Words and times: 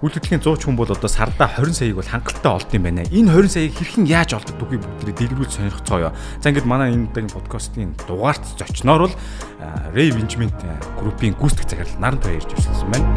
Үйл 0.00 0.16
хөдлөлийн 0.16 0.40
100 0.40 0.64
хүн 0.64 0.80
бол 0.80 0.88
одоо 0.88 1.12
сарда 1.12 1.44
20 1.44 1.76
саяыг 1.76 2.00
бол 2.00 2.08
хангалттай 2.08 2.48
олд 2.48 2.72
юм 2.72 2.88
байна. 2.88 3.04
Энэ 3.12 3.36
20 3.36 3.52
саяыг 3.52 3.76
хэрхэн 3.76 4.08
яаж 4.08 4.32
олдог 4.32 4.56
түүхийг 4.56 4.80
бүгдээ 4.80 5.12
дэлгэрүүлж 5.12 5.52
сонирхцгоё. 5.60 6.16
За 6.40 6.48
ингээд 6.48 6.64
манай 6.64 6.96
энэ 6.96 7.12
удаагийн 7.12 7.28
подкастын 7.28 7.92
дугаарт 8.08 8.40
зочноор 8.56 9.12
бол 9.12 9.16
Ray 9.92 10.08
Benjamin 10.08 10.48
группийн 10.96 11.36
гүйцэтгэх 11.36 11.84
захирал 11.84 12.00
Наран 12.00 12.16
Туяа 12.16 12.40
ирж 12.40 12.48
ирсэн 12.48 12.88
байна. 12.88 13.12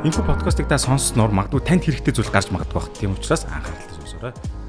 Инфо 0.00 0.24
подкастыг 0.24 0.72
та 0.72 0.80
сонссноор 0.80 1.28
магадгүй 1.28 1.60
танд 1.60 1.84
хэрэгтэй 1.84 2.16
зүйл 2.16 2.32
гарч 2.32 2.48
магадгүй 2.48 2.80
бах. 2.80 2.88
Тийм 2.96 3.12
учраас 3.12 3.44
анхааралтай 3.52 4.00
сонсоорой 4.00 4.61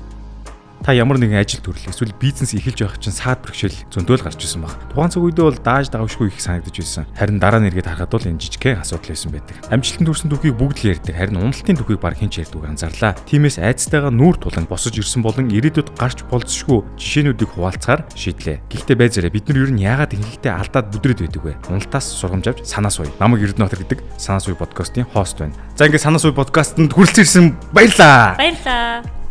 та 0.83 0.91
ямар 0.91 1.15
нэгэн 1.15 1.39
ажил 1.39 1.63
төрөл 1.63 1.87
эсвэл 1.87 2.11
бизнес 2.19 2.51
эхэлж 2.51 2.83
байх 2.83 2.99
чинь 2.99 3.15
саад 3.15 3.39
бэрхшээл 3.39 3.87
зөндөөл 3.87 4.19
гарч 4.19 4.43
ирсэн 4.43 4.67
баг. 4.67 4.75
Тухайн 4.91 5.11
цаг 5.15 5.23
үедээ 5.23 5.47
бол 5.47 5.59
дааж 5.63 5.87
давшгүй 5.87 6.27
их 6.27 6.43
санагдаж 6.43 6.75
байсан. 6.75 7.07
Харин 7.15 7.39
дараа 7.39 7.63
нь 7.63 7.71
эргээд 7.71 7.87
харахад 7.87 8.11
бол 8.11 8.27
энэ 8.27 8.43
жижигхэн 8.43 8.83
асуудал 8.83 9.15
байсан 9.15 9.31
байдаг. 9.31 9.55
Амжилтанд 9.71 10.07
хүрсэн 10.11 10.27
түүхийг 10.27 10.59
бүгд 10.59 10.77
л 10.83 10.91
ярьдаг. 10.91 11.15
Харин 11.15 11.39
уналтын 11.39 11.79
түүхийг 11.79 12.03
баг 12.03 12.19
хэн 12.19 12.27
ч 12.27 12.43
ярьдаггүй 12.43 12.67
анзаарлаа. 12.67 13.15
Тиймээс 13.23 13.57
айцтайгаа 13.63 14.11
нүүр 14.11 14.35
тулан 14.43 14.67
босож 14.67 14.99
ирсэн 14.99 15.23
болон 15.23 15.47
ирээдүйд 15.55 15.95
гарч 15.95 16.27
болзошгүй 16.27 16.83
жишээнүүдийг 16.99 17.49
хуваалцахаар 17.55 18.03
шийдлээ. 18.11 18.59
Гэхдээ 18.67 18.97
байзаараа 18.99 19.31
бид 19.31 19.47
нар 19.47 19.63
ер 19.63 19.71
нь 19.71 19.87
яагаад 19.87 20.11
ихэнхдээ 20.19 20.51
алдаад 20.51 20.91
бүдрээд 20.91 21.19
байдаг 21.23 21.43
вэ? 21.47 21.55
Уналтаас 21.71 22.11
сургамж 22.11 22.45
авч 22.51 22.67
санаа 22.67 22.91
суй. 22.91 23.07
Намаг 23.23 23.39
Эрдэнэт 23.39 23.87
гэдэг 23.87 23.99
санаа 24.19 24.43
суй 24.43 24.59
подкастын 24.59 25.07
хост 25.07 25.39
байна. 25.39 25.55
За 25.79 25.87
ингээд 25.87 26.03
санаа 26.03 26.19
суй 26.19 26.35
подкастт 26.35 26.75
хүрэлцэн 26.75 27.23
ирсэн 27.23 27.45
баярлаа. 27.71 28.35
Баярлаа. 28.35 29.22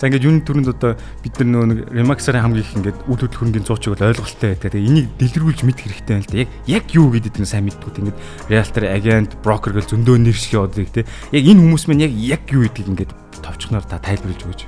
За 0.00 0.08
ингээд 0.08 0.24
юуны 0.24 0.40
төрөнд 0.46 0.72
одоо 0.72 0.96
бид 1.20 1.36
нар 1.44 1.68
нөгөө 1.68 1.92
Remax-аар 1.92 2.40
хамгийн 2.40 2.64
их 2.64 2.72
ингээд 2.76 2.98
үйл 3.04 3.20
хөдлөхөрнгийн 3.26 3.66
зуучиг 3.66 3.92
бол 3.96 4.08
ойлголттой 4.08 4.48
байдаг. 4.56 4.72
Тэгээ 4.72 4.88
энийг 4.88 5.06
дэлгэрүүлж 5.20 5.60
мэд 5.66 5.78
хэрэгтэй 5.82 6.14
байна 6.16 6.24
л 6.24 6.32
да. 6.32 6.44
Яг 6.44 6.86
яг 6.86 6.94
юу 6.94 7.10
гэдэг 7.10 7.42
нь 7.42 7.48
сайн 7.48 7.66
мэддэггүй. 7.66 7.98
Ингээд 8.06 8.20
realtor, 8.46 8.84
agent, 8.86 9.30
broker 9.42 9.72
гэл 9.74 9.90
зөндөө 9.90 10.16
нэр 10.22 10.36
шиг 10.36 10.54
яваад 10.54 10.78
те. 10.78 11.02
Яг 11.34 11.44
энэ 11.50 11.60
хүмүүс 11.66 11.84
маань 11.90 12.04
яг 12.06 12.12
яг 12.14 12.42
юу 12.52 12.62
гэдгийг 12.62 12.90
ингээд 12.94 13.12
товчхоноор 13.42 13.86
та 13.90 13.98
тайлбарлаж 13.98 14.42
өгөөч. 14.46 14.62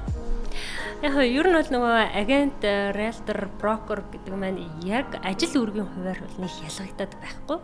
Яг 0.98 1.14
ер 1.14 1.47
нь 1.47 1.58
бол 1.58 1.70
нөгөө 1.70 1.94
агент, 2.10 2.60
realtor, 2.97 3.38
broker 3.62 4.03
гэдэг 4.10 4.34
маань 4.34 4.58
яг 4.83 5.14
ажил 5.22 5.62
үүргийн 5.62 5.86
хуваар 5.86 6.19
бол 6.19 6.36
нэг 6.42 6.53
ялгагдаад 6.66 7.12
байхгүй. 7.22 7.58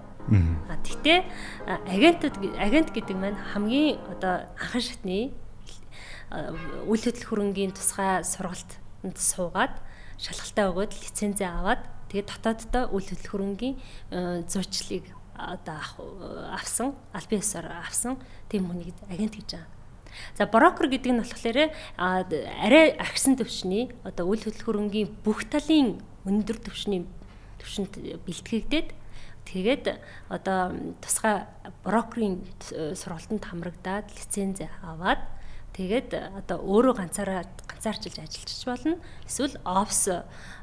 А 0.70 0.76
тэгтээ 0.80 1.18
агентууд 1.90 2.36
агент 2.56 2.94
гэдэг 2.94 3.16
маань 3.18 3.36
хамгийн 3.52 3.98
одоо 4.08 4.46
анхан 4.56 4.80
шатны 4.80 5.34
үйл 6.90 7.02
хөдлөх 7.04 7.28
хөрөнгийн 7.30 7.72
тусгай 7.74 8.24
сургалтанд 8.26 9.18
суугаад 9.18 9.74
шалгалтаа 10.18 10.66
өгөөд 10.70 10.92
лицензээ 10.94 11.50
аваад 11.50 11.82
тэгээд 12.10 12.28
дотооддоо 12.30 12.84
үйл 12.94 13.08
хөдлөх 13.10 13.32
хөрөнгийн 13.32 13.76
зуучлалыг 14.50 15.06
одоо 15.34 15.78
авсан 16.54 16.94
аль 17.10 17.28
биесээр 17.30 17.66
авсан 17.70 18.18
тийм 18.48 18.70
хүнийг 18.70 18.94
агент 19.10 19.34
гэж 19.34 19.50
байгаа. 19.58 19.70
За 20.38 20.46
брокер 20.46 20.86
гэдэг 20.86 21.10
нь 21.10 21.22
болохоор 21.22 21.58
арай 21.98 22.94
агсан 22.94 23.34
төвчний 23.34 23.90
одоо 24.06 24.30
үйл 24.30 24.46
хөдлөх 24.46 24.66
хөрөнгийн 24.66 25.10
бүх 25.26 25.50
талын 25.50 25.98
өндөр 26.22 26.58
төвчний 26.62 27.02
төвшөнд 27.58 28.22
бэлтгэгдээд 28.22 28.88
тэгээд 29.50 29.84
одоо 30.30 30.72
тусгай 31.02 31.50
брокерийн 31.82 32.46
сургалтанд 32.94 33.42
хамрагдаад 33.42 34.06
лицензээ 34.14 34.70
аваад 34.86 35.33
Тэгээд 35.74 36.10
э, 36.14 36.30
одоо 36.38 36.62
өөрөө 36.62 36.94
ганцаараа 37.02 37.42
ганцаарчилж 37.66 38.22
ажиллаж 38.22 38.62
болно. 38.62 38.96
Эсвэл 39.26 39.58
офс 39.66 40.06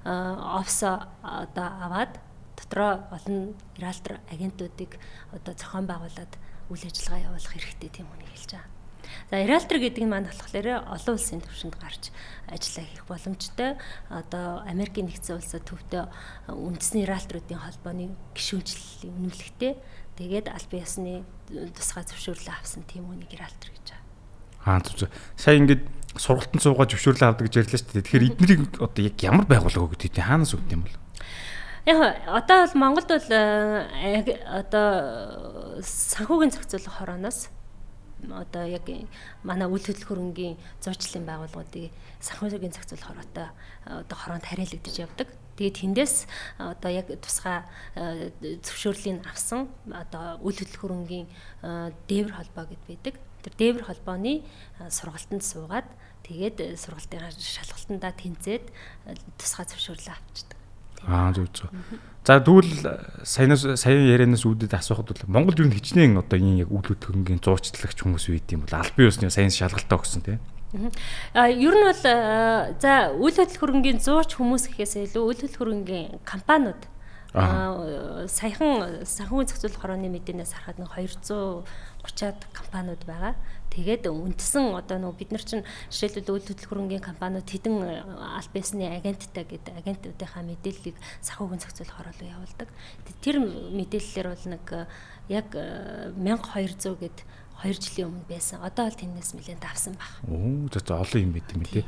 офс 0.07 0.79
одоо 0.87 1.67
аваад 1.83 2.15
дотроо 2.55 3.03
олон 3.11 3.53
реалтор 3.75 4.23
агентуудыг 4.31 4.95
одоо 5.35 5.53
зохион 5.53 5.85
байгуулад 5.85 6.31
үйл 6.71 6.87
ажиллагаа 6.87 7.27
явуулах 7.27 7.51
хэрэгтэй 7.51 7.91
тийм 7.91 8.07
үнийг 8.07 8.31
хэлж 8.31 8.55
байгаа. 8.55 8.71
За 9.27 9.35
реалтор 9.43 9.77
гэдэг 9.83 10.03
нь 10.07 10.07
маань 10.07 10.31
болохоор 10.31 10.67
олон 10.87 11.15
улсын 11.19 11.43
түвшинд 11.43 11.75
гарч 11.75 12.15
ажиллаа 12.47 12.85
хийх 12.87 13.03
боломжтой. 13.11 13.75
Одоо 14.07 14.63
Америкийн 14.63 15.11
нэгдсэн 15.11 15.35
улсад 15.35 15.67
төвдөө 15.67 16.07
үндэсний 16.55 17.03
реалторуудын 17.03 17.59
холбооны 17.59 18.15
гишүүнчлэлийн 18.31 19.11
үнэмлэхтэй 19.11 19.73
тэгээд 20.15 20.47
аль 20.47 20.67
биесны 20.71 21.27
тусгай 21.51 22.07
зөвшөөрлөө 22.07 22.55
авсан 22.55 22.87
тийм 22.87 23.11
үнийг 23.11 23.35
реалтор 23.35 23.75
гэж 23.75 24.00
Аа 24.65 24.79
зүг. 24.81 25.09
Сая 25.35 25.57
ингээд 25.57 25.83
сургалтанд 26.17 26.61
суугаад 26.61 26.91
зөвшөөрлөө 26.91 27.27
авдаг 27.31 27.47
гэж 27.47 27.55
ярьлаа 27.65 27.79
шүү 27.79 27.93
дээ. 27.95 28.05
Тэгэхээр 28.05 28.27
эднийг 28.35 28.61
одоо 28.77 29.01
яг 29.01 29.15
ямар 29.23 29.45
байгууллага 29.47 29.87
өгдөг 29.89 30.11
тийм 30.11 30.27
хаанаас 30.27 30.53
өгд 30.53 30.75
юм 30.75 30.83
бол? 30.83 30.97
Яг 31.87 31.97
одоо 32.27 32.57
бол 32.67 32.75
Монголд 32.77 33.09
бол 33.09 33.29
яг 33.31 34.27
одоо 34.45 34.87
санхүүгийн 35.81 36.53
зохицуулах 36.53 36.95
хорооноос 36.99 37.49
одоо 38.29 38.63
яг 38.69 38.85
манай 39.41 39.65
үйл 39.65 39.81
хөдлөх 39.81 40.05
хөрөнгийн 40.05 40.59
зуучлалын 40.83 41.25
байгууллагуудыг 41.25 41.89
санхүүгийн 42.21 42.75
зохицуулах 42.75 43.07
хороотой 43.07 43.47
одоо 43.87 44.17
хороонд 44.19 44.45
хариалагдаж 44.45 44.95
явдаг. 44.99 45.27
Тэгээд 45.57 45.79
тэндээс 45.81 46.15
одоо 46.59 46.91
яг 46.91 47.07
тусгай 47.17 47.65
зөвшөөрлийн 47.97 49.25
авсан 49.25 49.73
одоо 49.89 50.37
үйл 50.45 50.59
хөдлөх 50.59 50.81
хөрөнгийн 50.85 51.27
дээвэр 52.05 52.37
холбоо 52.37 52.69
гэд 52.69 52.83
байдаг 52.85 53.15
тэр 53.41 53.53
дээвэр 53.57 53.85
холбооны 53.89 54.41
сургалтанд 54.89 55.43
суугаад 55.43 55.87
тэгээд 56.25 56.77
сургалтын 56.77 57.33
шалгалтандаа 57.35 58.13
тэнцээд 58.13 58.65
тусгай 59.37 59.65
зөвшөөрлөө 59.67 60.15
авчдаг. 60.15 60.57
Аа 61.07 61.33
зөв 61.33 61.49
зөв. 61.53 61.69
За 62.23 62.37
тэгвэл 62.37 63.25
саянаас 63.25 63.65
саяын 63.81 64.05
ярианаас 64.13 64.45
үүдээд 64.45 64.77
асуухад 64.77 65.09
бол 65.09 65.25
Монгол 65.25 65.65
нь 65.65 65.73
хичнээн 65.73 66.21
одоо 66.21 66.37
энэ 66.37 66.63
яг 66.63 66.69
үйл 66.69 66.85
хөдлөнгийн 66.93 67.41
зуурчлагч 67.41 68.05
хүмүүс 68.05 68.29
үйд 68.29 68.53
юм 68.53 68.69
бол 68.69 68.77
аль 68.77 68.93
бие 68.93 69.09
усны 69.09 69.33
саяны 69.33 69.49
шалгалтаа 69.49 69.97
өгсөн 69.97 70.21
тийм. 70.21 70.39
А 71.33 71.49
ер 71.49 71.73
нь 71.73 71.85
бол 71.89 72.03
за 72.77 73.17
үйл 73.17 73.33
хөдлөх 73.33 73.57
хөрөнгийн 73.57 73.97
зууч 73.97 74.37
хүмүүс 74.37 74.69
гэхээс 74.69 75.09
илүү 75.09 75.23
үйл 75.25 75.41
хөдлөх 75.41 75.57
хөрөнгийн 75.57 76.21
компаниуд 76.21 76.81
аа 77.33 78.27
саяхан 78.27 79.01
санхүүгийн 79.07 79.49
зохицуулах 79.49 79.81
хорооны 79.81 80.11
мэдээнээс 80.11 80.51
харахад 80.51 80.83
нэг 80.83 80.91
200 80.93 81.63
30-аад 82.01 82.39
компаниуд 82.53 83.03
байгаа. 83.05 83.35
Тэгээд 83.71 84.09
үндсэн 84.11 84.75
одоо 84.75 84.99
нөгөө 84.99 85.19
бид 85.21 85.31
нар 85.31 85.43
чинь 85.45 85.63
жишээлбэл 85.93 86.35
үйл 86.35 86.47
хөдлөх 86.49 86.69
хөрөнгийн 86.69 87.03
компаниуд 87.05 87.47
хэдэн 87.47 87.75
э, 87.87 88.03
аль 88.03 88.51
бисны 88.51 88.83
агенттай 88.89 89.45
гэдэг 89.47 89.79
агентуудынхаа 89.79 90.43
мэдээллийг 90.43 90.97
санхүүгийн 91.23 91.61
зохицуулах 91.63 91.95
хороолоо 91.95 92.27
явуулдаг. 92.27 92.69
Тэр 93.23 93.35
мэдээллээр 93.71 94.27
бол 94.27 94.45
нэг 94.51 94.65
э, 94.75 94.83
яг 95.31 95.47
1200 95.55 96.99
гэд 96.99 97.17
2 97.63 97.79
жилийн 97.79 98.09
өмнө 98.11 98.27
байсан. 98.27 98.59
Одоо 98.59 98.91
бол 98.91 98.99
тэрнээс 98.99 99.31
нэлээд 99.37 99.61
давсан 99.63 99.95
баг. 99.95 100.11
Оо 100.27 100.67
за 100.67 100.97
олон 100.99 101.21
юм 101.21 101.31
байт 101.31 101.47
юм 101.55 101.63
тий. 101.63 101.85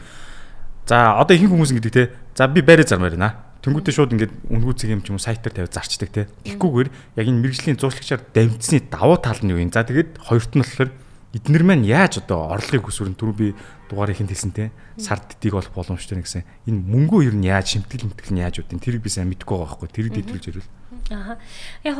За 0.87 1.19
одоо 1.19 1.35
ихэнх 1.35 1.51
хүмүүс 1.51 1.73
ингэдэг 1.75 1.91
те. 1.91 2.15
За 2.37 2.47
би 2.47 2.63
байраа 2.63 2.87
зармаар 2.87 3.17
байна 3.17 3.52
Тэнгүүдээ 3.63 3.95
шууд 3.95 4.11
ингээд 4.19 4.33
үнгүүцэг 4.51 4.91
юм 4.91 5.01
ч 5.07 5.15
юм 5.15 5.15
уу 5.15 5.23
сайтаар 5.23 5.55
тавиад 5.55 5.71
зарчдаг 5.71 6.11
те. 6.11 6.27
Тэгхгүйгээр 6.43 6.89
яг 7.15 7.25
энэ 7.31 7.41
мэрэгжлийн 7.47 7.79
зуршлагчаар 7.79 8.19
давимцсны 8.35 8.83
давуу 8.91 9.15
тал 9.23 9.39
нь 9.39 9.55
юу 9.55 9.63
юм. 9.63 9.71
За 9.71 9.87
тэгээд 9.87 10.19
хоёрт 10.19 10.51
нь 10.51 10.63
болохоор 10.67 10.91
эднэр 11.31 11.63
маань 11.63 11.87
яаж 11.87 12.19
одоо 12.19 12.51
орлогыг 12.51 12.91
өсвөрн 12.91 13.15
түрүү 13.15 13.35
би 13.39 13.47
дугаарыг 13.87 14.19
хэн 14.19 14.27
хэлсэн 14.27 14.51
те. 14.51 14.75
Сард 14.99 15.31
дитийг 15.31 15.55
болох 15.55 15.71
боломжтой 15.71 16.19
гэсэн. 16.19 16.43
Энэ 16.67 16.83
мөнгөө 16.91 17.31
ер 17.31 17.35
нь 17.39 17.47
яаж 17.47 17.71
шимтгэл 17.71 18.11
мтгэл 18.11 18.35
нь 18.35 18.43
яаж 18.43 18.59
үүдэн 18.59 18.83
тэрийг 18.83 18.99
би 18.99 19.07
сайн 19.07 19.31
мэдэхгүй 19.31 19.55
байгаа 19.55 19.79
байхгүй. 19.79 19.89
Тэрийг 19.95 20.13
дэвтэрүүлж 20.19 20.47
ирвэл. 20.51 20.71
Аа. 21.15 21.39
Яг 21.87 21.97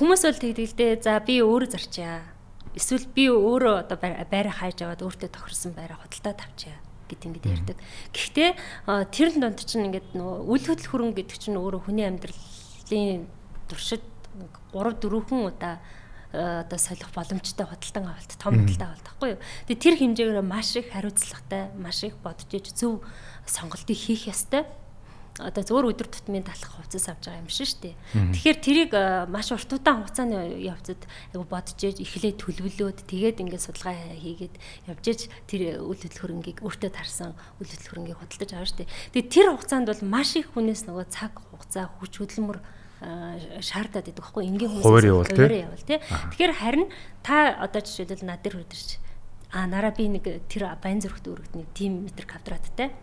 хүмүүс 0.00 0.22
бол 0.32 0.40
дээ. 0.40 0.96
За 1.04 1.20
би 1.20 1.44
өөрөө 1.44 1.68
зарчаа. 1.76 2.24
Эсвэл 2.72 3.04
би 3.12 3.28
өөрөө 3.28 3.84
одоо 3.84 4.00
байраа 4.00 4.64
хайж 4.64 4.80
аваад 4.80 5.04
өөртөө 5.04 5.28
тохирсон 5.28 5.76
байраа 5.76 6.00
худалдаа 6.00 6.34
тавьчаа 6.34 6.83
гэд 7.08 7.22
ингээд 7.28 7.46
ярьдаг. 7.50 7.78
Гэхдээ 8.12 8.50
тэр 9.10 9.28
донд 9.36 9.60
чинь 9.64 9.88
ингээд 9.88 10.16
нөгөө 10.16 10.48
үл 10.48 10.64
хөдлөх 10.64 10.90
хөрөн 10.90 11.12
гэдэг 11.14 11.38
чинь 11.38 11.58
өөрөө 11.58 11.80
хүний 11.86 12.06
амьдралын 12.08 13.28
туршид 13.68 14.04
3 14.72 14.98
4хэн 14.98 15.40
удаа 15.46 15.78
одоо 16.34 16.78
солих 16.78 17.10
боломжтой 17.14 17.66
худалдан 17.66 18.10
авалт 18.10 18.32
том 18.34 18.54
худалдан 18.58 18.88
авалт 18.90 19.06
байхгүй 19.06 19.28
юу. 19.38 19.40
Тэгээ 19.70 19.82
тэр 19.82 19.94
хэмжээгээр 20.02 20.42
маш 20.42 20.74
их 20.74 20.90
хариуцлагатай, 20.90 21.70
маш 21.78 22.02
их 22.02 22.18
бодож 22.18 22.50
иж 22.50 22.74
зөв 22.74 23.06
сонголтыг 23.46 23.94
хийх 23.94 24.26
ёстой 24.26 24.66
одоо 25.42 25.62
зөвөр 25.66 25.90
өдөр 25.90 26.06
тутмын 26.06 26.46
талах 26.46 26.78
хувцас 26.78 27.10
авч 27.10 27.26
байгаа 27.26 27.42
юм 27.42 27.50
шиг 27.50 27.66
шүү 27.66 27.80
дээ. 27.82 27.94
Тэгэхээр 28.38 28.58
тэрийг 28.62 28.92
маш 29.26 29.50
урт 29.50 29.66
удаан 29.74 30.06
хугацааны 30.06 30.62
явцад 30.62 31.02
айгу 31.34 31.42
бодож 31.50 31.74
ээж 31.74 31.98
эхлээд 31.98 32.38
төлөвлөөд 32.38 32.98
тэгээд 33.02 33.42
ингээд 33.42 33.66
судалгаа 33.66 34.14
хийгээд 34.14 34.54
явж 34.86 35.04
ээж 35.10 35.20
тэр 35.50 35.82
үйл 35.82 35.98
хөдлөх 35.98 36.22
хөрөнгийг 36.22 36.58
өөртөө 36.62 36.90
тарсан 36.94 37.34
үйл 37.58 37.66
хөдлөх 37.66 37.90
хөрөнгийг 37.90 38.18
худалдаж 38.22 38.50
аваа 38.54 38.78
дээ. 38.78 38.92
Тэгээд 39.10 39.32
тэр 39.34 39.46
хугацаанд 39.50 39.86
бол 39.90 40.02
маш 40.06 40.30
их 40.38 40.54
хүнээс 40.54 40.86
нөгөө 40.86 41.06
цаг 41.10 41.32
хугацаа 41.50 41.90
хүч 41.98 42.12
хөдөлмөр 42.22 42.58
шаардаад 43.58 44.06
байдаг 44.06 44.24
хгүй 44.24 44.46
энгийн 44.48 44.70
хүмүүс 44.70 44.86
хуваар 44.86 45.54
явал 45.66 45.82
тий. 45.82 45.98
Тэгэхээр 45.98 46.54
харин 46.62 46.86
та 47.26 47.58
одоо 47.58 47.82
жишээлбэл 47.82 48.22
над 48.22 48.40
дээр 48.46 48.62
хүрдэрч 48.62 48.90
а 49.52 49.66
нараа 49.66 49.92
би 49.92 50.08
нэг 50.08 50.24
тэр 50.48 50.72
баян 50.78 51.02
зүрхт 51.02 51.26
өргөд 51.26 51.52
нэг 51.58 51.68
тим 51.74 52.06
метр 52.08 52.24
квадраттай 52.24 52.94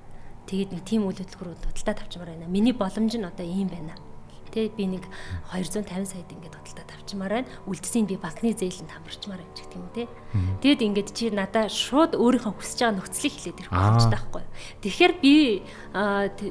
Тэгээд 0.49 0.71
нэг 0.73 0.83
тийм 0.85 1.05
үйл 1.05 1.19
хөдлөлгөөр 1.19 1.57
худалдаа 1.59 1.95
тавьчмаар 1.95 2.29
байна. 2.33 2.47
Миний 2.49 2.73
боломж 2.73 3.13
нь 3.17 3.27
одоо 3.27 3.45
ийм 3.45 3.69
байна. 3.69 3.93
Тэ 4.51 4.67
би 4.75 4.83
нэг 4.85 5.07
250 5.55 6.05
саяд 6.05 6.27
ингээд 6.27 6.55
худалдаа 6.59 6.85
тавьчмаар 6.91 7.33
байна. 7.39 7.49
Үлдсийн 7.65 8.05
би 8.05 8.19
банкны 8.19 8.51
зээлэнд 8.51 8.91
хамарчмаар 8.91 9.39
байна 9.39 9.55
гэх 9.55 9.71
юм 9.71 9.87
те. 9.95 10.07
Тэгэд 10.59 10.81
ингээд 10.91 11.09
чи 11.15 11.31
надаа 11.31 11.71
шууд 11.71 12.19
өөрийнхөө 12.19 12.53
хүсэж 12.59 12.79
байгаа 12.83 12.95
нөхцөлийг 12.99 13.35
хэлээд 13.35 13.59
ирэх 13.63 13.71
боломжтой 13.71 14.11
байхгүй. 14.11 14.43
Тэгэхээр 14.83 15.13
би 15.23 15.33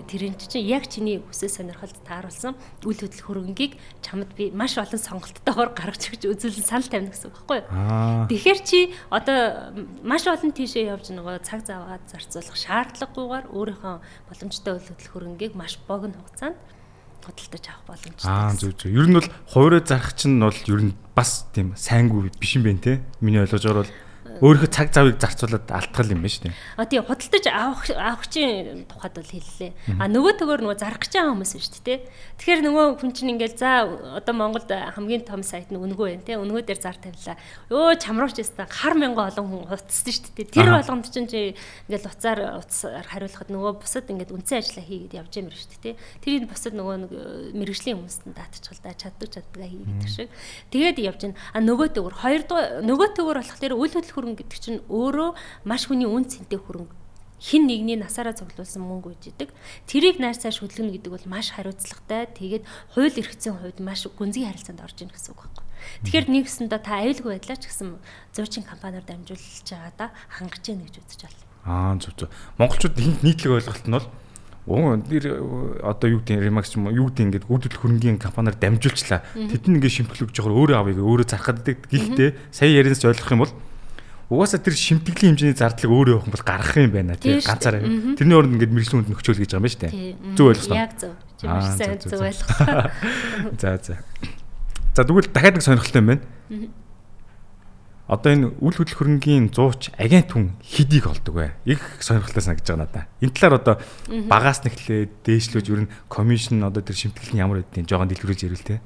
тэрэн 0.09 0.35
чинь 0.41 0.65
яг 0.65 0.85
чиний 0.89 1.21
хүсэл 1.21 1.53
сонирхолд 1.53 1.97
тааруулсан 2.05 2.57
үйл 2.85 3.01
хөдлөл 3.05 3.27
хөрөнгийг 3.29 3.77
чамд 4.01 4.33
би 4.37 4.49
маш 4.53 4.81
олон 4.81 5.01
сонголттойгоор 5.01 5.77
гаргаж 5.77 6.13
өгч 6.17 6.25
үзүүлэн 6.29 6.67
санал 6.67 6.89
тавина 6.89 7.13
гэсэн 7.13 7.29
үг 7.29 7.37
байхгүй. 7.37 7.61
Тэгэхээр 8.33 8.61
чи 8.65 8.79
одоо 9.13 9.73
маш 10.05 10.25
олон 10.25 10.53
тийшээ 10.57 10.93
явж 10.93 11.13
нөгөө 11.13 11.45
цаг 11.45 11.65
заваад 11.69 12.05
зарцуулах 12.09 12.57
шаардлагагүйгээр 12.57 13.47
өөрийнхөө 13.53 13.97
боломжтой 14.29 14.73
үйл 14.77 14.89
хөдлөл 14.89 15.13
хөрөнгийг 15.13 15.53
маш 15.57 15.81
богино 15.89 16.17
хугацаанд 16.21 16.57
худалдаж 17.25 17.65
авах 17.69 17.85
боломжтой. 17.87 18.27
Аа 18.29 18.53
зөв 18.57 18.73
зөв. 18.77 18.91
Ер 18.91 19.07
нь 19.09 19.17
бол 19.17 19.29
хувираа 19.53 19.83
зарах 19.85 20.15
чинь 20.17 20.41
бол 20.41 20.57
ер 20.69 20.81
нь 20.89 20.95
бас 21.15 21.47
тийм 21.55 21.75
сайнгүй 21.77 22.33
биш 22.41 22.57
юм 22.57 22.65
байна 22.65 22.81
те. 22.81 22.93
Миний 23.21 23.41
ойлгож 23.41 23.65
байгаа 23.65 23.85
бол 23.85 23.93
өөрийнхөө 24.39 24.71
цаг 24.71 24.89
завыг 24.95 25.19
зарцуулаад 25.19 25.67
алтгал 25.67 26.15
юм 26.15 26.23
байна 26.23 26.31
шүү 26.31 26.45
дээ. 26.47 26.55
А 26.79 26.87
тий 26.87 27.01
худалдаж 27.03 27.45
авах 27.51 27.85
авахчийн 27.91 28.87
тухайд 28.87 29.15
бол 29.19 29.33
хэллээ. 29.35 29.71
А 29.99 30.07
нөгөө 30.07 30.33
төгөр 30.39 30.61
нөгөө 30.63 30.79
зарах 30.79 31.03
гэж 31.03 31.13
байгаа 31.19 31.35
хүмүүс 31.35 31.53
шүү 31.59 31.83
дээ. 31.83 31.99
Тэгэхээр 32.39 32.61
нөгөө 32.71 32.85
хүн 33.03 33.11
чинь 33.11 33.33
ингээл 33.35 33.59
за 33.59 33.85
одоо 34.17 34.35
Монголд 34.39 34.71
хамгийн 34.71 35.27
том 35.27 35.43
сайт 35.43 35.69
нь 35.69 35.77
үнгөө 35.77 36.07
байна 36.15 36.25
тий. 36.25 36.39
Үнгөө 36.39 36.63
дээр 36.63 36.81
зар 36.81 36.97
тавилаа. 36.97 37.37
Өө 37.69 37.99
чамруулч 37.99 38.39
ястаа 38.39 38.71
хар 38.71 38.95
мянган 38.95 39.29
олон 39.35 39.47
хүн 39.51 39.63
утассан 39.67 40.15
шүү 40.15 40.33
дээ. 40.39 40.55
Тэр 40.55 40.69
болгонд 40.79 41.11
чинь 41.11 41.29
чи 41.29 41.53
ингээл 41.91 42.09
уцаар 42.09 42.41
утсаар 42.63 43.07
хариулахад 43.11 43.51
нөгөө 43.51 43.73
бусад 43.83 44.09
ингээд 44.09 44.33
үндсэн 44.33 44.63
ажиллаа 44.63 44.85
хийгээд 44.87 45.19
явж 45.21 45.33
юмэр 45.37 45.57
шүү 45.59 45.81
дээ. 45.85 45.95
Тэрийг 46.23 46.49
бусад 46.49 46.73
нөгөө 46.79 46.97
нэг 47.03 47.13
мэрэгжлийн 47.59 47.99
хүмүүст 47.99 48.25
нь 48.25 48.37
даатчихвал 48.37 48.81
да 48.85 48.95
чаддаг 48.95 49.29
чаддгаа 49.29 49.69
хийгээд 49.69 50.09
шиг. 50.09 50.31
Тэгээд 50.71 50.99
явж 51.03 51.21
гин. 51.29 51.35
А 51.53 51.59
нөгөө 51.61 51.89
төгөр 51.99 52.15
хоёрдугаар 52.25 52.69
нөгөө 52.85 53.09
төгөр 53.19 53.39
болох 53.41 53.59
тэр 53.61 53.75
үйл 53.77 53.95
хөдлөх 53.95 54.20
хөрөнгө 54.21 54.45
гэдэг 54.45 54.61
чинь 54.61 54.81
өөрөө 54.93 55.31
маш 55.65 55.89
хүний 55.89 56.05
үн 56.05 56.29
цэнтэй 56.29 56.61
хөрөнгө 56.61 57.01
хин 57.41 57.65
нэгний 57.67 57.97
насаараа 57.97 58.37
цуглуулсан 58.37 58.85
мөнгө 58.85 59.17
үж 59.17 59.33
идэг. 59.33 59.49
Тэрийг 59.89 60.21
найр 60.21 60.37
цааш 60.37 60.61
хөдөлгөнө 60.61 61.01
гэдэг 61.01 61.11
бол 61.11 61.27
маш 61.33 61.57
хариуцлагатай. 61.57 62.29
Тэгээд 62.37 62.69
хууль 62.93 63.17
эрхцэн 63.17 63.57
хувьд 63.57 63.81
маш 63.81 64.05
гүнзгий 64.05 64.45
харилцаанд 64.45 64.85
орж 64.85 65.01
ийн 65.01 65.09
гэсэн 65.09 65.33
үг 65.33 65.49
байхгүй. 65.49 65.65
Тэгэхээр 66.05 66.27
нэгсэндээ 66.29 66.81
та 66.85 67.01
аюулгүй 67.01 67.41
байдлаа 67.41 67.57
ч 67.57 67.65
гэсэн 67.73 67.97
зуучин 68.37 68.65
компаниар 68.69 69.05
дамжуулж 69.09 69.65
байгаа 69.65 69.93
да 69.97 70.07
хангаж 70.29 70.65
яах 70.69 70.85
гэж 70.85 70.97
үзэж 71.01 71.21
байна. 71.25 71.41
Аа 71.65 71.97
зөв 71.97 72.13
зөв. 72.21 72.29
Монголчууд 72.61 72.97
нийтлэг 73.25 73.57
ойлголт 73.57 73.89
нь 73.89 73.97
бол 73.97 74.09
нэр 74.69 75.25
одоо 75.81 76.09
юу 76.13 76.21
гэдэг 76.21 76.45
Remax 76.45 76.77
юм 76.77 76.93
юу 76.93 77.09
гэдэг 77.09 77.41
ингээд 77.41 77.49
гүйдэл 77.49 77.81
хөрөнгийн 77.81 78.21
компаниар 78.21 78.61
дамжуулчлаа. 78.61 79.25
Тэд 79.33 79.65
нь 79.65 79.81
ингээд 79.81 80.13
шимтгэлж 80.13 80.37
жоохоор 80.37 80.69
өөрөө 80.69 80.77
авъя 80.77 81.01
өөрөө 81.01 81.27
зархад 81.33 81.65
гэдэг. 81.65 81.89
Гэхдээ 81.89 82.31
сая 82.53 82.69
ярианаас 82.69 83.01
ойлгох 83.01 83.33
юм 83.33 83.43
бол 83.49 83.53
угаасаа 84.31 84.63
тэр 84.63 84.79
шимтгэлийн 84.79 85.35
хэмжээний 85.35 85.59
зардлыг 85.59 85.91
өөрөө 85.91 86.15
явах 86.15 86.27
юм 86.31 86.35
бол 86.39 86.47
гарах 86.47 86.75
юм 86.79 86.95
байна 86.95 87.19
тий 87.19 87.43
ганцаараа. 87.43 87.83
Тэрний 88.15 88.37
оронд 88.39 88.55
ингээд 88.55 88.71
мэрэгжлийн 88.71 88.99
хүнд 89.03 89.11
нөхчөөл 89.11 89.43
гэж 89.43 89.51
байгаа 89.51 89.59
юм 89.59 89.67
байна 89.67 89.75
шүү 89.75 89.83
дээ. 89.91 89.95
Зөв 90.39 90.47
ойлгосноо. 90.55 90.79
Яг 90.79 90.93
зөв. 90.95 91.13
Жимэрсэн 91.43 91.99
зөв 91.99 92.21
ойлгосноо. 92.23 92.91
За 93.61 93.69
за. 93.83 93.95
За 94.95 95.03
тэгвэл 95.03 95.35
дахиад 95.35 95.55
нэг 95.59 95.67
сонирхолтой 95.67 95.99
юм 95.99 96.09
байна. 96.15 96.23
Одоо 98.11 98.31
энэ 98.35 98.47
үл 98.59 98.75
хөдлөх 98.75 98.99
хөрөнгийн 99.03 99.55
зууч 99.55 99.95
агент 99.95 100.35
хүн 100.35 100.59
хидийг 100.63 101.07
олдог 101.07 101.35
бай. 101.35 101.51
Их 101.67 101.83
сонирхолтой 102.03 102.43
санагдаж 102.43 102.67
байгаа 102.67 102.83
надаа. 102.87 103.05
Энэ 103.23 103.35
талаар 103.35 103.59
одоо 103.59 103.75
багаас 104.27 104.67
нэхлээ 104.67 105.11
дээшлүүлж 105.27 105.67
ер 105.71 105.87
нь 105.87 105.93
комисшн 106.11 106.59
одоо 106.67 106.83
тэр 106.83 106.99
шимтгэл 106.99 107.35
нь 107.35 107.43
ямар 107.43 107.63
байдгийг 107.63 107.87
жоохон 107.87 108.11
дэлгэрүүлж 108.11 108.43
ярил 108.51 108.67
те. 108.67 108.83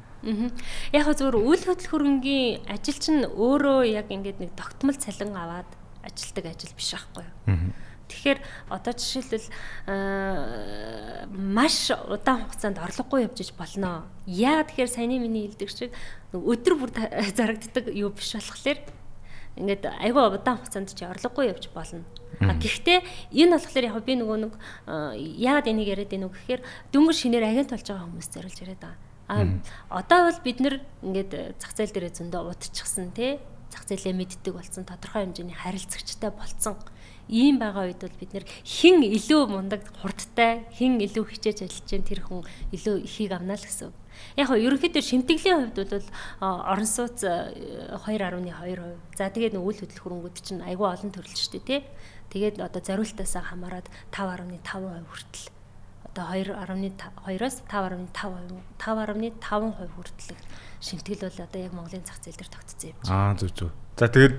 Яг 0.92 1.06
зөвөр 1.12 1.36
үйл 1.36 1.64
хөдлөх 1.64 1.90
хөрөнгийн 1.92 2.64
ажил 2.70 2.98
чинь 2.98 3.28
өөрөө 3.28 3.84
яг 3.92 4.08
ингээд 4.08 4.40
нэг 4.40 4.52
тогтмол 4.56 4.96
цалин 4.96 5.36
аваад 5.36 5.68
ажилтдаг 6.00 6.44
ажил 6.48 6.72
биш 6.72 6.96
байхгүй 6.96 7.24
юу? 7.24 7.72
Тэгэхээр 8.08 8.38
одоо 8.68 8.92
жишээлбэл 8.92 9.48
маш 11.34 11.88
удаан 11.92 12.44
хугацаанд 12.44 12.78
орлогогүй 12.80 13.24
явж 13.24 13.40
иж 13.40 13.50
болно. 13.56 14.04
Яа 14.28 14.64
тэгэхээр 14.64 14.92
саяны 14.92 15.20
миний 15.20 15.48
хэлдэг 15.48 15.70
шиг 15.72 15.92
өдөр 16.32 16.74
бүр 16.76 16.90
зарагддаг 17.38 17.88
юу 17.92 18.12
биш 18.12 18.36
болохоор 18.36 18.80
ингээд 19.56 19.88
айгүй 19.88 20.22
удаан 20.36 20.60
хугацаанд 20.60 20.92
чи 20.92 21.04
орлогогүй 21.08 21.48
явж 21.48 21.72
болно. 21.72 22.04
А 22.40 22.52
гэхдээ 22.58 23.00
энэ 23.32 23.56
болохоор 23.56 23.84
яг 23.88 24.04
би 24.04 24.14
нөгөө 24.20 24.38
нэг 24.42 24.54
яагаад 25.40 25.70
энийг 25.70 25.88
яриад 25.94 26.10
байна 26.12 26.28
вэ 26.28 26.36
гэхээр 26.36 26.62
дөнгөр 26.92 27.16
шинээр 27.16 27.44
агент 27.48 27.70
болж 27.72 27.86
байгаа 27.88 28.04
хүмүүс 28.04 28.28
зориулж 28.34 28.58
яриад 28.60 28.82
байгаа. 28.82 29.13
А 29.28 29.46
одоо 29.88 30.28
бол 30.28 30.40
бид 30.44 30.58
нэр 30.60 30.76
ингээд 31.00 31.56
зах 31.56 31.72
зээл 31.72 31.94
дээр 31.96 32.12
зөндөө 32.12 32.42
удчихсан 32.52 33.12
тий 33.16 33.40
зах 33.72 33.88
зээлээ 33.88 34.14
мэддэг 34.14 34.52
болсон 34.54 34.84
тодорхой 34.84 35.24
хэмжээний 35.24 35.56
харилцагчтай 35.56 36.30
болцсон 36.30 36.76
ийм 37.28 37.58
байгаа 37.58 37.88
үед 37.88 38.00
бол 38.04 38.20
бид 38.20 38.32
нэр 38.36 38.44
хэн 38.44 39.00
илүү 39.00 39.42
мундаг 39.48 39.82
хурдтай 40.04 40.68
хэн 40.76 41.00
илүү 41.00 41.24
хичээж 41.24 41.64
ажиллаж 41.64 41.88
чинь 41.88 42.04
тэр 42.04 42.20
хүн 42.20 42.44
илүү 42.76 43.08
ихийг 43.08 43.32
авна 43.32 43.56
л 43.56 43.64
гэсэн. 43.64 43.92
Яг 44.36 44.46
хоо 44.52 44.60
ерөнхийдөө 44.60 45.02
шимтгэлийн 45.02 45.72
хувьд 45.72 45.88
бол 45.88 46.08
орон 46.44 46.86
сууц 46.88 47.24
2.2%. 47.24 47.96
За 49.16 49.32
тэгээд 49.32 49.56
нүүл 49.56 49.80
хөдлөх 49.80 50.04
хөрөнгүүд 50.04 50.36
чинь 50.44 50.60
айгүй 50.68 50.84
олон 50.84 51.10
төрөл 51.10 51.32
шүү 51.32 51.64
дээ 51.64 51.64
тий. 51.64 51.80
Тэгээд 52.28 52.60
одоо 52.60 52.82
зориултаасаа 52.84 53.42
хамаарат 53.48 53.88
5.5% 54.12 55.08
хүртэл 55.08 55.53
одоо 56.14 56.31
2.2-оос 56.31 57.66
5.5% 57.66 58.62
5.5% 58.78 59.90
хүртэлх 59.99 60.40
шимтгэл 60.78 61.26
бол 61.26 61.43
одоо 61.43 61.61
яг 61.61 61.72
Монголын 61.75 62.06
зах 62.06 62.22
зээл 62.22 62.38
дээр 62.38 62.50
тогтцсон 62.55 62.90
юм. 62.94 62.96
Аа 63.11 63.34
зүг 63.34 63.50
зүг. 63.58 63.72
За 63.99 64.06
тэгээд 64.06 64.38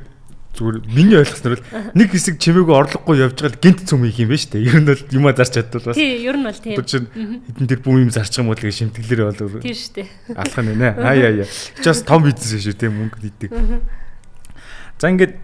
зүгээр 0.55 0.77
миний 0.87 1.19
ойлгосноор 1.19 1.59
л 1.59 1.65
нэг 1.99 2.15
хэсэг 2.15 2.39
чимээгүй 2.39 2.75
орлогогүй 2.79 3.19
явж 3.19 3.35
байгаа 3.43 3.51
л 3.51 3.59
гинт 3.59 3.83
цөм 3.83 4.07
их 4.07 4.19
юм 4.23 4.31
байна 4.31 4.39
шүү 4.39 4.51
дээ. 4.55 4.67
Ер 4.71 4.79
нь 4.79 4.87
бол 4.87 5.03
юма 5.11 5.35
зарч 5.35 5.51
чадвал 5.59 5.83
бас. 5.83 5.99
Тий, 5.99 6.23
ер 6.23 6.37
нь 6.39 6.47
бол 6.47 6.55
тий. 6.55 6.75
Тэр 6.79 6.87
чинь 6.87 7.07
хэдэн 7.11 7.67
тэр 7.67 7.79
бүм 7.83 8.07
юм 8.07 8.11
зарчих 8.15 8.39
юм 8.39 8.47
бол 8.47 8.59
тэгээ 8.59 8.79
шимтгэлээр 8.79 9.21
бол. 9.35 9.59
Тий 9.59 9.75
шүү 9.75 9.93
дээ. 9.99 10.07
Алах 10.31 10.59
нь 10.63 10.79
нэ. 10.79 10.89
Аа 10.95 11.15
яа 11.19 11.43
яа. 11.43 11.49
Чи 11.51 11.87
бас 11.91 11.99
том 12.07 12.23
бизнес 12.23 12.63
шүү 12.63 12.79
дээ 12.79 12.87
мөнгө 12.87 13.19
хийдэг. 13.19 13.51
За 14.95 15.11
ингээд 15.11 15.35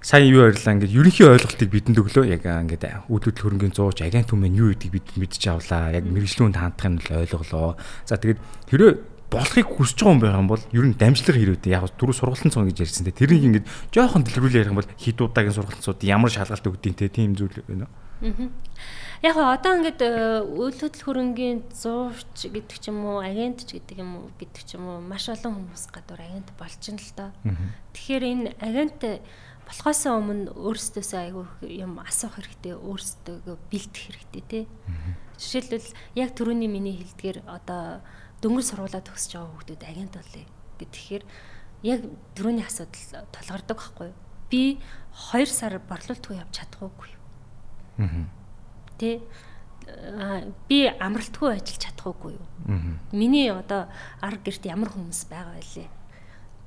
сайн 0.00 0.32
юу 0.32 0.48
ярьлаа 0.48 0.74
ингээд 0.80 0.96
ерөнхий 0.96 1.28
ойлголтыг 1.28 1.68
бидэнд 1.68 2.00
өглөө 2.00 2.24
яг 2.32 2.44
ингээд 2.44 3.04
үүдүүд 3.12 3.36
хөрөнгөний 3.36 3.76
зууч 3.76 4.00
агент 4.00 4.32
хүмүүс 4.32 4.56
юу 4.56 4.72
гэдгийг 4.72 4.92
бид 4.96 5.08
мэдж 5.20 5.42
авлаа. 5.52 5.92
Яг 5.92 6.08
мэрэгжлүүнд 6.08 6.56
хаантахыг 6.56 6.92
нь 6.96 7.04
ойлголоо. 7.20 7.76
За 8.08 8.16
тэгээд 8.16 8.40
хэрэв 8.72 8.96
болохыг 9.28 9.68
хүсэж 9.68 9.98
байгаа 10.00 10.12
юм 10.16 10.20
байх 10.24 10.40
юм 10.40 10.48
бол 10.48 10.64
ер 10.72 10.86
нь 10.88 10.96
дамжлага 10.96 11.36
хэрэг 11.36 11.68
яг 11.68 11.84
түрүү 12.00 12.16
сургалтын 12.16 12.50
цон 12.50 12.66
гэж 12.72 12.80
ярьсан 12.80 13.04
те. 13.06 13.12
Тэрийг 13.12 13.44
ингээд 13.44 13.66
жоохон 13.92 14.24
дэлгэрүүлээ 14.24 14.60
ярих 14.64 14.72
юм 14.72 14.80
бол 14.80 14.88
хэд 14.88 15.18
удаагийн 15.20 15.54
сургалтын 15.54 16.08
ямар 16.08 16.32
шалгалт 16.32 16.64
өгдөйн 16.64 16.96
те. 16.96 17.12
Тийм 17.12 17.36
зүйл 17.36 17.60
байна 17.68 17.86
аа 17.86 18.10
Яг 18.20 19.36
одоо 19.36 19.76
ингээд 19.80 20.00
үйл 20.48 20.76
хөдлөх 20.76 21.04
хөрөнгийн 21.04 21.68
зуурч 21.72 22.48
гэдэг 22.48 22.76
ч 22.80 22.88
юм 22.88 23.04
уу, 23.04 23.20
агент 23.20 23.64
ч 23.64 23.76
гэдэг 23.76 24.00
юм 24.00 24.16
уу 24.16 24.32
гэдэг 24.36 24.64
ч 24.64 24.76
юм 24.76 24.88
уу 24.88 25.00
маш 25.04 25.28
олон 25.28 25.60
хүмүүс 25.60 25.92
гадуур 25.92 26.20
агент 26.20 26.48
болж 26.56 26.80
ин 26.88 26.96
л 26.96 27.12
доо. 27.16 27.30
Тэгэхээр 27.92 28.24
энэ 28.24 28.48
агент 28.64 29.00
болохоос 29.70 30.02
өмнө 30.10 30.50
өөрсдөөсөө 30.58 31.20
айгүй 31.30 31.46
юм 31.78 32.02
асуух 32.02 32.34
хэрэгтэй, 32.42 32.74
өөрсдөө 32.74 33.54
бэлдэх 33.70 34.02
хэрэгтэй 34.10 34.42
тий. 34.50 34.64
Жишээлбэл 35.38 35.88
яг 36.18 36.34
түрүүний 36.34 36.66
миний 36.66 36.98
хэлдгээр 36.98 37.46
одоо 37.46 38.02
дөнгөж 38.42 38.66
сургуулаа 38.66 38.98
төгсөж 39.06 39.38
байгаа 39.38 39.54
хүмүүс 39.54 39.86
агент 39.86 40.14
болъё 40.18 40.44
гэхээр 40.82 41.22
яг 41.86 42.00
түрүүний 42.34 42.66
асуудал 42.66 43.30
толгордог 43.30 43.78
байхгүй 43.78 44.10
юу? 44.10 44.18
Би 44.50 44.62
2 45.30 45.46
сар 45.46 45.78
борлуулалтгүй 45.78 46.34
явж 46.34 46.52
чадахгүй? 46.58 47.10
Аа. 48.02 48.26
Тэ 48.98 49.22
би 50.66 50.78
амралтгүй 50.98 51.54
ажиллаж 51.54 51.78
чадахгүй 51.78 52.34
юу? 52.36 52.46
Миний 53.14 53.48
одоо 53.54 53.86
арга 54.20 54.50
гэрт 54.50 54.66
ямар 54.66 54.90
хүмүүс 54.90 55.30
байгаа 55.30 55.54
байлээ? 55.56 55.88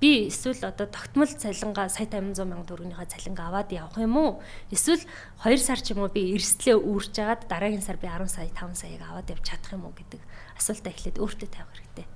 Би 0.04 0.28
эсвэл 0.28 0.68
одоо 0.68 0.84
тогтмол 0.92 1.32
цалингаа 1.32 1.88
сая 1.88 2.12
500 2.12 2.36
сая 2.36 2.68
төгрөгийнхаа 2.68 3.08
цалингаа 3.08 3.48
аваад 3.48 3.72
явах 3.72 3.96
юм 4.04 4.20
уу? 4.20 4.44
Эсвэл 4.68 5.00
2 5.48 5.56
сар 5.64 5.80
ч 5.80 5.96
юм 5.96 6.04
уу 6.04 6.12
би 6.12 6.36
эрсдлээ 6.36 6.76
үүрч 6.76 7.16
жагаад 7.16 7.48
дараагийн 7.48 7.80
сар 7.80 7.96
би 7.96 8.12
10 8.12 8.28
сая 8.28 8.52
5 8.52 8.76
саяг 8.76 9.00
аваад 9.00 9.32
явж 9.32 9.48
чадах 9.48 9.72
юм 9.72 9.88
уу 9.88 9.96
гэдэг 9.96 10.20
асуултаа 10.60 10.92
эхлээд 10.92 11.24
өөртөө 11.24 11.50
тавих 11.56 11.72
хэрэгтэй. 11.80 12.08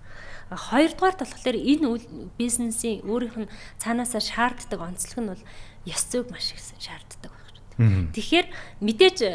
Хоёрдугаар 0.52 1.16
болохоор 1.16 1.56
энэ 1.56 1.88
бизнесийн 2.36 3.08
өөрийнх 3.08 3.48
нь 3.48 3.52
цаанаасаа 3.80 4.20
шаарддаг 4.20 4.80
онцлог 4.84 5.20
нь 5.24 5.32
бол 5.32 5.44
ёс 5.88 6.04
зүйг 6.12 6.28
маш 6.28 6.52
их 6.52 6.60
шаарддаг 6.84 7.32
байна. 7.32 8.12
Тэгэхээр 8.12 8.48
мэдээж 8.84 9.18
э, 9.24 9.32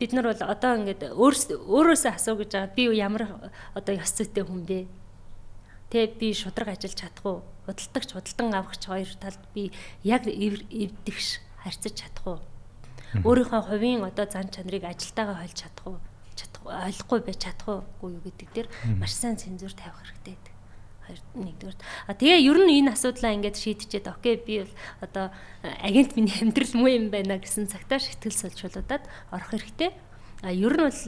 бид 0.00 0.16
нар 0.16 0.32
бол 0.32 0.40
одоо 0.40 0.72
ингээд 0.80 1.12
өөрөөсөө 1.12 2.12
асуу 2.16 2.40
гэж 2.40 2.48
байгаа 2.48 2.72
би 2.72 2.88
ямар 2.96 3.28
одоо 3.76 3.92
ёс 3.92 4.08
зүйтэй 4.16 4.44
хүн 4.48 4.64
бэ? 4.64 4.88
Тэ 5.92 6.16
би 6.16 6.32
шудраг 6.32 6.72
ажиллаж 6.72 6.96
чадах 6.96 7.24
уу? 7.28 7.40
Худалдагч 7.66 8.10
худалдан 8.12 8.48
авахч 8.54 8.82
хоёр 8.86 9.10
талд 9.20 9.42
би 9.54 9.72
яг 10.04 10.24
эвдэгш 10.28 11.40
харьцаж 11.64 11.94
чадах 11.98 12.24
уу? 12.26 12.40
Өөрийнхөө 13.26 13.62
хувийн 13.68 14.04
одоо 14.04 14.26
зан 14.28 14.48
чанарыг 14.54 14.84
ажилтаагаа 14.84 15.42
хольж 15.42 15.58
чадах 15.58 15.86
уу? 15.86 15.98
чадахгүй 16.34 16.74
ойлгохгүй 16.74 17.20
байж 17.24 17.38
чадахгүй 17.44 18.10
юу 18.10 18.22
гэдэг 18.24 18.48
дээр 18.54 18.68
маш 18.98 19.14
сайн 19.14 19.36
цензур 19.36 19.72
тавих 19.72 20.02
хэрэгтэй 20.02 20.34
гэдэг 20.34 20.54
хоёр 21.04 21.20
нэгдүгээр. 21.36 21.78
А 22.08 22.12
тэгээ 22.16 22.40
ер 22.42 22.58
нь 22.64 22.74
энэ 22.80 22.92
асуудлаа 22.96 23.32
ингээд 23.36 23.56
шийдчихэд 23.60 24.06
окей 24.08 24.36
би 24.40 24.64
бол 24.64 24.74
одоо 25.04 25.26
агент 25.62 26.16
миний 26.16 26.34
амьдрал 26.40 26.74
муу 26.74 26.90
юм 26.90 27.06
байна 27.12 27.38
гэсэн 27.38 27.68
цагтаа 27.68 28.00
шитгэл 28.00 28.34
сулжуулуудад 28.34 29.04
орох 29.30 29.50
хэрэгтэй. 29.52 29.92
А 30.44 30.52
ер 30.52 30.76
нь 30.76 30.84
бол 30.84 31.00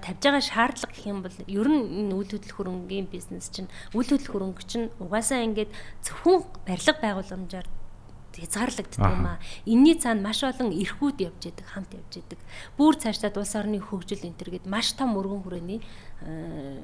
тавьж 0.00 0.22
байгаа 0.24 0.40
шаардлага 0.40 0.96
гэх 0.96 1.04
юм 1.04 1.20
бол 1.20 1.36
ер 1.44 1.68
нь 1.68 2.08
энэ 2.08 2.14
үйл 2.16 2.32
хөдлөх 2.32 2.56
хөрөнгийн 2.56 3.06
бизнес 3.12 3.52
чинь 3.52 3.68
үйл 3.92 4.08
хөдлөх 4.08 4.32
хөрөнгө 4.32 4.64
чинь 4.64 4.88
угаасаа 4.96 5.44
ингээд 5.44 5.70
зөвхөн 6.00 6.40
барилга 6.64 6.96
байгууламжаар 7.04 7.68
хязгаарлагддаг 8.36 9.00
юм 9.00 9.26
аа. 9.26 9.38
Энийний 9.66 9.98
цаана 9.98 10.22
маш 10.22 10.42
олон 10.42 10.72
эрхүүд 10.72 11.18
явж 11.28 11.42
идэг, 11.52 11.66
хамт 11.66 11.92
явж 11.92 12.12
идэг. 12.20 12.40
Бүр 12.76 12.96
цаашдаа 12.96 13.32
улс 13.36 13.54
орны 13.56 13.78
хөгжил 13.80 14.24
энэ 14.24 14.38
төр 14.38 14.50
гээд 14.56 14.66
маш 14.70 14.92
том 14.96 15.16
өргөн 15.16 15.42
хүрээний 15.44 15.80
э, 16.24 16.78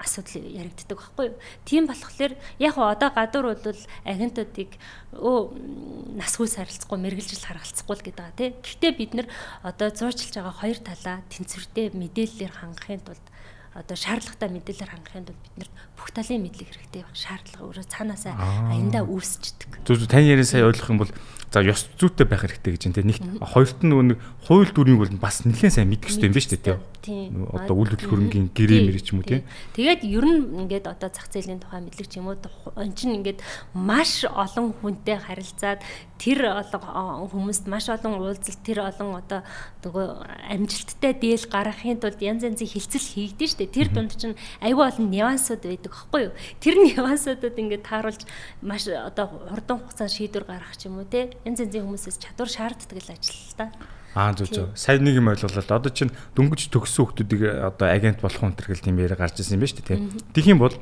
асуудал 0.00 0.44
яригддаг 0.44 0.98
байхгүй 0.98 1.26
юу. 1.32 1.40
Тийм 1.64 1.86
болохоор 1.86 2.32
яг 2.58 2.74
одоо 2.76 3.10
гадуур 3.12 3.56
бол 3.56 3.80
агентуудыг 4.04 4.70
өө 5.16 6.16
насгүй 6.16 6.48
сарилцахгүй 6.48 6.98
мэрэгжил 6.98 7.44
харгалцахгүй 7.44 7.96
л 7.96 8.04
гэдэг 8.04 8.18
байгаа 8.20 8.38
тий. 8.38 8.50
Гэхдээ 8.60 8.92
бид 8.96 9.12
нар 9.14 9.28
одоо 9.62 9.88
зуучилж 9.90 10.34
байгаа 10.34 10.56
хоёр 10.56 10.78
талаа 10.80 11.20
тэнцвэртэй 11.28 11.92
мэдээллээр 11.94 12.52
хангахын 12.52 13.04
тулд 13.04 13.26
одоо 13.74 13.96
шаардлагатай 13.96 14.50
мэдээлэлээр 14.50 14.92
хангахын 14.94 15.26
тулд 15.30 15.42
бид 15.46 15.56
нарт 15.62 15.74
бүх 15.94 16.10
талын 16.10 16.42
мэдлэг 16.42 16.68
хэрэгтэй 16.74 17.02
байх 17.06 17.14
шаардлага 17.14 17.66
өөрөө 17.70 17.86
цаанаасаа 17.86 18.34
аяндаа 18.74 19.02
үүсчдэг. 19.06 19.70
Зүг 19.86 20.10
тань 20.10 20.26
ярин 20.26 20.48
сая 20.48 20.66
ойлгох 20.66 20.90
юм 20.90 20.98
бол 20.98 21.12
за 21.50 21.66
ёс 21.66 21.90
зүйтэй 21.98 22.26
байх 22.30 22.46
хэрэгтэй 22.46 22.72
гэж 22.78 22.82
энэ 22.94 23.10
нэг 23.10 23.18
хоёрт 23.42 23.82
нь 23.82 23.90
нэг 23.90 24.18
хууль 24.46 24.70
дүрмийг 24.70 25.02
бол 25.02 25.14
бас 25.18 25.42
нэлээд 25.42 25.74
сайн 25.74 25.90
мэдэх 25.90 26.14
хэрэгтэй 26.14 26.30
юм 26.30 26.34
байна 26.34 26.46
шүү 26.46 26.54
дээ 26.62 26.78
тийм. 27.02 27.48
Одоо 27.50 27.74
үйл 27.80 27.90
хөдлөх 27.90 28.10
хөрөнгөний 28.12 28.52
гэрээ 28.54 28.80
мэрэг 28.86 29.02
ч 29.02 29.10
юм 29.16 29.24
уу 29.24 29.26
тийм. 29.26 29.42
Тэгээд 29.74 30.00
ер 30.04 30.24
нь 30.24 30.42
ингээд 30.62 30.86
одоо 30.86 31.08
зах 31.10 31.26
зээлийн 31.32 31.58
тухай 31.58 31.80
мэдлэг 31.80 32.06
ч 32.06 32.20
юм 32.20 32.28
уу 32.28 32.38
он 32.76 32.92
чинь 32.94 33.18
ингээд 33.18 33.40
маш 33.74 34.22
олон 34.28 34.76
хүнтэй 34.78 35.16
харилцаад 35.16 35.80
тэр 36.20 36.52
олон 36.52 37.28
хүмүүст 37.32 37.64
маш 37.66 37.88
олон 37.88 38.20
уулзалт 38.20 38.60
тэр 38.60 38.84
олон 38.84 39.18
одоо 39.18 39.40
нөгөө 39.80 40.06
амжилттай 40.52 41.12
дээл 41.16 41.48
гаргахын 41.48 41.98
тулд 41.98 42.20
янз 42.20 42.44
янзын 42.44 42.68
хилцэл 42.68 43.00
хийгдэн 43.00 43.48
штэ. 43.48 43.72
Тэр 43.72 43.88
дунд 43.88 44.12
чинь 44.12 44.36
аюул 44.60 44.84
олон 44.84 45.08
нюансууд 45.08 45.64
байдаг 45.64 45.88
байхгүй 45.88 46.20
юу? 46.28 46.32
Тэр 46.60 46.74
нюансуудад 46.84 47.56
ингээд 47.56 47.88
тааруулж 47.88 48.22
маш 48.60 48.84
одоо 48.86 49.26
хурдан 49.48 49.80
хугацаанд 49.80 50.12
шийдвэр 50.12 50.44
гаргах 50.44 50.76
ч 50.76 50.92
юм 50.92 51.00
уу 51.00 51.08
те. 51.08 51.32
Янз 51.44 51.60
янзын 51.64 51.88
хүмүүсээс 51.88 52.18
чадвар 52.20 52.50
шаарддаг 52.52 53.00
л 53.00 53.12
ажил 53.16 53.32
л 53.32 53.56
та. 53.56 53.72
Аа 54.12 54.34
зөв 54.36 54.50
зөв. 54.52 54.66
Сайн 54.76 55.06
нэг 55.06 55.16
юм 55.16 55.32
ойлголоо. 55.32 55.64
Одоо 55.64 55.88
чинь 55.88 56.12
дөнгөж 56.36 56.68
төгссөн 56.68 57.08
хүмүүсийг 57.08 57.40
одоо 57.64 57.88
агент 57.88 58.20
болох 58.20 58.42
төрөл 58.52 58.82
тийм 58.82 59.00
яриа 59.00 59.16
гарч 59.16 59.40
ирсэн 59.40 59.56
юм 59.56 59.64
байна 59.64 59.72
шүү 59.72 59.86
дээ. 59.88 59.98
Тэгэх 60.36 60.52
юм 60.52 60.60
бол 60.60 60.76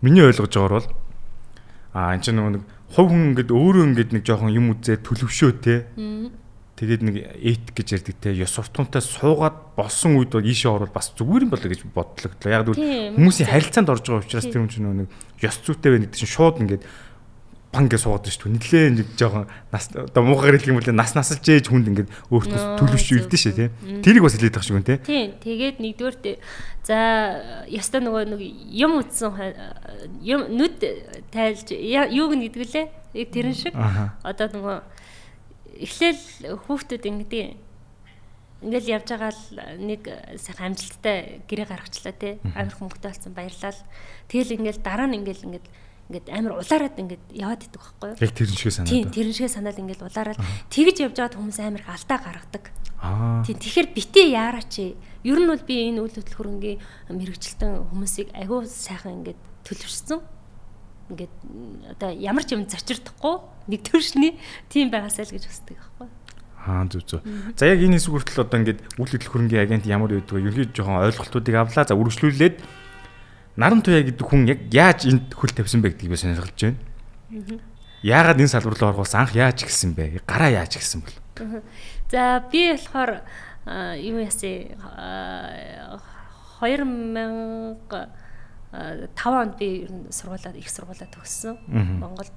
миний 0.00 0.24
ойлгож 0.24 0.48
байгаагаар 0.48 0.74
бол 0.80 0.88
аа 1.92 2.14
энэ 2.16 2.24
чинь 2.24 2.40
нэг 2.40 2.64
хувь 2.94 3.10
хүн 3.12 3.36
ингээд 3.36 3.50
өөрөө 3.52 3.84
ингээд 3.92 4.10
нэг 4.16 4.24
жоохон 4.24 4.54
юм 4.54 4.72
үзээ 4.72 4.96
төлөвшөө 5.04 5.50
те. 5.60 5.90
Тэгээд 6.78 7.02
нэг 7.02 7.16
эт 7.42 7.66
гэж 7.74 7.88
ярддаг 7.98 8.16
те. 8.22 8.30
Ёс 8.38 8.54
суртахуунтай 8.54 9.02
суугаад 9.02 9.74
болсон 9.74 10.14
үед 10.14 10.30
бол 10.30 10.46
ийшээ 10.46 10.70
орвол 10.70 10.94
бас 10.94 11.10
зүгээр 11.18 11.44
юм 11.44 11.52
болоо 11.52 11.68
гэж 11.68 11.82
бодлогдлоо. 11.90 12.48
Яг 12.54 12.70
л 12.70 12.78
хүмүүсийн 13.18 13.50
харилцаанд 13.50 13.90
орж 13.90 14.06
байгаа 14.06 14.22
учраас 14.22 14.46
тэр 14.46 14.62
хүн 14.62 14.70
чинь 14.70 14.86
нэг 14.86 15.10
ёс 15.42 15.58
зүйтэй 15.58 15.90
байна 15.90 16.06
гэдэг 16.06 16.22
чинь 16.22 16.30
шууд 16.30 16.62
ингээд 16.62 16.86
банк 17.72 17.92
гэж 17.92 18.00
суугаад 18.04 18.24
шүү 18.28 18.48
дээ. 18.48 18.56
Нилээ 18.56 18.86
нэг 18.96 19.08
жоохон 19.18 19.46
нас 19.68 19.92
одоо 19.92 20.22
муугаар 20.24 20.56
хэлэх 20.56 20.72
юм 20.72 20.80
бол 20.80 20.92
нас 20.96 21.12
насалж 21.12 21.44
ээж 21.44 21.68
хүнд 21.68 21.88
ингээд 21.92 22.10
өөртөө 22.32 22.80
төлөвш 22.80 23.08
үлдэн 23.28 23.40
шээ 23.40 23.54
тий. 23.56 23.68
Тэрийг 24.00 24.24
бас 24.24 24.34
хэлээд 24.36 24.56
байгаа 24.56 24.68
шүү 24.68 24.76
гэн 24.80 24.88
тий. 24.88 24.98
Тий. 25.04 25.24
Тэгээд 25.36 25.76
нэгдүгээр 25.84 26.16
за 26.88 26.98
яста 27.68 28.00
нөгөө 28.00 28.24
нэг 28.32 28.40
юм 28.72 29.04
үтсэн 29.04 29.36
юм 30.24 30.40
нүд 30.56 30.80
тайлж 31.28 31.68
юуг 31.76 32.32
нэгдэг 32.40 32.64
лээ. 32.72 32.86
Тэрэн 33.28 33.52
шиг 33.52 33.76
одоо 33.76 34.48
нөгөө 34.48 34.76
эхлээл 35.84 36.56
хүүхдүүд 36.64 37.04
ингэдэг 37.04 37.68
ингээл 38.58 38.92
явж 38.98 39.06
байгаа 39.12 39.30
л 39.30 39.44
нэг 39.78 40.02
сайхан 40.40 40.74
амжилттай 40.74 41.44
гэрээ 41.46 41.66
гаргачлаа 41.68 42.14
тий. 42.16 42.40
Амар 42.58 42.74
хүмүүстээ 42.74 43.12
болсон 43.12 43.32
баярлал. 43.36 43.80
Тэгэл 44.26 44.56
ингээл 44.58 44.82
дараа 44.82 45.06
нь 45.06 45.22
ингээл 45.22 45.46
ингээд 45.46 45.66
ингээд 46.08 46.26
амар 46.32 46.52
улаарад 46.56 46.96
ингээд 46.96 47.24
яваад 47.36 47.62
идэх 47.68 47.84
байхгүй 47.84 48.08
юу? 48.16 48.20
Яг 48.24 48.32
тэрэн 48.32 48.56
шиг 48.56 48.72
санаад. 48.72 48.88
Тийм, 48.88 49.12
тэрэн 49.12 49.36
шиг 49.36 49.52
санаад 49.52 49.76
ингээд 49.76 50.00
улаарад 50.00 50.40
тэгж 50.72 50.96
явж 51.04 51.16
байгаад 51.20 51.36
хүмүүс 51.36 51.58
амар 51.60 51.84
алдаа 51.84 52.18
гаргадаг. 52.24 52.64
Аа. 53.04 53.44
Тийм, 53.44 53.56
тэгэхээр 53.60 53.88
битээ 53.92 54.26
яараач. 54.32 54.74
Ер 55.20 55.38
нь 55.38 55.50
бол 55.52 55.60
би 55.68 55.74
энэ 55.92 56.00
үйл 56.00 56.16
хөдлөх 56.16 56.38
хөрөнгийн 56.40 56.80
мэрэгчлэн 57.12 57.92
хүмүүсийг 57.92 58.32
агүй 58.32 58.64
сайхан 58.64 59.20
ингээд 59.20 59.40
төлөвшсөн. 59.68 60.20
Ингээд 61.12 61.34
одоо 61.92 62.10
ямар 62.16 62.44
ч 62.48 62.56
юм 62.56 62.64
зочирдохгүй 62.64 63.36
нэг 63.68 63.80
төршний 63.84 64.40
тийм 64.72 64.88
байгаасаа 64.88 65.28
л 65.28 65.34
гэж 65.36 65.44
хүсдэг 65.44 65.76
байхгүй 65.76 66.08
юу? 66.08 66.16
Аа 66.64 66.84
зүг 66.88 67.04
зүг. 67.04 67.22
За 67.56 67.68
яг 67.68 67.84
энэ 67.84 68.00
хэсэг 68.00 68.12
хүртэл 68.12 68.44
одоо 68.44 68.58
ингээд 68.64 68.80
үйл 68.96 69.12
хөдлөх 69.12 69.32
хөрөнгийн 69.32 69.64
агент 69.64 69.84
ямар 69.84 70.12
байдгаа 70.12 70.40
ерөнхийд 70.40 70.72
жоохон 70.72 71.04
ойлголтуудыг 71.04 71.54
авлаа. 71.56 71.84
За 71.84 71.96
үргэлжлүүлээд 71.96 72.56
наран 73.58 73.82
туяа 73.82 74.06
гэдэг 74.06 74.22
хүн 74.22 74.46
яг 74.46 74.70
яаж 74.70 75.10
энд 75.10 75.34
хөл 75.34 75.50
тавьсан 75.50 75.82
бэ 75.82 75.90
гэдгийг 75.98 76.14
би 76.14 76.18
сонирхолж 76.22 76.54
байна. 76.62 76.78
Яагаад 78.06 78.38
энэ 78.38 78.54
салбар 78.54 78.78
руу 78.78 78.88
орохоос 78.94 79.18
анх 79.18 79.34
яаж 79.34 79.66
гисэн 79.66 79.98
бэ? 79.98 80.22
Гараа 80.22 80.62
яаж 80.62 80.78
гисэн 80.78 81.02
бэл? 81.02 81.18
За 82.06 82.38
би 82.46 82.70
болохоор 82.70 83.26
юу 83.98 84.22
яасан 84.22 84.78
2005 86.62 87.82
онд 89.26 89.58
би 89.58 89.82
ер 89.82 89.90
нь 89.90 90.06
сургуулаад 90.14 90.54
их 90.54 90.70
сургуулаа 90.70 91.10
төгссөн. 91.10 91.58
Монголд 91.98 92.30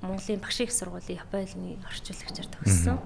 Монголын 0.00 0.38
багш 0.38 0.60
их 0.62 0.70
сургуулийн 0.70 1.18
Японы 1.18 1.82
орчуулагчаар 1.82 2.46
төгссөн. 2.46 2.98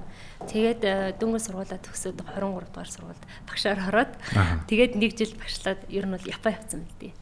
Тэгээд 0.44 1.18
дөнгөж 1.22 1.42
сургуулаа 1.46 1.80
төгсөөд 1.80 2.20
23 2.20 2.68
дугаар 2.68 2.90
сургуульд 2.90 3.22
багшаар 3.48 3.80
ороод 3.88 4.12
тэгээд 4.68 4.92
нэг 4.98 5.12
жил 5.16 5.32
багшлаад 5.38 5.80
ер 5.88 6.04
нь 6.04 6.14
бол 6.14 6.26
Япон 6.26 6.52
явцсан 6.52 6.82
л 6.84 6.98
дээ. 7.00 7.12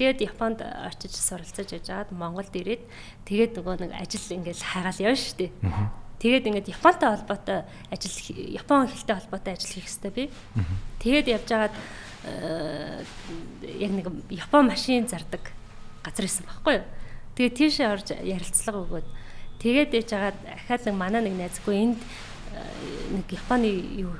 Тэгээд 0.00 0.18
Японд 0.24 0.58
очиж 0.64 1.14
суралцаж 1.14 1.68
яж 1.70 1.86
хаад 1.86 2.10
Монголд 2.10 2.50
ирээд 2.50 2.82
тэгээд 3.28 3.52
нөгөө 3.60 3.74
нэг 3.84 3.92
ажил 3.94 4.26
ингээл 4.26 4.64
хайгаал 4.64 5.04
явна 5.04 5.20
шүү 5.20 5.36
дээ. 5.38 5.52
Тэгээд 6.18 6.48
ингээд 6.50 6.72
Японтай 6.72 7.08
холбоотой 7.14 7.58
ажил 7.92 8.16
Япон 8.32 8.88
хэлтэй 8.88 9.16
холбоотой 9.22 9.52
ажил 9.54 9.72
хийх 9.76 9.86
хэрэгтэй 9.86 10.12
би. 10.12 10.24
Тэгээд 11.04 11.26
явж 11.30 11.48
байгаад 11.52 11.76
яг 13.62 13.92
нэг 13.92 14.06
Япон 14.32 14.72
машин 14.72 15.06
зардаг 15.06 15.52
газар 16.02 16.24
исэн 16.24 16.48
баггүй 16.48 16.80
юу? 16.80 16.86
Тэгээ 17.36 17.56
тийшээ 17.58 17.88
орж 17.92 18.08
ярилцлага 18.14 18.78
өгөөд 18.84 19.08
тэгээд 19.60 19.90
ээж 19.96 20.08
хагаад 20.12 20.38
ахаад 20.44 20.82
нэг 20.86 20.96
манай 20.96 21.20
нэг 21.24 21.34
найзгүй 21.34 21.74
энд 21.74 21.98
э, 21.98 22.04
нэг 23.14 23.26
Японы 23.32 23.68
юу 24.00 24.14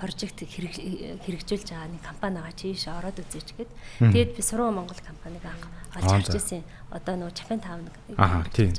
прожект 0.00 0.40
хэрэгжүүлж 0.40 1.68
байгаа 1.68 1.88
нэг 1.92 2.02
компани 2.04 2.40
байгаа 2.40 2.56
чийш 2.56 2.88
ороод 2.88 3.20
үзээч 3.20 3.48
гээд 3.56 3.70
тэгээд 4.00 4.30
би 4.36 4.42
Сургуу 4.42 4.72
Монгол 4.72 5.00
компаниг 5.04 5.44
анх 5.44 5.68
олж 5.96 6.08
харж 6.08 6.34
ирсэн. 6.36 6.64
Одоо 6.90 7.14
нөгөө 7.20 7.36
Japan 7.36 7.60
Town 7.60 7.80
нэг. 7.84 7.94
Аа 8.16 8.44
тийм. 8.48 8.72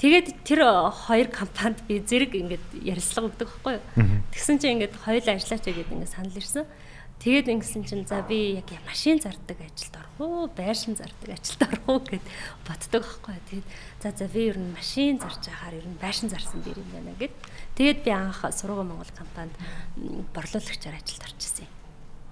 Тэгээд 0.00 0.26
тэр 0.42 0.60
хоёр 0.90 1.28
компанид 1.30 1.80
би 1.86 2.00
зэрэг 2.00 2.32
ингээд 2.34 2.66
ярилцлага 2.82 3.28
өгдөг 3.30 3.48
байхгүй 3.48 3.74
юу. 3.78 3.84
Тэгсэн 4.32 4.56
чинь 4.58 4.74
ингээд 4.80 4.94
хоёул 5.04 5.26
ажиллаач 5.28 5.62
гэдэг 5.64 5.92
ингээд 5.92 6.14
санал 6.14 6.36
ирсэн. 6.36 6.64
Тэгээд 7.16 7.48
ингэсэн 7.48 7.82
чинь 7.88 8.04
за 8.04 8.20
би 8.20 8.60
яг 8.60 8.68
машин 8.84 9.16
зардаг 9.16 9.56
ажилд 9.56 9.96
орох 9.96 10.20
уу, 10.20 10.52
байшин 10.52 11.00
зардаг 11.00 11.32
ажилд 11.32 11.62
орох 11.64 11.88
уу 11.88 12.00
гэд 12.04 12.24
боддог 12.68 13.04
байхгүй. 13.08 13.40
Тэгээд 13.48 13.68
за 14.04 14.08
за 14.12 14.26
би 14.28 14.52
ер 14.52 14.60
нь 14.60 14.76
машин 14.76 15.16
зарж 15.16 15.48
байхаар 15.48 15.80
ер 15.80 15.86
нь 15.88 15.96
байшин 15.96 16.28
зарсан 16.28 16.60
дэр 16.60 16.76
юм 16.76 16.90
байна 16.92 17.16
гэд. 17.16 17.32
Тэгээд 17.76 18.04
би 18.04 18.10
анх 18.10 18.40
Сургууль 18.50 18.88
Монгол 18.88 19.12
компанид 19.12 19.54
борлуулагчаар 20.32 20.96
ажилд 20.96 21.22
орж 21.22 21.38
ирсэн. 21.38 21.68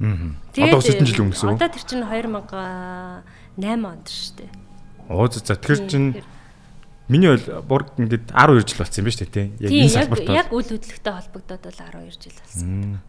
Аа. 0.00 0.32
Одоо 0.56 0.80
9 0.80 1.04
жил 1.04 1.28
гэсэн. 1.28 1.54
Одоо 1.54 1.68
тэр 1.68 1.84
чинь 1.84 2.02
2008 2.02 3.84
онд 3.84 4.08
шүү 4.08 4.32
дээ. 4.40 4.50
Оо 5.12 5.28
за 5.28 5.54
тэр 5.54 5.84
чинь 5.84 6.24
Миний 7.04 7.28
бол 7.28 7.60
бүр 7.68 7.82
ингээд 8.00 8.32
12 8.32 8.64
жил 8.64 8.80
болсон 8.80 9.04
юм 9.04 9.04
ба 9.04 9.12
шүү 9.12 9.28
дээ 9.28 9.34
тий. 9.36 9.46
Яг 9.60 9.72
энэ 9.76 9.92
салбарт 9.92 10.28
яг 10.32 10.48
үйл 10.56 10.68
хөдлөлтөй 10.72 11.12
холбогдоод 11.12 11.62
бол 11.68 11.76
12 11.76 12.16
жил 12.16 12.36
болсон. 12.40 13.00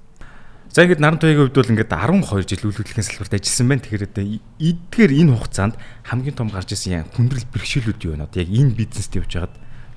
За 0.68 0.84
ингээд 0.84 1.00
наран 1.00 1.16
туяагийн 1.16 1.48
хувьд 1.48 1.56
бол 1.56 1.72
ингээд 1.72 1.96
12 1.96 2.44
жил 2.44 2.68
үйл 2.68 2.76
хөдлөлийн 2.76 3.08
салбарт 3.08 3.40
ажилласан 3.40 3.68
байна. 3.72 3.84
Тэгэхээр 3.88 4.04
эдгээр 4.60 5.12
энэ 5.16 5.32
хугацаанд 5.40 5.76
хамгийн 6.12 6.36
том 6.36 6.52
гарч 6.52 6.76
ирсэн 6.76 7.08
хүндрэл 7.16 7.48
бэрхшээлүүд 7.56 8.04
юу 8.04 8.20
вэ? 8.20 8.28
Одоо 8.28 8.44
яг 8.44 8.52
энэ 8.52 8.76
бизнест 8.76 9.16
явж 9.16 9.32
байгаад 9.32 9.56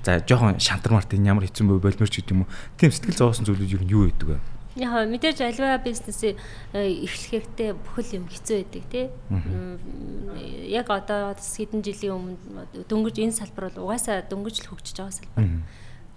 за 0.08 0.24
жоохон 0.24 0.56
шантармарт 0.56 1.12
энэ 1.12 1.28
ямар 1.28 1.44
хэцүү 1.44 1.68
бай 1.68 1.92
болморч 1.92 2.14
гэдэг 2.16 2.32
юм 2.32 2.48
уу? 2.48 2.52
Тийм 2.80 2.88
сэтгэл 2.88 3.20
зовоосон 3.20 3.44
зүйлүүд 3.44 3.76
юу 3.76 3.84
юу 3.84 4.04
гэдэг 4.08 4.28
вэ? 4.32 4.40
Яг 4.80 5.04
мэдээж 5.04 5.38
альва 5.44 5.76
бизнесээ 5.84 6.32
эхлэхдээ 6.72 7.76
бүхэл 7.76 8.16
юм 8.16 8.24
хэцүү 8.32 8.56
байдаг 8.64 8.84
тий. 8.88 9.06
Яг 10.72 10.88
одоо 10.88 11.36
хэдэн 11.36 11.84
жилийн 11.84 12.16
өмнө 12.16 12.88
дөнгөж 12.88 13.16
энэ 13.20 13.36
салбар 13.36 13.68
бол 13.68 13.92
угаасаа 13.92 14.24
дөнгөж 14.24 14.64
л 14.64 14.70
хөгжиж 14.72 14.96
байгаа 14.96 15.12
салбар. 15.12 15.44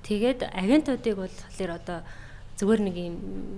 Тэгээд 0.07 0.39
агентуудыг 0.55 1.15
бол 1.19 1.35
тэгэхээр 1.51 1.71
одоо 1.75 1.99
зүгээр 2.61 2.81
нэг 2.85 2.95
юм 3.01 3.15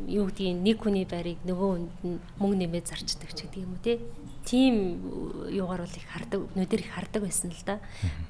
юу 0.08 0.26
гэдгийг 0.32 0.64
нэг 0.64 0.78
хүний 0.80 1.04
байрыг 1.04 1.44
нөгөө 1.44 1.70
хүнд 1.76 1.92
нь 2.08 2.18
мөнгө 2.40 2.58
нэмээд 2.64 2.88
зарчдаг 2.88 3.36
ч 3.36 3.44
гэдэг 3.44 3.62
юм 3.68 3.76
уу 3.76 3.84
те 3.84 4.00
тийм 4.44 4.76
юугаар 5.52 5.84
бол 5.84 5.96
их 5.96 6.08
хардаг 6.08 6.40
өнөөдөр 6.56 6.82
их 6.84 6.92
хардаг 6.92 7.22
байсан 7.24 7.52
л 7.52 7.64
да. 7.64 7.80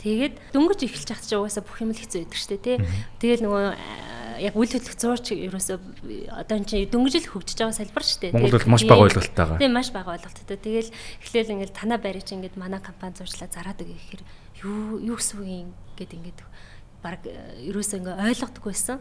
Тэгээд 0.01 0.53
дөнгөж 0.53 0.79
эхэлж 0.85 1.09
хат 1.09 1.25
чи 1.25 1.35
угаасаа 1.37 1.65
бүх 1.65 1.81
юм 1.81 1.91
л 1.93 1.97
хэцүү 1.97 2.25
байдаг 2.25 2.37
штэ 2.37 2.57
тий. 2.61 2.77
Тэгэл 3.17 3.45
нөгөө 3.49 3.65
яг 4.45 4.53
үйл 4.53 4.73
хөдлөх 4.73 4.97
зурч 4.97 5.33
ерөөсөө 5.33 5.77
одоо 6.37 6.55
энэ 6.57 6.69
чинь 6.69 6.89
дөнгөж 6.89 7.13
л 7.17 7.31
хөгжиж 7.33 7.57
байгаа 7.57 7.77
салбар 7.81 8.05
штэ. 8.05 8.33
Монгол 8.33 8.57
бол 8.61 8.73
маш 8.77 8.83
бага 8.85 9.05
ойлголтойгаа. 9.09 9.57
Тийм 9.57 9.73
маш 9.73 9.89
бага 9.89 10.13
ойлголттой. 10.13 10.57
Тэгэл 10.57 10.89
эхлээл 11.21 11.53
ингээл 11.57 11.77
танаа 11.77 11.97
барьж 11.97 12.27
ингээд 12.33 12.57
манай 12.61 12.81
компани 12.81 13.17
зурчлаа 13.17 13.49
зараад 13.49 13.81
өгөх 13.81 13.97
гэхээр 13.97 14.23
юу 14.65 15.01
юу 15.01 15.17
гэсэн 15.17 15.37
үг 15.41 15.49
юм 15.49 15.69
гээд 15.97 16.13
ингээд 16.13 16.39
баг 17.03 17.27
ерөөсөө 17.27 17.99
ингээ 17.99 18.15
ойлгохгүй 18.31 18.71
байсан. 18.71 18.97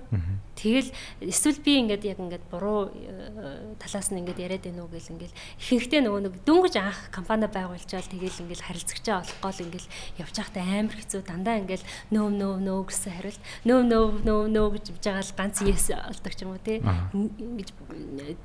Тэгэл 0.59 0.90
эсвэл 1.23 1.59
би 1.62 1.73
ингээд 1.80 2.04
яг 2.04 2.18
ингээд 2.18 2.44
буруу 2.50 2.90
э, 2.92 3.78
талаас 3.78 4.11
нь 4.11 4.21
ингээд 4.21 4.42
яриад 4.42 4.66
байна 4.66 4.82
уу 4.85 4.90
гэл 4.90 5.14
ингээл 5.14 5.38
ихэнхдээ 5.62 6.00
нөгөө 6.02 6.21
нэг 6.26 6.35
дөнгөж 6.44 6.75
анх 6.76 6.99
компани 7.14 7.47
байгуулчаал 7.47 8.04
тэгэл 8.04 8.42
ингээл 8.44 8.66
харилцагчаа 8.66 9.23
олохгүй 9.23 9.52
л 9.54 9.64
ингээл 9.71 9.88
явж 10.21 10.35
байхдаа 10.35 10.64
амар 10.66 10.97
хэцүү 10.99 11.21
дандаа 11.25 11.56
ингээл 11.62 11.87
нөө 12.12 12.28
нөө 12.37 12.54
нөө 12.68 12.80
гэсэн 12.90 13.12
хариулт 13.16 13.42
нөө 13.64 13.80
нөө 13.87 14.04
нөө 14.28 14.42
нөө 14.50 14.68
гэж 14.76 14.85
биж 14.92 15.04
байгаа 15.06 15.25
л 15.25 15.38
ганц 15.38 15.56
yes 15.62 15.87
олдог 15.94 16.32
ч 16.37 16.38
юм 16.44 16.52
уу 16.52 16.61
тий. 16.61 16.78
Ингэж 16.82 17.71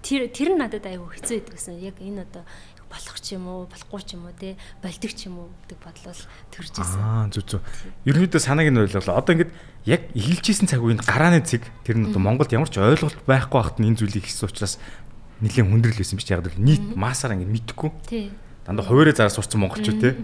тэр 0.06 0.22
тэр 0.32 0.50
надад 0.56 0.86
аюу 0.88 1.12
хэцүү 1.12 1.44
байдаг 1.44 1.54
гэсэн. 1.58 1.82
Яг 1.82 1.98
энэ 2.00 2.24
одоо 2.24 2.44
болох 2.88 3.18
ч 3.20 3.36
юм 3.36 3.46
уу 3.48 3.68
болохгүй 3.68 4.02
ч 4.04 4.16
юм 4.16 4.28
уу 4.28 4.36
те 4.36 4.56
болдог 4.80 5.12
ч 5.12 5.28
юм 5.28 5.36
уу 5.44 5.48
гэдэг 5.68 5.80
бодлол 5.84 6.22
төрж 6.52 6.74
исэн. 6.80 7.00
Аа 7.04 7.28
зү 7.28 7.42
зү. 7.44 7.58
Ерөнхийдөө 8.08 8.42
санааг 8.42 8.72
нь 8.72 8.80
ойлголоо. 8.80 9.20
Одоо 9.20 9.34
ингээд 9.36 9.52
яг 9.88 10.02
эхэлжсэн 10.16 10.68
цаг 10.72 10.82
үеийн 10.84 11.04
гарааны 11.04 11.44
цэг 11.44 11.68
тэр 11.84 12.00
нь 12.00 12.08
одоо 12.08 12.24
Монголд 12.24 12.52
ямар 12.56 12.72
ч 12.72 12.80
ойлголт 12.80 13.20
байхгүй 13.28 13.58
байхад 13.60 13.78
нь 13.84 13.92
энэ 13.92 14.00
зүйлийг 14.00 14.26
хийсэн 14.26 14.48
учраас 14.48 14.80
нэлээд 15.44 15.68
хүндрэл 15.68 16.00
байсан 16.02 16.18
биш 16.18 16.28
яг 16.32 16.42
л 16.48 16.58
нийт 16.58 16.96
маасаар 16.96 17.36
ингээд 17.36 17.54
мэдхгүй. 17.54 17.90
Тий. 18.08 18.32
Дандаа 18.66 18.88
хуваарэ 18.88 19.14
зараа 19.14 19.32
сурцсан 19.32 19.62
монголчууд 19.62 20.00
те. 20.02 20.16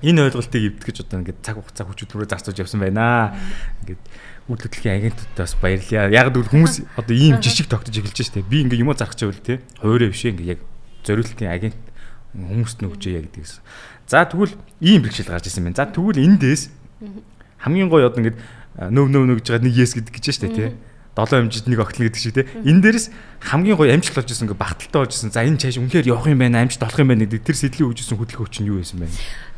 Энэ 0.00 0.32
ойлголтыг 0.32 0.80
эвдгэж 0.80 0.96
одоо 1.04 1.20
ингээд 1.20 1.44
цаг 1.44 1.60
хугацаа 1.60 1.84
хүчрүүрээ 1.84 2.30
зарцуулж 2.32 2.56
явсан 2.56 2.80
байна. 2.80 3.36
Ингээд 3.84 4.00
үйл 4.48 4.62
хөдлөлийн 4.64 4.96
агентуудаас 4.96 5.54
баярлалаа. 5.60 6.08
Яг 6.08 6.32
л 6.32 6.48
хүмүүс 6.48 6.74
одоо 7.00 7.14
ийм 7.14 7.36
жишг 7.44 7.68
тогтож 7.68 7.92
эхэлж 7.92 8.32
штэ. 8.32 8.40
Би 8.40 8.64
ингээ 8.64 8.80
юм 8.80 8.96
зарах 8.96 9.12
чавал 9.12 9.36
те. 9.36 9.60
Хуваарэ 9.84 10.08
биш 10.08 10.24
ингээ 10.24 10.56
яг 10.56 10.60
зориултын 11.04 11.50
агент 11.50 11.78
хүмүүст 12.34 12.80
нөгжээ 12.84 13.18
яа 13.18 13.24
гэдгийгс. 13.26 13.60
За 14.06 14.24
тэгвэл 14.24 14.54
ийм 14.80 15.02
бэрхшээл 15.02 15.30
гарч 15.30 15.50
ирсэн 15.50 15.64
байна. 15.66 15.78
За 15.78 15.86
тэгвэл 15.86 16.22
эндээс 16.22 16.70
хамгийн 17.58 17.90
гоё 17.90 18.06
одоо 18.10 18.22
ингээд 18.22 18.38
нөв 18.90 19.06
нөв 19.10 19.24
нөгж 19.26 19.46
байгаа 19.50 19.66
нэг 19.66 19.74
yes 19.74 19.98
гэдэг 19.98 20.14
гэж 20.14 20.26
штэ 20.30 20.48
тий. 20.54 20.70
7 21.18 21.50
хэмжид 21.50 21.66
нэг 21.66 21.80
огтлон 21.82 22.06
гэдэг 22.06 22.22
шиг 22.22 22.34
тий. 22.38 22.46
Энэ 22.64 22.80
дээрээс 22.86 23.06
хамгийн 23.42 23.76
гоё 23.76 23.90
амжилт 23.90 24.14
болж 24.14 24.30
исэн 24.30 24.46
ингээ 24.46 24.62
багталтай 24.62 25.00
болж 25.02 25.12
исэн. 25.12 25.34
За 25.34 25.42
энэ 25.42 25.58
чааш 25.58 25.82
үнэхээр 25.82 26.06
явах 26.06 26.30
юм 26.30 26.38
байна, 26.38 26.62
амжилт 26.62 26.86
олох 26.86 27.02
юм 27.02 27.10
байна 27.10 27.26
гэдэг 27.26 27.42
тэр 27.44 27.58
сэтлийг 27.58 27.90
үүжсэн 27.90 28.14
хөдөлгөөч 28.14 28.54
нь 28.62 28.70
юу 28.70 28.78
байсан 28.78 29.02
бэ? 29.02 29.10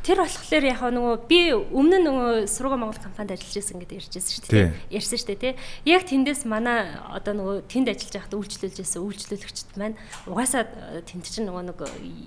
Тэр 0.02 0.18
болохоор 0.18 0.64
яг 0.66 0.82
нөгөө 0.82 1.14
би 1.30 1.40
өмнө 1.54 1.98
нь 2.02 2.06
нөгөө 2.10 2.30
Сургууль 2.50 2.82
Монгол 2.82 2.98
компанид 2.98 3.38
ажиллаж 3.38 3.54
байсан 3.54 3.78
гэдэг 3.78 3.98
ярьжсэн 4.02 4.34
шүү 4.34 4.50
дээ. 4.50 4.74
Ярьсан 4.90 5.18
шүү 5.22 5.28
дээ 5.30 5.38
тий. 5.38 5.54
Яг 5.86 6.02
тэндээс 6.10 6.42
манай 6.50 6.98
одоо 7.06 7.32
нөгөө 7.38 7.56
тэнд 7.70 7.94
ажиллаж 7.94 8.14
байхад 8.18 8.34
үйлчлүүлж 8.34 8.76
байсан 8.82 8.98
үйлчлүүлэгчд 8.98 9.70
маань 9.78 9.94
угаасаа 10.26 10.66
э, 10.66 11.06
тэнд 11.06 11.22
чинь 11.30 11.46
нөгөө 11.46 11.62
нэг 11.70 11.78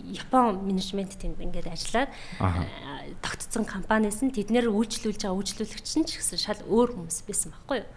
Япон 0.08 0.64
менежмент 0.64 1.20
тэнд 1.20 1.36
ингээд 1.36 1.68
ажиллаад 1.68 2.16
э, 2.16 3.12
тогтцсон 3.20 3.68
компаниас 3.68 4.24
нь 4.24 4.32
тэднэр 4.32 4.72
үйлчлүүлж 4.72 5.28
байгаа 5.28 5.36
үйлчлүүлэгч 5.36 5.90
нь 6.00 6.08
ч 6.08 6.24
гэсэн 6.24 6.40
шал 6.40 6.62
өөр 6.64 6.96
хүмүүс 6.96 7.28
байсан 7.28 7.52
байхгүй 7.52 7.84
юу. 7.84 7.88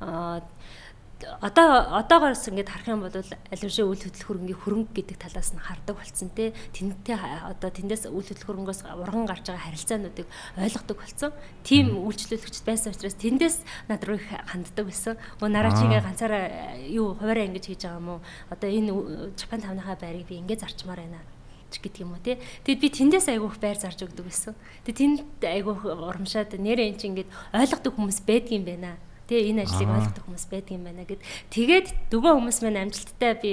Аа 0.00 0.40
одоо 1.40 1.96
одоогоос 1.96 2.44
ингээд 2.48 2.68
харах 2.68 2.88
юм 2.92 3.00
бол 3.00 3.16
алившээ 3.16 3.88
үйл 3.88 4.04
хөдлөх 4.04 4.28
хөрөнгийн 4.28 4.60
хөрөнгө 4.60 4.92
гэдэг 4.92 5.16
талаас 5.16 5.56
нь 5.56 5.64
хардаг 5.64 5.96
болсон 5.96 6.28
те 6.36 6.52
тэнтэй 6.76 7.16
одоо 7.16 7.70
тэндээс 7.72 8.12
үйл 8.12 8.28
хөдлөх 8.28 8.44
хөрөнгөөс 8.44 8.80
урган 8.84 9.24
гарч 9.24 9.48
байгаа 9.48 9.64
харилцаануудыг 9.64 10.28
ойлгодог 10.60 10.96
болсон. 11.00 11.32
Тим 11.64 12.04
үйлчлүүлэгч 12.04 12.56
байсан 12.68 12.92
учраас 12.92 13.16
тэндээс 13.16 13.56
над 13.88 14.04
руу 14.04 14.20
их 14.20 14.28
ханддаг 14.28 14.84
байсан. 14.84 15.16
Өө 15.40 15.48
нараа 15.48 15.72
чигээ 15.72 16.04
ганцаараа 16.04 16.44
юу 16.84 17.16
хуваараа 17.16 17.48
ингэж 17.48 17.64
хийж 17.64 17.88
байгаа 17.88 17.96
юм 17.96 18.08
уу? 18.12 18.20
Одоо 18.52 18.68
энэ 18.68 18.92
Жапан 19.40 19.64
тавныхаа 19.64 19.96
байрыг 19.96 20.28
би 20.28 20.36
ингэж 20.36 20.68
зарчмаар 20.68 21.00
байна 21.00 21.24
гэдэг 21.72 22.04
юм 22.04 22.12
уу 22.12 22.20
тий. 22.20 22.36
Тэгэд 22.68 22.80
би 22.80 22.88
тэндээс 22.92 23.32
айгуух 23.32 23.56
байр 23.56 23.80
зарж 23.80 24.04
өгдөг 24.04 24.24
байсан. 24.28 24.54
Тэгэд 24.84 25.00
тэнд 25.00 25.44
айгуух 25.44 25.84
урамшаад 25.84 26.56
нэрээ 26.56 26.92
эн 26.92 26.96
чинь 27.00 27.16
ингээд 27.16 27.32
ойлгодог 27.56 27.92
хүмүүс 27.96 28.20
байдгийн 28.24 28.64
байна 28.64 28.96
Тэ 29.26 29.50
энэ 29.50 29.66
ажлыг 29.66 29.90
ойлгох 29.90 30.22
хүмүүс 30.22 30.46
байдаг 30.46 30.72
юм 30.74 30.84
байна 30.86 31.02
гэд. 31.02 31.22
Тэгээд 31.50 31.86
дөгөө 32.14 32.32
хүмүүс 32.38 32.58
маань 32.62 32.82
амжилттай 32.86 33.32
би 33.42 33.50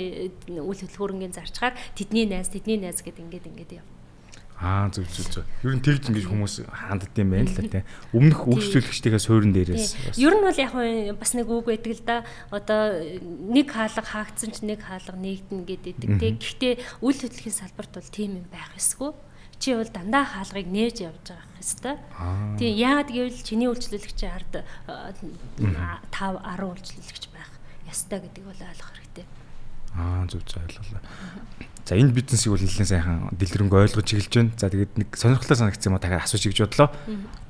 үйл 0.54 0.82
хөдлөхөөрөнгийн 0.86 1.34
зарчгаар 1.34 1.74
тэдний 1.98 2.30
найз, 2.30 2.54
тэдний 2.54 2.78
найз 2.78 3.02
гэд 3.02 3.18
ингээд 3.18 3.50
ингээд 3.50 3.72
яв. 3.82 3.88
Аа 4.64 4.88
зүг 4.94 5.10
зүг 5.10 5.28
зүг. 5.34 5.46
Ер 5.66 5.76
нь 5.76 5.84
тэгж 5.84 6.14
ингэж 6.14 6.26
хүмүүс 6.30 6.56
хандд 6.72 7.12
юм 7.20 7.36
байна 7.36 7.50
л 7.50 7.58
да 7.58 7.84
тий. 7.84 7.84
Өмнөх 8.16 8.48
үйлчлүүлэгчдийнхээ 8.48 9.20
суурин 9.20 9.52
дээрээс. 9.52 10.16
Ер 10.22 10.34
нь 10.38 10.46
бол 10.46 10.56
яг 10.56 10.72
бас 11.20 11.34
нэг 11.36 11.50
үг 11.52 11.68
байдаг 11.68 11.92
л 11.92 12.06
да. 12.08 12.24
Одоо 12.48 13.02
нэг 13.26 13.68
хаалга 13.68 14.06
хаагдсан 14.06 14.54
ч 14.54 14.64
нэг 14.64 14.86
хаалга 14.86 15.20
нэгдэн 15.20 15.68
гэдэг 15.68 15.96
тий. 16.00 16.32
Гэхдээ 16.38 16.74
үйл 17.02 17.18
хөдлөхийн 17.18 17.60
салбарт 17.60 17.92
бол 17.98 18.08
тийм 18.14 18.40
юм 18.40 18.48
байх 18.48 18.72
ёсгүй 18.78 19.12
чи 19.64 19.72
бол 19.72 19.88
дандаа 19.88 20.28
хаалгыг 20.28 20.68
нээж 20.68 21.08
явж 21.08 21.24
байгаа 21.32 21.48
хэвээр. 21.56 22.00
Тийм 22.60 22.74
яагаад 22.76 23.10
гэвэл 23.16 23.48
чиний 23.48 23.72
үйлчлүүлэгчийн 23.72 24.36
ард 24.36 24.54
5 24.92 25.24
10 25.64 26.68
үйлчлүүлэгч 26.68 27.26
байх 27.32 27.52
ёстой 27.88 28.20
гэдгийг 28.20 28.44
бол 28.44 28.60
ойлгох 28.60 28.92
хэрэгтэй. 28.92 29.26
Аа 29.96 30.28
зөв 30.28 30.44
зөв 30.44 30.60
ойлголоо. 30.68 31.00
За 31.88 31.96
энэ 31.96 32.12
бизнесийг 32.12 32.52
бол 32.52 32.60
нэлээд 32.60 32.92
сайхан 32.92 33.32
дэлгэрэнгүй 33.40 33.80
ойлгож 33.88 34.08
эхэлж 34.12 34.34
байна. 34.36 34.52
За 34.60 34.68
тэгээд 34.68 34.94
нэг 35.00 35.10
сонирхолтой 35.16 35.56
санагдсан 35.56 35.96
юм 35.96 35.96
а 35.96 36.04
дахиад 36.04 36.28
асууж 36.28 36.44
гэж 36.44 36.60
бодлоо. 36.68 36.92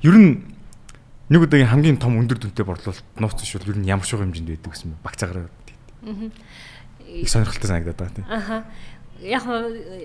Ер 0.06 0.14
нь 0.14 0.30
нэг 1.34 1.40
удаагийн 1.42 1.72
хамгийн 1.74 1.98
том 1.98 2.14
өндөр 2.14 2.38
дүнтэй 2.38 2.62
борлуулалт 2.62 3.02
нууц 3.18 3.42
шүүл 3.42 3.74
ер 3.74 3.78
нь 3.82 3.90
ямар 3.90 4.06
шиг 4.06 4.22
хэмжээнд 4.22 4.54
байдаг 4.54 4.70
гэсэн 4.70 4.94
бэ? 4.94 5.02
Багцаагаар. 5.02 5.50
Аа. 5.50 6.30
Их 7.10 7.30
сонирхолтой 7.30 7.68
санагдаад 7.74 7.98
байгаа 7.98 8.14
тийм. 8.14 8.26
Аха 8.30 8.62
яг 9.22 9.44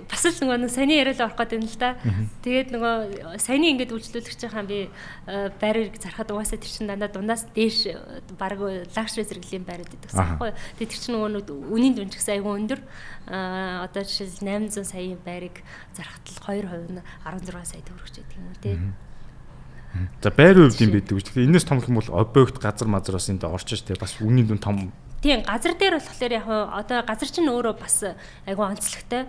бас 0.10 0.24
л 0.26 0.38
нөгөө 0.44 0.70
саяны 0.70 1.00
яриад 1.00 1.22
орох 1.24 1.38
гэдэг 1.40 1.58
юм 1.58 1.66
л 1.66 1.78
да. 1.82 1.98
Тэгээд 2.46 2.70
нөгөө 2.76 2.96
саяны 3.42 3.74
ингээд 3.74 3.94
үйлчлүүлэгч 3.96 4.42
байгаа 4.46 4.66
би 4.70 4.80
э, 4.86 5.50
байрыг 5.58 5.98
зарахад 5.98 6.30
угаасаа 6.30 6.62
тэр 6.62 6.70
чин 6.70 6.88
дандаа 6.88 7.10
дундаас 7.10 7.50
дээш 7.56 7.90
баг 8.38 8.60
лагшри 8.62 9.26
зэрэглэлийн 9.26 9.66
байрууд 9.66 9.90
гэдэг 9.90 10.12
байхгүй. 10.14 10.52
Тэгээд 10.78 10.92
тэр 10.94 11.02
чин 11.02 11.14
нөгөө 11.18 11.74
үнийн 11.74 11.96
дүн 11.98 12.10
ч 12.14 12.22
гэсэн 12.22 12.38
айгүй 12.38 12.54
өндөр. 12.62 12.82
Аа 13.34 13.90
одоо 13.90 14.04
жишээл 14.06 14.46
800 14.70 14.86
саяын 14.86 15.20
байрыг 15.26 15.66
зарахад 15.98 16.26
л 16.30 16.40
2% 16.46 16.94
нь 16.94 17.02
16 17.26 17.66
сая 17.66 17.82
төгрөгч 17.82 18.16
гэдэг 18.22 18.38
юм 18.38 18.46
уу 18.46 18.58
тий. 18.62 18.78
За 20.22 20.30
байр 20.30 20.56
хувьд 20.70 20.82
юм 20.86 20.94
байдаг 20.94 21.18
үү? 21.18 21.50
Энэс 21.50 21.66
том 21.66 21.82
юм 21.82 21.98
бол 21.98 22.10
объект 22.14 22.62
газар 22.62 22.88
мазраас 22.88 23.30
энд 23.34 23.44
орчиж 23.44 23.82
тий 23.82 23.98
бас 23.98 24.22
үнийн 24.22 24.46
дүн 24.46 24.62
том 24.62 24.94
Тийм 25.20 25.44
газар 25.44 25.76
дээр 25.76 26.00
болохоор 26.00 26.32
яг 26.32 26.48
одоо 26.48 27.04
газар 27.04 27.28
чинь 27.28 27.52
өөрөө 27.52 27.76
бас 27.76 28.04
айгүй 28.48 28.66
онцлогтой. 28.72 29.28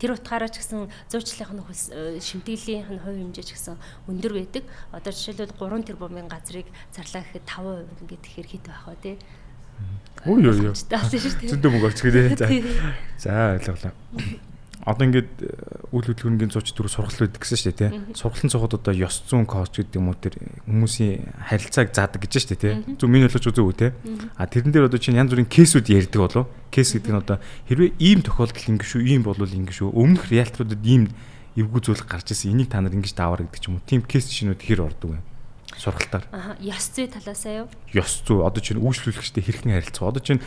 Тэр 0.00 0.16
утгаараа 0.16 0.48
ч 0.48 0.64
гэсэн 0.64 0.88
зуучлалын 1.12 1.60
э, 1.60 2.20
шимтгэлийн 2.24 2.88
хувь 2.88 3.04
хэмжээ 3.04 3.44
ч 3.44 3.52
гэсэн 3.52 3.76
өндөр 4.08 4.32
байдаг. 4.32 4.64
Одоо 4.96 5.12
жишээлбэл 5.12 5.52
3 5.60 5.92
тэрбумын 5.92 6.32
газрыг 6.32 6.64
зарлаа 6.88 7.20
гэхэд 7.20 7.44
5% 7.44 8.00
ингээд 8.00 8.22
тэгэхээр 8.24 8.48
хэд 8.48 8.64
байх 8.64 8.84
вэ 8.88 8.96
тий? 9.04 9.16
Өө 10.24 10.40
ёо 10.40 10.72
ёо. 10.72 10.74
Зөндөө 10.74 11.70
мөнгө 11.70 11.88
орчих 11.92 12.08
гээ. 12.08 12.32
За. 12.40 12.48
За 13.20 13.60
ойлголоо 13.60 13.92
одоо 14.86 15.02
ингээд 15.10 15.32
э, 15.42 15.50
үйл 15.90 16.06
хөдлөлгөөний 16.06 16.46
144 16.46 16.86
сургалт 16.86 17.18
байдаг 17.26 17.42
гэсэн 17.42 17.58
шүү 17.58 17.74
дээ 17.74 17.90
тий. 17.90 17.90
Сургалтын 18.14 18.52
цогод 18.54 18.78
одоо 18.78 18.94
ёс 18.94 19.18
зүйн 19.26 19.42
коуч 19.42 19.82
гэдэг 19.82 19.98
юм 19.98 20.14
уу 20.14 20.16
тэр 20.16 20.38
хүмүүсийн 20.62 21.26
харилцааг 21.50 21.90
заадаг 21.90 22.22
гэж 22.22 22.32
шүү 22.38 22.50
дээ 22.54 22.62
тий. 22.62 22.94
Зөв 22.94 23.10
миний 23.10 23.26
бодлож 23.26 23.50
үзөө 23.50 23.66
үү 23.66 23.74
тий. 23.74 23.90
А 24.38 24.46
тэрэн 24.46 24.70
дээр 24.70 24.86
одоо 24.86 25.02
чинь 25.02 25.18
янз 25.18 25.34
бүрийн 25.34 25.50
кейсүүд 25.50 25.90
ярьдаг 25.90 26.22
болов. 26.22 26.46
Кейс 26.70 26.94
гэдэг 26.94 27.10
нь 27.10 27.18
одоо 27.18 27.42
хэрвээ 27.66 27.98
ийм 27.98 28.22
тохиолдол 28.22 28.70
ингэ 28.78 28.86
шүү, 28.86 29.02
ийм 29.02 29.26
болвол 29.26 29.50
ингэ 29.50 29.74
шүү. 29.74 29.90
Өмнөх 29.90 30.30
реалитруудад 30.30 30.82
ийм 30.86 31.10
эвгүй 31.58 31.82
зүйл 31.82 32.06
гарч 32.06 32.30
ирсэн. 32.30 32.54
Энийг 32.54 32.70
та 32.70 32.78
нар 32.78 32.94
ингэж 32.94 33.10
даавар 33.10 33.42
гэдэг 33.42 33.58
ч 33.58 33.66
юм 33.66 33.82
уу. 33.82 33.86
Тим 33.90 34.06
кейс 34.06 34.30
шинүүд 34.30 34.62
хэр 34.62 34.86
ордог 34.86 35.18
вэ? 35.18 35.20
сургалтаар. 35.76 36.24
Аа, 36.32 36.56
ёс 36.60 36.88
зүй 36.94 37.08
талаасаа 37.10 37.66
юу? 37.66 37.68
Ёс 37.92 38.22
зүй. 38.24 38.40
Одоо 38.40 38.62
чинь 38.64 38.80
үйлчлүүлэгчтэй 38.80 39.44
хэрхэн 39.44 39.76
харилцах. 39.76 40.08
Одоо 40.08 40.22
чинь 40.24 40.40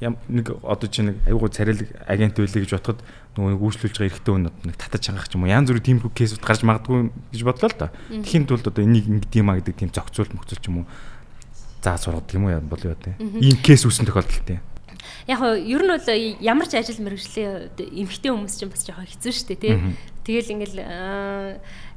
ям 0.00 0.16
нэг 0.28 0.54
одоо 0.62 0.88
чинь 0.88 1.10
нэг 1.10 1.16
аюулгүй 1.26 1.50
царайлаг 1.50 1.88
агент 2.06 2.38
байлаа 2.38 2.62
гэж 2.62 2.72
бодоход 2.78 3.00
нөгөө 3.36 3.60
үйлчлүүлж 3.60 3.96
байгаа 3.96 4.10
эрэгтэй 4.10 4.32
хүн 4.32 4.44
нэг 4.48 4.76
татаж 4.80 5.00
чангах 5.04 5.28
ч 5.28 5.36
юм 5.36 5.44
уу 5.44 5.52
янз 5.52 5.68
бүрийн 5.68 5.86
тиймэрхүү 5.86 6.12
кейсүүд 6.16 6.42
гарч 6.42 6.60
магадгүй 6.64 7.12
гэж 7.36 7.42
бодлоо 7.44 7.70
л 7.70 7.78
да. 7.78 7.88
Тэхийн 8.08 8.48
тулд 8.48 8.66
одоо 8.66 8.82
энийг 8.82 9.06
ингэдэм 9.06 9.52
а 9.52 9.60
гэдэг 9.60 9.76
тийм 9.76 9.90
зохицуул 9.92 10.32
мөхцөл 10.32 10.60
ч 10.60 10.66
юм 10.72 10.82
уу 10.82 10.86
заа 11.84 12.00
сургад 12.00 12.32
юм 12.32 12.48
уу 12.48 12.60
болоо 12.64 12.96
те. 12.96 13.14
Ийм 13.20 13.60
кейс 13.60 13.84
үүсэн 13.84 14.08
тохиолдолтой 14.08 14.64
яг 15.26 15.40
нь 15.42 15.70
ер 15.70 15.82
нь 15.82 15.90
бол 15.90 16.06
ямар 16.40 16.66
ч 16.70 16.78
ажил 16.78 17.02
мэргэжлийн 17.02 17.74
эмгтэй 17.78 18.30
хүмүүс 18.30 18.54
чинь 18.58 18.70
бас 18.70 18.86
жоохон 18.86 19.06
хэцүү 19.10 19.32
шүү 19.34 19.46
дээ 19.50 19.58
тий. 19.58 19.74
Тэгэл 20.26 20.58
ингээл 20.58 20.82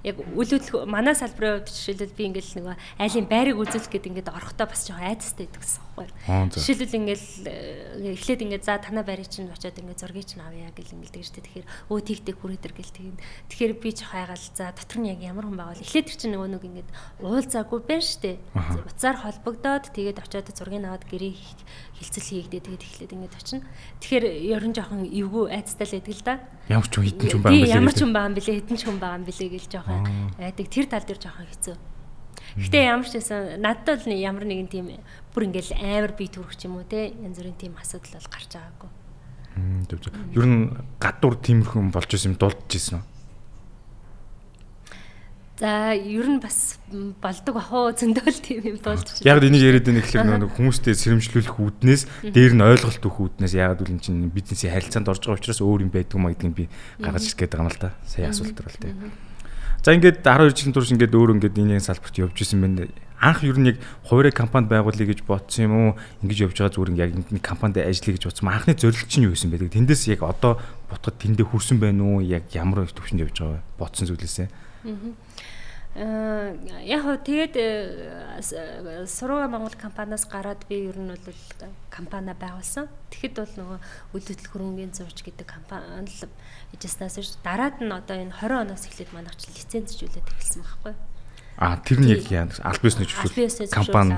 яг 0.06 0.16
үл 0.22 0.48
хөдлөх 0.48 0.86
манай 0.86 1.12
салбарын 1.18 1.66
хувьд 1.66 1.74
жишээлбэл 1.74 2.14
би 2.14 2.24
ингээл 2.30 2.62
нөгөө 2.62 2.76
айлын 3.04 3.28
байрыг 3.28 3.58
үзүүлэх 3.58 3.90
гэдэг 3.90 4.12
ингээд 4.16 4.30
орохдоо 4.32 4.68
бас 4.70 4.88
жоохон 4.88 5.10
айцтай 5.12 5.50
байдаг 5.50 5.60
гэсэн 5.60 5.82
юм 5.82 5.96
байна. 5.98 6.54
Жишээлбэл 6.56 7.00
ингээл 7.04 7.28
э, 7.50 8.14
эхлээд 8.16 8.44
ингээд 8.48 8.64
за 8.64 8.80
танаа 8.80 9.04
байрыг 9.04 9.28
чинь 9.28 9.52
очиод 9.52 9.76
ингээд 9.76 10.00
зургийг 10.00 10.30
чинь 10.30 10.46
авъя 10.46 10.72
гэл 10.72 10.96
ингээд 10.96 11.16
тэгэж 11.20 11.30
тэ 11.36 11.44
тэгэхээр 11.44 11.68
өө 11.92 12.00
тийхтэй 12.06 12.36
хүрээдэр 12.38 12.74
гэл 12.80 12.96
тэгин. 12.96 13.18
Тэгэхээр 13.52 13.74
би 13.76 13.90
жоохон 13.92 14.20
айгаал 14.24 14.46
за 14.56 14.66
дотор 14.72 15.00
нь 15.04 15.10
яг 15.12 15.20
ямар 15.20 15.46
хүн 15.50 15.58
байгаа 15.60 15.76
вэ? 15.76 15.84
Эхлээд 15.84 16.08
чинь 16.16 16.34
нөгөө 16.38 16.50
нэг 16.54 16.64
ингээд 16.64 16.90
уулзаагүй 17.20 17.80
байна 17.84 18.06
штэ. 18.06 18.40
Уцаар 18.88 19.18
холбогдоод 19.20 19.92
тэгээд 19.92 20.22
очиод 20.24 20.48
зургийг 20.56 20.88
аваад 20.88 21.04
гэрээ 21.12 21.34
хилцэл 22.00 22.48
хийгдээ 22.48 22.62
тэгээд 22.64 22.86
эхлээд 22.88 23.16
ингээд 23.20 23.36
очино. 23.36 23.68
Тэгэхээр 24.00 24.26
ерөн 24.56 24.72
жоохон 24.72 25.04
эвгүй 25.12 25.52
айцтай 25.52 25.84
л 25.84 25.96
байдаг 26.00 26.16
л 26.16 26.24
да. 26.24 26.36
Ямар 26.70 26.86
ч 26.86 26.94
хүн 26.94 27.06
хитэн 27.10 27.28
ч 27.28 27.34
хүн 27.34 27.42
байгаа 27.42 27.58
юм 27.58 27.66
билээ. 27.66 27.78
Ямар 27.82 27.94
ч 27.94 28.00
хүн 28.06 28.14
байгаа 28.14 28.30
юм 28.30 28.38
билээ, 28.38 28.58
хитэн 28.62 28.78
ч 28.78 28.82
хүн 28.86 29.00
байгаа 29.02 29.18
юм 29.18 29.26
билээ 29.26 29.50
гэж 29.50 29.66
жоохон 29.74 30.02
айдаг. 30.38 30.68
Тэр 30.70 30.86
тал 30.86 31.06
дээр 31.10 31.20
жоохон 31.20 31.50
хэцүү. 31.50 31.76
Гэхдээ 32.62 32.84
ямар 32.86 33.08
ч 33.10 33.14
байсан 33.18 33.40
надад 33.62 34.06
бол 34.06 34.14
ямар 34.14 34.46
нэгэн 34.46 34.70
тийм 34.70 34.86
бүр 35.34 35.50
ингээл 35.50 35.74
амар 35.82 36.14
бие 36.14 36.30
төрөх 36.30 36.54
юм 36.62 36.78
уу 36.78 36.86
те 36.86 37.10
янз 37.10 37.42
бүрийн 37.42 37.58
тийм 37.58 37.74
асуудал 37.78 38.22
бол 38.22 38.30
гарч 38.30 38.52
байгаагүй. 38.54 38.90
Ер 40.38 40.46
нь 40.46 40.62
гадуур 41.02 41.36
тиймэрхэн 41.42 41.90
болж 41.90 42.10
исэн 42.14 42.34
юм 42.34 42.38
дулдж 42.38 42.72
исэн 42.78 43.02
үү? 43.02 43.19
За 45.60 45.92
ер 45.92 46.24
нь 46.24 46.40
бас 46.40 46.80
болдог 47.20 47.60
ах 47.60 47.68
уу 47.76 47.92
зөндөөл 47.92 48.40
тийм 48.40 48.64
юм 48.64 48.80
болж 48.80 49.04
байна. 49.04 49.28
Яг 49.28 49.44
энийг 49.44 49.60
яриад 49.60 49.84
байна 49.92 50.00
гэхэлэр 50.00 50.40
нэг 50.40 50.56
хүмүүстэй 50.56 50.96
сэрэмжлүүлэх 50.96 51.60
үүднээс 51.60 52.02
дээр 52.32 52.56
нь 52.56 52.64
ойлголт 52.64 53.04
өгөх 53.04 53.44
үүднээс 53.44 53.60
ягаад 53.60 53.84
үл 53.84 54.00
чинь 54.00 54.32
бизнесийн 54.32 54.72
харилцаанд 54.72 55.12
орж 55.12 55.28
байгаа 55.28 55.36
учраас 55.36 55.60
өөр 55.60 55.84
юм 55.84 55.92
байдаг 55.92 56.16
юм 56.16 56.32
гэдгийг 56.32 56.56
би 56.56 56.66
гаргаж 57.04 57.28
ирэх 57.28 57.44
гээд 57.44 57.52
байгаа 57.60 57.68
юм 57.68 57.76
л 57.76 57.84
да. 57.84 57.92
Сая 58.08 58.32
асуулт 58.32 58.56
төр 58.56 58.72
бол 58.72 58.80
тийм. 58.80 59.12
За 59.84 59.92
ингээд 59.92 60.24
12 60.24 60.56
жилийн 60.56 60.76
турш 60.80 60.92
ингээд 60.96 61.16
өөр 61.20 61.36
ингээд 61.36 61.60
энэ 61.60 61.84
салбарт 61.84 62.16
явж 62.16 62.40
исэн 62.40 62.64
байна. 62.64 62.88
Анх 63.20 63.44
ер 63.44 63.60
нь 63.60 63.76
яг 63.76 63.84
хуваарь 64.08 64.32
компанид 64.32 64.72
байгуулъя 64.72 65.12
гэж 65.12 65.28
бодсон 65.28 65.64
юм 65.68 65.76
уу? 65.76 65.92
Ингэж 66.24 66.40
явж 66.48 66.56
байгаа 66.56 66.72
зүгээр 66.72 67.04
яг 67.04 67.12
энэ 67.20 67.44
компанид 67.44 67.84
ажиллая 67.84 68.16
гэж 68.16 68.32
бодсон. 68.32 68.48
Анхны 68.48 68.80
зорилго 68.80 69.12
чинь 69.12 69.28
юу 69.28 69.36
байсан 69.36 69.52
бэ? 69.52 69.68
Тэндээс 69.68 70.08
яг 70.08 70.24
одоо 70.24 70.56
бутгад 70.88 71.20
тэндээ 71.20 71.52
хүрсэн 71.52 71.84
байна 71.84 72.08
уу? 72.08 72.24
Яг 72.24 72.48
ямар 72.56 72.88
төвшөнд 72.88 73.28
явж 73.28 73.44
байгаа 73.44 73.60
вэ? 73.60 73.64
Бодсон 73.76 74.08
зүйлээсээ. 74.08 74.69
Аа 74.84 75.14
Э, 75.98 76.54
яг 76.86 77.02
хөө 77.02 77.18
тэгээд 77.26 77.56
э, 77.58 79.08
Сургууль 79.10 79.50
Монгол 79.50 79.74
компаниас 79.74 80.30
гараад 80.30 80.62
би 80.70 80.86
ер 80.86 81.02
нь 81.02 81.10
бол 81.10 81.42
компани 81.90 82.38
байгуулсан. 82.38 82.86
Тэгэхэд 83.10 83.34
бол 83.42 83.54
нөгөө 83.58 83.80
үлдэл 84.14 84.50
хөрөнгөний 84.54 84.94
зурч 84.94 85.26
гэдэг 85.26 85.50
компани 85.50 86.06
л 86.06 86.30
ижснаас 86.78 87.18
дараад 87.42 87.82
нь 87.82 87.90
одоо 87.90 88.22
энэ 88.22 88.38
20 88.38 88.70
оноос 88.70 88.86
эхлээд 88.86 89.18
манайх 89.18 89.34
ч 89.42 89.50
лицензжүүлээд 89.50 90.30
эхэлсэн 90.30 90.62
байхгүй 90.62 90.94
юу? 90.94 91.09
А 91.60 91.76
тэр 91.76 92.00
нь 92.00 92.08
яг 92.08 92.24
яа 92.32 92.48
аль 92.48 92.80
биесний 92.80 93.04
зөвшөөрөл 93.04 93.68
компани 93.68 94.16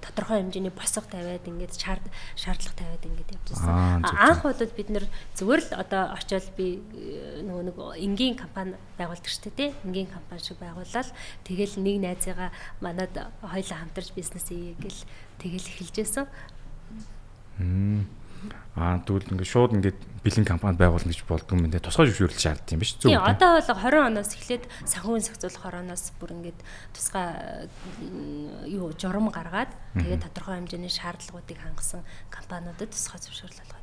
тодорхой 0.00 0.40
хэмжээний 0.40 0.72
босго 0.72 1.04
тавиад 1.04 1.44
ингээд 1.44 1.76
шаард 1.76 2.08
шаардлага 2.40 2.72
тавиад 2.72 3.04
ингээд 3.04 3.36
явж 3.36 3.46
байсан. 3.52 4.00
Анх 4.08 4.40
удаад 4.48 4.72
бид 4.72 4.88
нэр 4.88 5.04
зүгээр 5.36 5.60
л 5.60 5.72
одоо 5.76 6.16
очиод 6.16 6.48
би 6.56 6.80
э, 6.96 7.44
нөгөө 7.44 7.68
нэг 7.68 7.76
энгийн 8.00 8.32
компани 8.40 8.80
байгуулдаг 8.96 9.28
шүү 9.28 9.52
дээ. 9.60 9.76
Энгийн 9.84 10.08
компани 10.08 10.40
шиг 10.40 10.56
байгуулаад 10.56 11.12
тэгэл 11.44 11.76
нэг 11.84 11.96
найзыгаа 12.00 12.48
манад 12.80 13.12
хоёлаа 13.44 13.78
хамтарч 13.84 14.16
бизнес 14.16 14.48
хийе 14.48 14.72
гэл 14.80 15.04
тэгэл 15.36 15.68
эхэлжсэн. 15.68 16.24
Аа 18.76 19.02
тэгвэл 19.04 19.36
ингээд 19.36 19.52
шууд 19.52 19.72
ингээд 19.76 19.98
бэлэн 20.24 20.46
компани 20.48 20.78
байгуулна 20.78 21.12
гэж 21.12 21.24
болдгоо 21.28 21.58
юм 21.58 21.68
дэ 21.68 21.82
тусгай 21.84 22.08
зөвшөөрөл 22.08 22.40
шаарддаг 22.40 22.72
юм 22.74 22.80
ба 22.80 22.86
шүү. 22.88 23.00
Тийм 23.04 23.20
одоо 23.20 23.50
бол 23.60 23.76
20 23.76 24.08
оноос 24.08 24.32
эхлээд 24.36 24.64
санхүүгийн 24.88 25.26
зохицуулах 25.26 25.64
ороноос 25.68 26.04
бүр 26.16 26.30
ингээд 26.38 26.60
тусгай 26.96 27.28
юу 28.68 28.92
журам 28.96 29.28
гаргаад 29.28 29.72
тэгээд 29.96 30.24
тодорхой 30.28 30.60
хэмжээний 30.60 30.92
шаардлагуудыг 30.92 31.58
хангасан 31.60 32.02
компаниудад 32.30 32.90
тусгай 32.90 33.20
зөвшөөрөл 33.20 33.62
олгоод. 33.64 33.80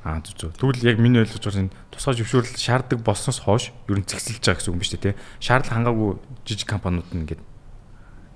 Аа 0.00 0.24
зүг 0.24 0.36
зүг. 0.40 0.56
Тэгвэл 0.56 0.88
яг 0.88 0.96
миний 0.96 1.20
ойлгож 1.20 1.44
байгаа 1.44 1.60
энэ 1.68 1.76
тусгай 1.92 2.14
зөвшөөрөл 2.16 2.56
шаарддаг 2.56 3.04
болсноос 3.04 3.44
хойш 3.44 3.68
ер 3.84 4.00
нь 4.00 4.08
зэгцэлж 4.08 4.40
байгаа 4.40 4.56
гэсэн 4.56 4.72
үг 4.72 4.76
юм 4.76 4.80
ба 4.80 4.88
шүү 4.88 5.00
дээ. 5.04 5.20
Шаардлага 5.44 5.76
хангаагүй 5.76 6.10
жижиг 6.48 6.68
компаниуд 6.72 7.08
нь 7.12 7.20
ингээд 7.28 7.40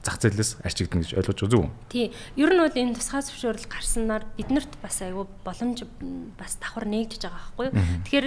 зах 0.04 0.20
зээлээс 0.20 0.60
арчигдана 0.60 1.02
гэж 1.02 1.16
ойлгож 1.16 1.38
байгаа 1.40 1.52
зүг 1.52 1.62
үү? 1.64 1.72
Тий. 1.88 2.06
Ер 2.36 2.52
нь 2.52 2.60
бол 2.60 2.76
энэ 2.76 2.94
тусгай 2.94 3.22
зөвшөөрөл 3.24 3.66
гарснаар 3.72 4.22
биднэрт 4.36 4.72
бас 4.84 5.00
айгүй 5.00 5.24
боломж 5.42 5.78
бас 6.36 6.60
давхар 6.60 6.84
нэгдэж 6.84 7.20
байгаа 7.24 7.40
байхгүй 7.40 7.64
юу? 7.72 7.76
Тэгэхээр 8.04 8.26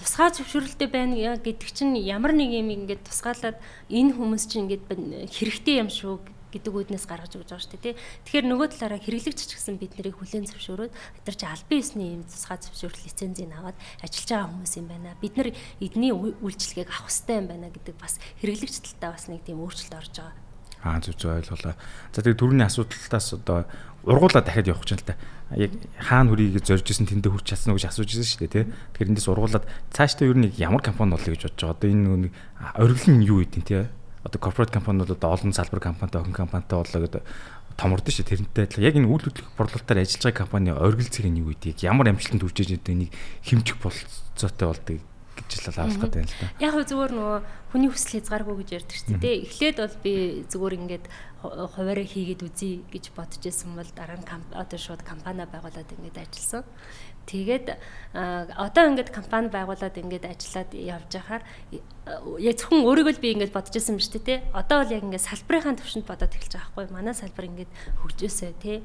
тусгай 0.00 0.28
зөвшөөрөлтэй 0.32 0.88
байна 0.88 1.36
гэдэг 1.36 1.68
чинь 1.68 1.94
ямар 2.00 2.32
нэг 2.32 2.50
юм 2.56 2.72
ингээд 2.72 3.04
тусгаалаад 3.04 3.60
энэ 3.92 4.16
хүмүүс 4.16 4.44
чинь 4.48 4.64
ингээд 4.64 4.88
хэрэгтэй 5.36 5.76
юм 5.84 5.92
шүү 5.92 6.38
гэдэг 6.48 6.72
үүднээс 6.72 7.04
гаргаж 7.04 7.36
өгч 7.36 7.52
байгаа 7.52 7.60
шүү 7.60 7.76
дээ. 7.76 8.00
Тэгэхээр 8.24 8.46
нөгөө 8.48 8.68
талаараа 8.72 9.00
хэрэглэгч 9.04 9.40
ч 9.44 9.52
гэсэн 9.52 9.76
бид 9.76 9.92
нарыг 10.00 10.16
хүлээн 10.16 10.48
зөвшөөрөөд 10.48 10.92
чи 11.28 11.44
албан 11.44 11.76
ёсны 11.76 12.04
юм 12.08 12.22
тусгай 12.24 12.56
зөвшөөрөл 12.56 13.04
лицензийг 13.04 13.52
аваад 13.52 13.76
ажиллаж 14.00 14.28
байгаа 14.32 14.48
хүмүүс 14.48 14.74
юм 14.80 14.86
байна. 14.88 15.12
Бид 15.20 15.34
нар 15.36 15.52
эдний 15.76 16.12
үйлчлэгийг 16.16 16.88
авах 16.88 17.12
хэрэгтэй 17.12 17.36
юм 17.36 17.46
байна 17.52 17.68
гэдэг 17.68 17.96
бас 18.00 18.16
хэрэглэгч 18.40 18.76
талтаа 18.80 19.12
бас 19.12 19.28
нэг 19.28 19.44
тийм 19.44 19.60
өөрчлөлт 19.60 19.92
орж 19.92 20.14
байгаа 20.16 20.47
Аа 20.84 21.02
зүг 21.02 21.18
зүг 21.18 21.42
ойлголоо. 21.42 21.74
За 22.14 22.22
тэгээ 22.22 22.38
түрүүний 22.38 22.66
асуудалтаас 22.66 23.34
одоо 23.34 23.66
ургуулаа 24.06 24.42
дахиад 24.42 24.70
явах 24.70 24.86
чинь 24.86 25.02
л 25.02 25.08
та. 25.08 25.18
Яг 25.56 25.72
хаана 25.98 26.30
хүрийг 26.30 26.62
зорж 26.62 26.86
исэн 26.86 27.08
тэндээ 27.08 27.32
хүрч 27.34 27.46
чадсан 27.50 27.74
уу 27.74 27.80
гэж 27.80 27.90
асууж 27.90 28.10
ирсэн 28.14 28.28
шүү 28.28 28.40
дээ 28.46 28.52
тий. 28.52 28.64
Тэгэхээр 28.94 29.10
эндээс 29.10 29.28
ургуулад 29.32 29.64
цаашдаа 29.90 30.28
ер 30.30 30.38
нь 30.38 30.52
ямар 30.60 30.82
компани 30.84 31.16
болъё 31.16 31.34
гэж 31.34 31.50
бодож 31.50 31.62
байгаа. 31.62 31.74
Одоо 31.74 31.88
энэ 31.90 32.30
нэг 32.30 32.32
оргил 32.78 33.08
нь 33.10 33.26
юу 33.26 33.42
гэдэг 33.42 33.64
тий. 33.66 33.84
Одоо 34.22 34.38
корпорат 34.38 34.70
компаниуд 34.70 35.10
одоо 35.10 35.34
олон 35.34 35.52
салбар 35.56 35.80
компанитай 35.80 36.20
охин 36.20 36.36
компанитай 36.36 36.76
боллоо 36.78 37.00
гэдэг 37.06 37.22
томордсон 37.78 38.12
шүү 38.12 38.26
тэрнтэй 38.26 38.64
адилхан. 38.66 38.86
Яг 38.86 38.96
энэ 38.98 39.08
үйл 39.08 39.22
хөдлөх 39.22 39.54
борлуулалтаар 39.54 40.02
ажиллаж 40.02 40.22
байгаа 40.26 40.42
компани 40.42 40.70
оргил 40.74 41.08
зэрэг 41.08 41.32
нь 41.32 41.40
юу 41.42 41.54
гэдэг 41.54 41.86
ямар 41.86 42.10
амжилтанд 42.10 42.42
хүрч 42.42 42.58
иж 42.66 42.70
байгаа 42.82 42.98
нэг 43.06 43.10
хэмжих 43.46 43.78
болцоотой 43.78 44.66
болдог 44.66 44.98
гэж 45.38 45.50
л 45.62 45.78
авах 45.78 45.98
гэдэг 46.02 46.18
юм 46.18 46.26
л 46.26 46.34
да. 46.42 46.46
Яг 46.58 46.74
зүгээр 46.74 47.12
нөгөө 47.14 47.38
хүний 47.68 47.90
хүсэл 47.92 48.20
хязгааргүй 48.20 48.56
гэж 48.64 48.70
ярьдаг 48.80 48.96
шүү 48.96 49.20
дээ. 49.20 49.42
Эхлээд 49.44 49.76
бол 49.76 49.96
би 50.00 50.12
зүгээр 50.48 50.74
ингээд 50.80 51.04
хуваараа 51.38 52.06
хийгээд 52.08 52.42
үзье 52.42 52.82
гэж 52.90 53.14
бодож 53.14 53.38
байсан 53.44 53.76
бол 53.76 53.90
дараа 53.94 54.18
нь 54.18 54.26
одоо 54.56 54.78
шууд 54.80 55.02
компани 55.04 55.44
байгуулад 55.46 55.86
ингээд 55.86 56.18
ажилласан. 56.18 56.64
Тэгээд 57.28 57.76
одоо 58.16 58.84
ингээд 58.88 59.12
компани 59.12 59.52
байгуулад 59.52 59.92
ингээд 59.92 60.24
ажиллаад 60.32 60.72
явж 60.72 61.12
байхаар 61.12 61.42
яг 62.40 62.56
зөвхөн 62.56 62.88
өөрийгөө 62.88 63.14
л 63.14 63.20
би 63.20 63.36
ингээд 63.36 63.52
бодож 63.52 63.76
байсан 63.76 64.00
юм 64.00 64.02
шүү 64.02 64.24
дээ. 64.24 64.38
Одоо 64.56 64.80
бол 64.80 64.96
яг 64.96 65.04
ингээд 65.04 65.28
салбарынхаа 65.28 65.76
төвшөнд 65.76 66.08
бодоод 66.08 66.32
эхэлж 66.32 66.56
байгаа 66.56 66.72
байхгүй. 66.72 66.96
Манай 66.96 67.12
салбар 67.12 67.44
ингээд 67.52 67.72
хөгжөөсэй 68.00 68.52
тий 68.56 68.76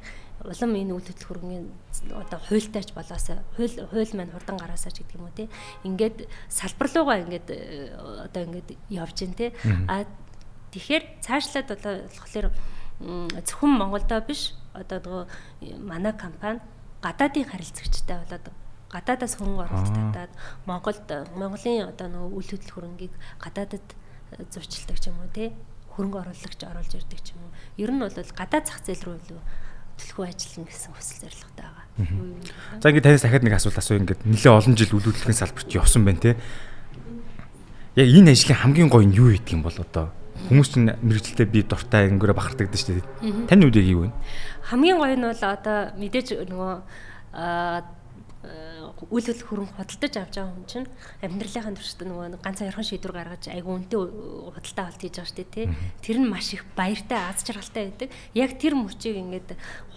улам 0.44 0.76
энэ 0.76 0.92
үйл 0.92 1.08
хөдлөх 1.08 1.30
хөрөнгөний 1.32 1.72
одоо 2.20 2.40
хуйлтайч 2.44 2.90
болоосаа 2.92 3.40
хууль 3.56 3.80
хууль 3.80 4.12
маань 4.12 4.36
хурдан 4.36 4.60
гараасаа 4.60 4.92
ч 4.92 5.08
гэдэг 5.08 5.16
юм 5.16 5.24
уу 5.24 5.38
тий 5.40 5.48
ингээд 5.88 6.28
салбарлуугаа 6.52 7.24
ингээд 7.24 7.48
э, 7.48 7.96
одоо 8.28 8.42
ингээд 8.44 8.70
явж 8.92 9.18
гин 9.24 9.40
тий 9.40 9.56
а 9.88 10.04
тэгэхээр 10.76 11.04
цаашлаад 11.24 11.68
болохоор 11.80 12.52
зөвхөн 13.00 13.72
Монголдоо 13.72 14.20
биш. 14.28 14.52
Одоо 14.76 15.00
нөгөө 15.00 15.80
манай 15.80 16.12
компани 16.12 16.60
гадаадын 17.04 17.46
харилцагчтай 17.52 18.18
болоод 18.24 18.48
гадаадаас 18.94 19.36
хөнгө 19.38 19.62
оруулалт 19.68 19.94
татаад 19.94 20.32
Монголд 20.66 21.08
Монголын 21.36 21.92
одоо 21.92 22.08
нөгөө 22.08 22.32
үйл 22.40 22.50
хөдлөх 22.56 22.76
хөрөнгийг 22.78 23.14
гадаадад 23.44 23.86
э, 24.38 24.46
зурчилдаг 24.54 24.98
ч 25.02 25.12
юм 25.12 25.20
уу 25.20 25.30
тий 25.34 25.52
хөрөнгө 25.98 26.22
оруулагч 26.24 26.62
оруулж 26.64 26.94
ирдэг 26.98 27.22
ч 27.22 27.34
юм 27.34 27.46
уу. 27.46 27.52
Ер 27.78 27.92
нь 27.94 28.02
бол 28.02 28.14
гадаад 28.14 28.66
зах 28.66 28.82
зээл 28.86 29.06
рүү 29.06 29.18
илүү 29.18 29.42
төлхөө 29.98 30.26
ажиллана 30.26 30.70
гэсэн 30.70 30.92
хүсэл 30.94 31.22
зорилготой 31.26 31.66
байгаа. 31.70 31.86
За 32.82 32.90
ингээд 32.90 33.06
танаас 33.06 33.26
дахиад 33.26 33.46
нэг 33.46 33.56
асуулт 33.58 33.78
асуу 33.78 33.98
ингээд 34.02 34.22
нэлээ 34.26 34.54
олон 34.54 34.74
жил 34.74 34.94
үйл 34.98 35.06
хөдлөлийн 35.10 35.38
салбарт 35.38 35.70
явсан 35.70 36.02
байна 36.06 36.22
те. 36.22 36.32
Яг 37.94 38.10
энэ 38.10 38.34
ажлын 38.34 38.58
хамгийн 38.58 38.90
гоё 38.90 39.06
нь 39.06 39.14
юу 39.14 39.30
гэдэг 39.38 39.54
юм 39.54 39.62
бол 39.62 39.78
одоо 39.78 40.10
хүмүүс 40.50 40.70
чинь 40.74 40.90
мэрэгчлээ 40.98 41.46
би 41.46 41.62
дуртай 41.62 42.10
ангиураа 42.10 42.34
бахардагдаг 42.34 42.74
шүү 42.74 42.98
дээ. 42.98 43.54
Таны 43.54 43.70
үед 43.70 43.78
яг 43.78 43.86
юу 43.86 44.02
вэ? 44.06 44.12
Хамгийн 44.74 44.98
гоё 44.98 45.14
нь 45.14 45.22
бол 45.22 45.44
одоо 45.46 45.94
мэдээж 46.02 46.50
нөгөө 46.50 46.74
үйл 49.14 49.24
хөдлөх 49.30 49.48
хөрөнгө 49.48 49.78
худалдаж 49.78 50.14
авч 50.18 50.36
байгаа 50.42 50.50
хүн 50.50 50.66
чинь 50.68 50.88
амьдралынхаа 51.22 51.78
туршид 51.78 52.02
нөгөө 52.04 52.42
ганцхан 52.42 52.68
ярхан 52.74 52.88
шийдвэр 52.90 53.14
гаргаж 53.14 53.44
айгүй 53.54 53.70
үнэтэй 53.70 54.00
худалдаа 54.02 54.84
авалт 54.90 55.02
хийж 55.06 55.16
байгаа 55.16 55.30
шүү 55.30 55.40
дээ 55.40 55.54
тий. 55.54 55.68
Тэр 56.02 56.18
нь 56.20 56.28
маш 56.28 56.48
их 56.58 56.66
баяртай 56.76 57.20
аз 57.22 57.46
жаргалтай 57.46 57.84
байдаг. 57.94 58.10
Яг 58.34 58.52
тэр 58.58 58.74
мөчийг 58.74 59.16
ингээд 59.22 59.50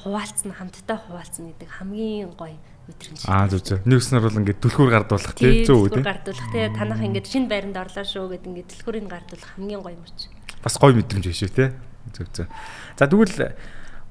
хуваалцсан 0.05 0.53
хамтдаа 0.55 0.99
хуваалцсан 1.09 1.45
гэдэг 1.57 1.71
хамгийн 1.73 2.31
гоё 2.37 2.59
мэдрэмж. 2.87 3.21
Аа 3.27 3.49
зүг 3.51 3.63
зүг. 3.67 3.81
Нэгснэр 3.83 4.23
бол 4.23 4.39
ингээд 4.39 4.63
түлхүүр 4.63 4.91
гардуулах 4.95 5.35
тий 5.35 5.67
зөв 5.67 5.89
үү 5.89 5.91
тий. 5.99 6.05
Гардуулах 6.07 6.49
тий 6.55 6.65
танах 6.71 7.01
ингээд 7.03 7.27
шинэ 7.27 7.51
байранд 7.51 7.79
орлоо 7.81 8.05
шүү 8.07 8.31
гэдэг 8.31 8.47
ингээд 8.47 8.71
түлхүүрийг 8.77 9.11
гардуулах 9.11 9.51
хамгийн 9.59 9.83
гоё 9.83 9.99
мөч. 9.99 10.31
Бас 10.63 10.79
гоё 10.79 10.95
мэдрэмж 10.95 11.27
биш 11.27 11.43
үү 11.43 11.51
тий. 11.51 11.69
Зүг 12.15 12.29
зүг. 12.31 12.47
За 12.95 13.11
тэгвэл 13.11 13.59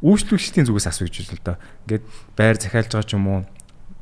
үйлчлүүлэгчдийн 0.03 0.67
зүгээс 0.67 0.88
асууж 0.91 1.13
байна 1.15 1.36
л 1.36 1.43
да. 1.45 1.53
Ингээд 1.88 2.03
байр 2.36 2.58
захиалж 2.60 2.91
байгаа 2.91 3.08
ч 3.08 3.13
юм 3.15 3.27
уу 3.27 3.39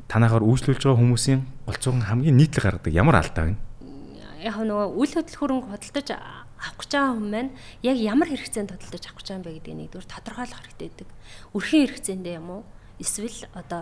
танахаар 0.09 0.45
үйлчлүүлж 0.45 0.81
байгаа 0.81 1.01
хүмүүсийн 1.01 1.41
голцоохон 1.67 2.07
хамгийн 2.09 2.37
нийтлэг 2.37 2.63
гаргадаг 2.63 2.93
ямар 2.93 3.17
алдаа 3.21 3.45
вэ? 3.49 3.55
яг 4.43 4.59
нөгөө 4.59 4.87
үл 4.99 5.13
хөдлөх 5.15 5.39
хөрөнгө 5.39 5.67
худалдаж 5.71 6.07
авах 6.11 6.75
гэж 6.75 6.91
байгаа 6.91 7.15
хүн 7.15 7.29
маань 7.31 7.51
яг 7.79 7.97
ямар 7.97 8.27
хэрэгцээнд 8.27 8.75
худалдаж 8.75 9.03
авах 9.07 9.17
гэж 9.23 9.27
байгаа 9.31 9.39
юм 9.39 9.45
бэ 9.47 9.55
гэдгийг 9.55 9.79
нэгдүгээр 9.79 10.11
тодорхойлох 10.11 10.59
хэрэгтэй 10.59 10.87
байдаг. 10.91 11.09
Өрхийн 11.55 11.83
хэрэгцээндээ 11.87 12.35
юм 12.43 12.49
уу? 12.51 12.63
Эсвэл 12.99 13.39
одоо 13.55 13.81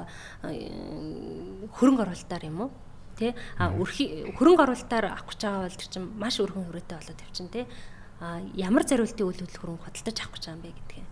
хөрөнгө 1.74 2.04
оруулалтаар 2.06 2.44
юм 2.46 2.58
уу? 2.62 2.72
Тэ 3.18 3.34
а 3.58 3.74
өрхийн 3.74 4.38
хөрөнгө 4.38 4.64
оруулалтаар 4.70 5.06
авах 5.10 5.34
гэж 5.34 5.40
байгаа 5.42 5.66
бол 5.66 5.80
тэр 5.82 5.90
чинь 5.90 6.10
маш 6.14 6.36
өргөн 6.38 6.66
хүрээтэй 6.70 6.98
болоод 7.02 7.18
тавьчин 7.18 7.50
тэ. 7.50 7.66
А 8.22 8.38
ямар 8.54 8.86
зориултын 8.86 9.26
үйл 9.26 9.42
хөдлөх 9.42 9.62
хөрөнгө 9.66 9.86
худалдаж 9.90 10.18
авах 10.22 10.34
гэж 10.38 10.44
байгаа 10.46 10.58
юм 10.62 10.62
бэ 10.62 10.78
гэдгийг 10.78 11.11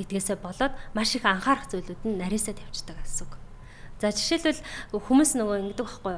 гэдгээсээ 0.00 0.40
болоод 0.40 0.72
маш 0.96 1.12
их 1.14 1.28
анхаарах 1.28 1.68
зүйлүүд 1.68 2.00
нь 2.08 2.16
нарийсаа 2.16 2.56
тавьчихдаг 2.56 2.96
гэсэн 3.04 3.28
үг. 3.28 3.36
За 4.00 4.08
жишээлбэл 4.16 4.64
хүмүүс 4.96 5.30
нөгөө 5.36 5.56
ингэдэг 5.60 5.84
байхгүй? 5.84 6.16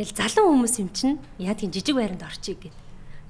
Ингээл 0.00 0.16
залуу 0.16 0.48
хүмүүс 0.56 0.74
юм 0.80 0.88
чинь 0.96 1.20
яа 1.36 1.52
тийм 1.52 1.68
жижиг 1.68 1.92
байранд 1.92 2.24
орчих 2.24 2.56
гэдэг 2.56 2.85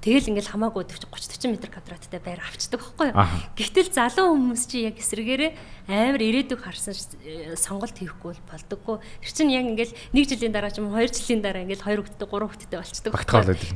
Тэгэл 0.07 0.31
ингээл 0.31 0.55
хамаагүй 0.55 0.87
30 0.87 1.11
40 1.11 1.51
м 1.51 1.59
квадраттай 1.59 2.23
байр 2.23 2.39
авчдаг 2.39 2.79
байхгүй 2.79 3.11
юу. 3.11 3.19
Гэтэл 3.59 3.91
залуу 3.91 4.39
хүмүүс 4.39 4.63
чи 4.71 4.87
яг 4.87 5.03
эсрэгээр 5.03 5.43
амар 5.91 6.23
ирээдүг 6.23 6.63
харсан 6.63 6.95
сонголт 7.59 7.99
хийхгүй 7.99 8.39
болдоггүй. 8.47 9.03
Тэр 9.03 9.33
чинь 9.35 9.51
яг 9.51 9.67
ингээл 9.67 9.99
нэг 10.15 10.25
жилийн 10.31 10.55
дараа 10.55 10.71
ч 10.71 10.79
юм 10.79 10.95
уу 10.95 11.03
2 11.03 11.11
жилийн 11.11 11.43
дараа 11.43 11.67
ингээл 11.67 11.83
2 11.83 12.07
хүүхэдтэй 12.07 12.23
3 12.23 12.39
хүүхэдтэй 12.39 12.79
болчдөг. 12.79 13.13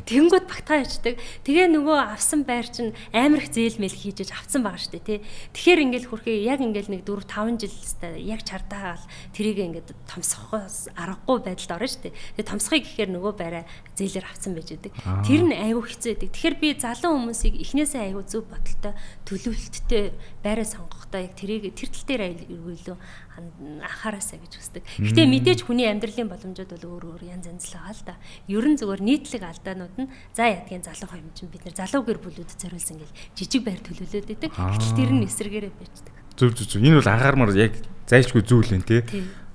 Тэнгүүд 0.06 0.46
багтгаа 0.46 0.78
ячдаг. 0.86 1.14
Тэгээ 1.42 1.66
нөгөө 1.74 1.98
авсан 2.14 2.46
байр 2.46 2.66
чинь 2.70 2.94
амар 3.10 3.42
их 3.42 3.50
зээлмэл 3.50 3.90
хийж 3.90 4.30
авсан 4.30 4.62
байгаа 4.62 4.86
дээ 4.86 5.02
тий. 5.02 5.18
Тэгэхээр 5.50 5.82
ингээл 5.90 6.10
хүрхээ 6.14 6.46
яг 6.46 6.62
ингээл 6.62 6.94
нэг 6.94 7.02
4 7.10 7.26
5 7.26 7.58
жил 7.58 7.74
яг 8.22 8.46
чардаагаал 8.46 9.02
тэрийг 9.34 9.58
ингээд 9.66 9.90
томсохоос 10.06 10.94
аргагүй 10.94 11.38
байдалд 11.42 11.74
орно 11.74 11.90
дээ. 11.90 12.14
Тэгээ 12.38 12.46
томсхыг 12.46 12.86
гэхээр 12.86 13.10
нөгөө 13.18 13.32
байраа 13.34 13.64
зээлээр 13.98 14.26
авсан 14.30 14.54
байж 14.54 14.68
байдаг. 14.78 14.92
Тэр 15.26 15.42
нь 15.46 15.54
айгүй 15.58 15.84
хэцүү 15.90 16.19
байдаг. 16.20 16.37
Тэгэхээр 16.37 16.56
би 16.61 16.68
залуу 16.76 17.16
хүмүүсийг 17.16 17.54
эхнээсээ 17.64 18.12
аягүй 18.12 18.24
зөв 18.28 18.44
бодолтой 18.44 18.92
төлөвлөлттэй 19.24 20.04
байраа 20.44 20.66
сонгохдоо 20.68 21.20
яг 21.24 21.33
тэрийг 21.33 21.72
тэр 21.72 21.88
тал 21.88 22.04
дээр 22.04 22.22
эргүүлөө 22.37 22.96
анхаараасаа 23.40 24.38
гэж 24.44 24.52
хүсдэг. 24.61 24.83
Гэтэ 25.00 25.24
мэдээж 25.24 25.61
хүний 25.64 25.88
амьдралын 25.88 26.28
боломжууд 26.28 26.70
бол 26.76 27.00
өөр 27.00 27.04
өөр 27.16 27.22
янз 27.24 27.48
янз 27.48 27.64
л 27.72 27.80
байгаа 27.80 27.96
л 27.96 28.04
да. 28.04 28.14
Ер 28.52 28.66
нь 28.68 28.76
зөвөр 28.76 29.00
нийтлэг 29.00 29.42
алдаанууд 29.48 29.96
нь 29.96 30.12
за 30.37 30.44
ядгийн 30.52 30.85
залуу 30.85 31.09
хэмжин 31.09 31.48
бид 31.48 31.64
нар 31.64 31.76
залуу 31.80 32.04
гэр 32.04 32.20
бүлүүд 32.20 32.50
зориулсан 32.61 33.00
гэл 33.00 33.16
жижиг 33.33 33.64
байр 33.64 33.80
төлөвлөд 33.80 34.28
өгдөг. 34.28 34.52
Гэтэл 34.52 34.98
тэр 35.00 35.11
нь 35.16 35.24
эсрэгээрээ 35.24 35.72
байждаг. 35.72 36.14
Зөв 36.37 36.52
зөв 36.52 36.66
зөв. 36.68 36.85
Энэ 36.85 37.00
бол 37.00 37.09
анхаармаар 37.09 37.56
яг 37.56 37.74
зайлшгүй 38.04 38.44
зүйл 38.44 38.76
юм 38.76 38.85
тий. 38.85 39.00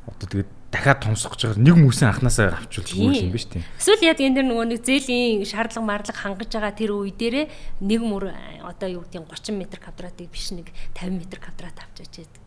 Одоо 0.10 0.26
тэгээд 0.26 0.50
дахиад 0.76 1.00
томсгож 1.08 1.42
байгаа 1.48 1.64
нэг 1.64 1.76
хүмүүсийн 1.80 2.10
анханасаа 2.12 2.48
авчулж 2.60 2.92
өгөх 2.92 3.24
юм 3.24 3.32
биш 3.32 3.48
тийм. 3.48 3.64
Эсвэл 3.80 4.12
яг 4.12 4.20
энэ 4.20 4.36
дэр 4.44 4.48
нөгөө 4.52 4.68
нэг 4.76 4.80
зээлийн 4.84 5.48
шаардлага 5.48 5.88
марлаг 5.88 6.18
хангаж 6.20 6.52
байгаа 6.52 6.76
тэр 6.76 6.92
үе 6.92 7.16
дээрээ 7.16 7.46
нэг 7.80 8.02
мөр 8.04 8.36
одоо 8.68 8.90
юу 8.92 9.04
гэдэг 9.08 9.24
30 9.32 9.56
м 9.56 9.62
квадратыг 9.72 10.28
биш 10.28 10.52
нэг 10.52 10.68
50 11.00 11.16
м 11.16 11.20
квадрат 11.40 11.80
авчиж 11.80 12.28
яадаг 12.28 12.44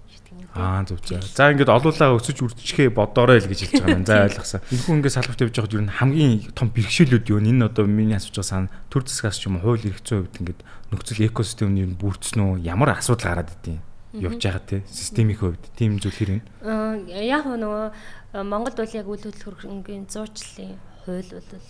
Аа 0.54 0.84
зөв 0.84 1.00
зөв. 1.00 1.24
За 1.24 1.48
ингээд 1.48 1.72
олуулаа 1.72 2.12
өсөж 2.20 2.44
үрдчихээ 2.44 2.92
бодоорой 2.92 3.40
л 3.40 3.48
гэж 3.48 3.64
хэлж 3.64 3.80
байгаа 3.80 3.96
юм. 3.96 4.04
За 4.04 4.28
ойлгосон. 4.28 4.60
Энэ 4.68 4.84
хүн 4.84 4.96
ингээд 5.00 5.16
салбарт 5.16 5.40
явж 5.40 5.54
байгаад 5.56 5.76
юу 5.76 5.84
н 5.88 5.88
хамгийн 5.88 6.32
том 6.52 6.68
бэрхшээлүүд 6.68 7.26
юу 7.32 7.40
энэ 7.40 7.64
одоо 7.64 7.88
миний 7.88 8.12
асууж 8.12 8.36
байгаа 8.36 8.52
сан 8.52 8.64
төр 8.92 9.08
засгаас 9.08 9.40
ч 9.40 9.48
юм 9.48 9.56
уу 9.56 9.64
хууль 9.64 9.88
эрх 9.88 10.04
зүйн 10.04 10.28
хувьд 10.28 10.40
ингээд 10.44 10.60
нөхцөл 10.92 11.24
экосистемийн 11.32 11.96
бүрдсэн 11.96 12.44
үү 12.44 12.54
ямар 12.60 12.92
асуудал 12.92 13.40
гараад 13.40 13.56
идэв 13.56 13.80
явж 14.12 14.40
байгаа 14.40 14.64
тий 14.64 14.80
системийн 14.88 15.38
хувьд 15.38 15.64
тийм 15.76 15.98
зүйл 16.00 16.16
хэрэг. 16.16 16.42
Аа 16.64 16.96
яг 17.08 17.44
нөгөө 17.44 18.44
Монгол 18.44 18.76
бол 18.76 18.96
яг 18.96 19.06
үйл 19.08 19.24
хөдлөлтийн 19.24 20.08
зуучлалын 20.08 20.78
хууль 21.04 21.32
бол 21.32 21.68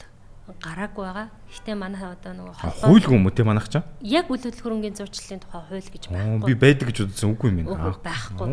гараагүй 0.62 1.04
байгаа. 1.04 1.28
Гэхдээ 1.50 1.76
манай 1.76 2.04
одоо 2.08 2.32
нөгөө 2.32 2.54
холбоо 2.56 2.88
хуульгүй 2.88 3.16
юм 3.18 3.26
уу 3.28 3.34
те 3.34 3.44
манайх 3.44 3.68
чам? 3.68 3.84
Яг 4.00 4.30
үйл 4.32 4.40
хөдлөлтийн 4.40 4.96
зуучлалын 4.96 5.42
тухай 5.44 5.62
хууль 5.68 5.90
гэж 5.92 6.04
байхгүй. 6.08 6.46
Би 6.48 6.54
байдаг 6.56 6.86
гэж 6.88 6.98
үзсэн 7.04 7.28
үгүй 7.36 7.48
юм 7.52 7.58
байна. 7.68 7.98
Байхгүй. 8.00 8.46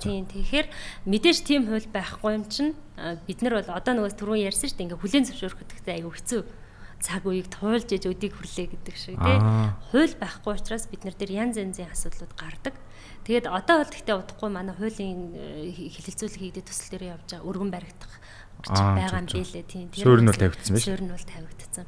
Тийм 0.00 0.24
тэгэхээр 0.30 0.66
мэдээж 1.04 1.38
тийм 1.44 1.68
хууль 1.68 1.88
байхгүй 1.92 2.30
юм 2.40 2.44
чинь 2.48 2.72
бид 3.26 3.38
нар 3.44 3.60
бол 3.60 3.70
одоо 3.76 3.92
нөгөө 4.00 4.16
түрүүн 4.16 4.46
ярьсан 4.48 4.70
шүү 4.72 4.78
дээ 4.80 4.86
ингээ 4.88 5.02
хүлэн 5.02 5.26
зөвшөөрөх 5.28 5.60
гэдэгтэй 5.60 5.94
аюу 6.00 6.14
хэцүү 6.16 6.42
цаг 7.02 7.26
үеийг 7.26 7.50
туулж 7.50 7.90
иж 7.90 8.06
өдийг 8.06 8.38
хүрлээ 8.38 8.66
гэдэг 8.72 8.96
шиг 8.96 9.18
тий. 9.18 9.38
Хууль 9.90 10.14
байхгүй 10.16 10.54
учраас 10.54 10.86
бид 10.86 11.02
нар 11.02 11.18
дээр 11.18 11.34
янз 11.34 11.58
янзын 11.58 11.90
асуудлууд 11.90 12.32
гардаг. 12.38 12.78
Тэгээд 13.22 13.46
одоо 13.46 13.76
бол 13.82 13.92
гэхдээ 13.94 14.16
удахгүй 14.18 14.50
манай 14.50 14.74
хуулийн 14.74 15.20
э, 15.38 15.70
хилэлцүүлэг 15.70 16.40
хийгдэх 16.42 16.66
төсөл 16.66 16.90
дээр 16.98 17.04
явж 17.14 17.26
байгаа 17.30 17.46
өргөн 17.46 17.70
баригдах 17.70 18.14
гэж 18.62 18.78
байгаа 18.78 19.22
юм 19.22 19.26
билээ 19.26 19.66
тийм. 19.66 19.86
Суурь 19.94 20.22
нь 20.22 20.30
бол 20.30 20.38
тавигдсан 20.38 20.74
байна. 20.74 20.86
Суурь 20.86 21.02
нь 21.02 21.12
бол 21.14 21.26
тавигдсан. 21.26 21.86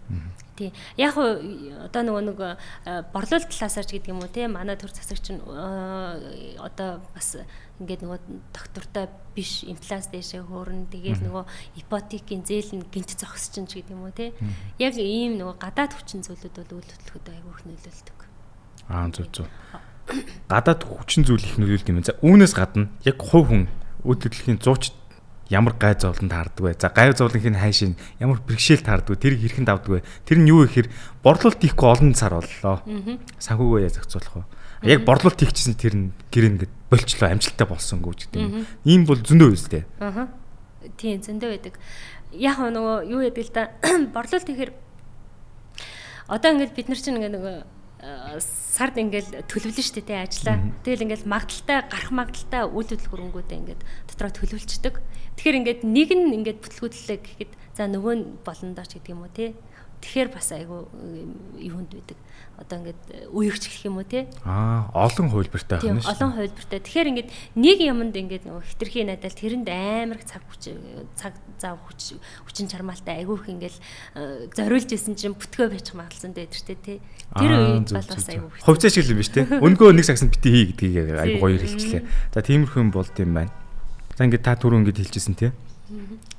Тийм. 0.55 0.73
Яг 0.99 1.14
одоо 1.18 2.03
нөгөө 2.07 2.23
нэг 2.31 2.38
э, 2.38 3.03
борлуулалт 3.11 3.51
талаасаа 3.51 3.83
ч 3.83 3.99
гэдэг 3.99 4.11
юм 4.11 4.23
уу 4.23 4.31
тийм 4.31 4.55
манай 4.55 4.79
төр 4.79 4.90
засагч 4.94 5.35
нь 5.35 5.42
э, 5.42 6.59
одоо 6.59 7.03
бас 7.14 7.38
ингээд 7.83 8.03
нөгөө 8.07 8.20
доктортой 8.55 9.07
биш 9.35 9.66
имплант 9.66 10.11
дэшээ 10.14 10.47
хөөрн 10.47 10.90
тэгээд 10.90 11.27
нөгөө 11.27 11.44
ипотекийн 11.83 12.42
зээл 12.47 12.79
нь 12.79 12.87
гинт 12.90 13.18
зогсчин 13.18 13.66
ч 13.66 13.83
гэдэг 13.83 13.94
юм 13.94 14.07
уу 14.07 14.14
тийм. 14.14 14.35
Яг 14.79 14.94
ийм 14.99 15.38
нөгөө 15.38 15.59
гадаад 15.59 15.94
хүчин 15.99 16.23
зүйлүүд 16.23 16.55
бол 16.62 16.79
үйл 16.79 16.90
хөдлөхөд 16.90 17.27
айгүй 17.35 17.51
их 17.55 17.62
нөлөөлдөг. 17.66 18.18
Аа 18.90 19.11
зөв 19.11 19.27
зөв 19.35 19.47
гадаад 20.48 20.84
хүчин 20.84 21.24
зүйл 21.24 21.44
их 21.44 21.56
нөлөөлд 21.56 21.88
юм. 21.88 22.04
За 22.04 22.16
үүнээс 22.20 22.54
гадна 22.54 22.92
яг 23.04 23.18
хувь 23.20 23.48
хүн 23.48 23.62
үйлдвэрлэлийн 24.04 24.60
зууч 24.60 24.92
ямар 25.48 25.74
гай 25.76 25.96
зовлон 25.96 26.28
таардаг 26.28 26.60
вэ? 26.60 26.76
За 26.78 26.88
гай 26.88 27.12
зовлонхын 27.12 27.56
хайшин 27.56 27.96
ямар 28.20 28.40
бэрхшээл 28.44 28.84
таардаг 28.84 29.16
вэ? 29.16 29.22
Тэрийг 29.22 29.40
хэрхэн 29.44 29.68
давдаг 29.68 29.90
вэ? 29.90 30.06
Тэр 30.24 30.38
нь 30.40 30.48
юу 30.48 30.64
гэхээр 30.64 30.88
борлуулалт 31.24 31.60
хийхгүй 31.60 31.88
олон 31.88 32.12
сар 32.16 32.36
боллоо. 32.36 32.80
Санхүүгөө 33.40 33.80
яаж 33.84 34.00
зохицуулах 34.00 34.34
вэ? 34.40 34.44
Яг 34.88 35.04
борлуулалт 35.04 35.40
хийчихсэн 35.40 35.76
тэр 35.76 35.94
нь 35.96 36.06
гэр 36.32 36.44
ингээд 36.60 36.72
болчлоо 36.88 37.28
амжилттай 37.32 37.66
болсон 37.68 38.00
гэж 38.04 38.28
гэдэг 38.28 38.40
юм. 38.40 38.68
Ийм 38.84 39.02
бол 39.08 39.20
зөндөө 39.20 39.50
үстэй. 39.52 39.84
Аа. 40.00 40.28
Тийм 41.00 41.20
зөндөө 41.20 41.50
байдаг. 41.56 41.74
Яг 42.32 42.60
нөгөө 42.60 43.08
юу 43.08 43.20
яадаг 43.24 43.44
л 43.44 43.52
да 43.52 43.72
борлуулалт 44.16 44.48
хийхээр 44.48 44.72
одоо 46.28 46.50
ингээд 46.52 46.76
бид 46.76 46.88
нар 46.88 47.00
чинь 47.00 47.16
ингээд 47.20 47.36
нөгөө 47.36 47.56
сард 48.40 49.00
ингээл 49.00 49.46
төлөвлөн 49.48 49.86
штэ 49.86 50.02
тэ 50.04 50.28
ажиллаа. 50.28 50.60
Тэгэл 50.84 51.04
ингээл 51.08 51.30
магадaltaй 51.30 51.78
гарах 51.88 52.12
магадaltaй 52.12 52.62
үйл 52.68 52.88
хөдлөх 52.90 53.12
хөрөнгүүдээ 53.12 53.58
ингээд 53.64 53.82
дотроо 54.12 54.32
төлөвлөждөг. 54.34 54.94
Тэгэхээр 55.38 55.58
ингээд 55.62 55.80
нэг 55.88 56.10
нь 56.12 56.34
ингээд 56.42 56.58
бүтлгүүдлээ 56.60 57.18
гэхэд 57.22 57.52
за 57.78 57.88
нөгөө 57.88 58.14
нь 58.18 58.24
болно 58.44 58.76
дооч 58.76 58.92
гэдэг 58.98 59.12
юм 59.14 59.24
уу 59.24 59.32
те. 59.32 59.56
Тэгэхээр 60.04 60.28
бас 60.36 60.52
айгу 60.52 60.84
юунд 61.56 61.88
байдаг. 61.88 62.18
Одоо 62.60 62.84
ингээд 62.84 63.32
үерч 63.32 63.64
гэх 63.72 63.88
юм 63.88 63.96
уу 63.98 64.04
те? 64.04 64.28
Аа 64.44 64.92
олон 64.92 65.32
хувилбартай 65.32 65.80
байна 65.80 66.04
шүү. 66.04 66.12
олон 66.12 66.30
хувилбартай. 66.36 66.78
Тэгэхээр 66.84 67.10
ингээд 67.10 67.30
нэг 67.56 67.78
юмд 67.80 68.12
ингээд 68.12 68.44
нөгөө 68.44 68.68
хитрхийн 68.68 69.08
найдал 69.08 69.32
тэрэнд 69.32 69.68
амар 69.72 70.20
цаг 70.28 70.44
хүч 70.44 70.76
цаг 71.16 71.32
зав 71.56 71.80
хүч 71.88 72.20
хүчин 72.44 72.68
чармаалтай 72.68 73.24
айгүйх 73.24 73.48
ингээд 73.48 73.76
э, 74.14 74.52
зориулж 74.52 74.92
исэн 74.92 75.16
чинь 75.16 75.34
бүтгэө 75.34 75.72
байж 75.72 75.88
магалсан 75.96 76.36
дээр 76.36 76.52
те? 76.52 77.00
Тэр 77.32 77.50
үед 77.80 77.88
бол 77.88 78.04
бас 78.04 78.28
айгүй 78.28 78.60
хувьцаа 78.60 78.92
шиг 78.92 79.08
юм 79.08 79.18
биш 79.24 79.32
те. 79.32 79.48
Өнгөө 79.48 79.96
нэг 79.96 80.04
сагсанд 80.04 80.36
бити 80.36 80.52
хий 80.52 80.64
гэдгийг 80.76 81.16
айгүй 81.16 81.40
гоё 81.40 81.58
хэлчихлээ 81.64 82.02
за 82.04 82.44
тиймэрхүү 82.44 82.80
юм 82.84 82.92
болд 82.92 83.16
юм 83.16 83.32
байна. 83.40 83.52
За 84.14 84.28
ингээд 84.28 84.44
та 84.44 84.54
түрүү 84.54 84.84
ингээд 84.84 85.00
хэлчихсэн 85.00 85.34
те 85.34 85.56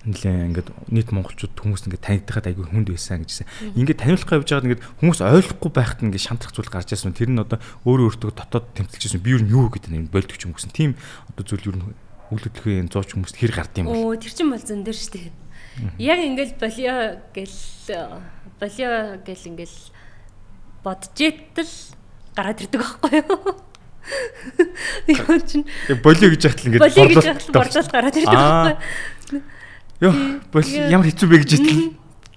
нэлээ 0.06 0.50
ингээд 0.54 0.70
нийт 0.94 1.10
монголчууд 1.10 1.58
хүмүүс 1.58 1.90
ингээд 1.90 2.06
танигдахад 2.06 2.50
айгүй 2.50 2.66
хүнд 2.70 2.90
байсан 2.94 3.26
гэжсэн. 3.26 3.50
Ингээд 3.74 4.02
таниулах 4.02 4.32
явж 4.38 4.50
байгаад 4.54 4.68
ингээд 4.70 4.86
хүмүүс 5.02 5.20
ойлгохгүй 5.26 5.72
байхад 5.74 6.00
ингээд 6.06 6.26
шантрах 6.26 6.54
зүйл 6.54 6.70
гарч 6.70 6.94
ирсэн. 6.94 7.18
Тэр 7.18 7.34
нь 7.34 7.42
одоо 7.42 7.58
өөрөө 7.90 8.14
өөртөө 8.14 8.32
дотоод 8.38 8.66
тэмцэлжсэн. 8.78 9.26
Би 9.26 9.34
юу 9.34 9.42
юу 9.42 9.66
гэдэг 9.74 9.92
нь 9.92 10.10
болдог 10.10 10.38
ч 10.38 10.46
юм 10.46 10.54
гэсэн. 10.54 10.74
Тийм 10.74 10.94
одоо 11.34 11.44
зүйл 11.44 11.74
юу 11.74 11.94
өглөдлөхийн 12.30 12.90
зууч 12.90 13.14
хүмүүст 13.14 13.38
хэр 13.38 13.54
гард 13.54 13.74
юм 13.82 13.90
бол. 13.90 14.14
Оо 14.14 14.18
тэр 14.18 14.34
чин 14.34 14.50
бол 14.50 14.62
зэн 14.62 14.82
дээр 14.86 14.98
дээ. 14.98 15.30
Яг 16.00 16.20
ингээд 16.22 16.54
болио 16.58 17.22
гэл 17.34 17.58
болио 18.62 18.92
гэл 19.22 19.50
ингээд 19.50 19.74
боджээтэл 20.86 21.74
гараад 22.34 22.62
ирдэг 22.62 22.82
байхгүй 22.82 23.12
юу? 23.26 23.58
Юу 25.10 25.40
чин 25.42 25.66
болио 26.02 26.30
гэж 26.30 26.42
яхад 26.46 26.62
л 26.62 26.68
ингээд 26.70 27.54
борлуулалт 27.54 27.92
гараад 27.94 28.16
ирдэг 28.18 28.34
байхгүй 28.34 28.74
юу? 29.34 29.42
Йоо, 30.04 30.14
бол 30.52 30.68
ямар 30.68 31.08
хэцүү 31.08 31.28
бэ 31.32 31.38
гэж 31.44 31.52
хэлсэн. 31.56 31.96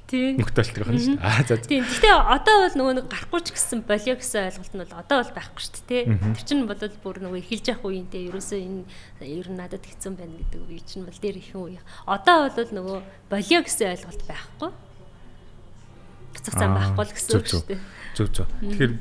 Нөхдөөлт 0.09 0.77
байх 0.79 0.89
нь 0.89 1.03
шүү 1.05 1.17
дээ. 1.19 1.27
Аа 1.27 1.43
за. 1.45 1.61
Тийм. 1.61 1.85
Гэтэ 1.85 2.09
одоо 2.17 2.57
бол 2.65 2.77
нөгөө 2.81 2.95
нэг 2.97 3.07
гарахгүй 3.13 3.41
ч 3.45 3.53
гэсэн 3.53 3.85
болио 3.85 4.17
гэсэн 4.17 4.41
ойлголт 4.49 4.73
нь 4.73 4.81
бол 4.81 4.95
одоо 5.05 5.17
бол 5.21 5.37
байхгүй 5.37 5.63
шүү 5.69 5.85
дээ. 5.85 6.05
Тэр 6.33 6.45
чинь 6.49 6.65
бол 6.65 6.81
бүр 6.81 7.17
нөгөө 7.29 7.41
эхэлж 7.45 7.67
явах 7.77 7.85
үеинтэй 7.93 8.23
ерөөсөө 8.33 8.59
энэ 8.63 8.89
ер 9.21 9.49
нь 9.53 9.59
надад 9.61 9.85
хэцүү 9.85 10.13
байна 10.17 10.33
гэдэг 10.41 10.61
үе 10.65 10.81
чинь 10.81 11.05
бол 11.05 11.19
дээр 11.21 11.37
ихэн 11.45 11.61
үе. 11.61 11.81
Одоо 12.09 12.49
бол 12.49 12.73
нөгөө 12.73 12.99
болио 13.29 13.61
гэсэн 13.61 13.85
ойлголт 13.93 14.23
байхгүй. 14.25 14.71
Буцах 16.33 16.57
зам 16.57 16.73
байхгүй 16.73 17.05
л 17.05 17.13
гэсэн 17.13 17.37
үг 17.37 17.47
шүү 17.53 17.63
дээ. 17.69 17.81
Зөв 18.17 18.29
зөв. 18.33 18.49
Тэгэхээр 18.65 18.93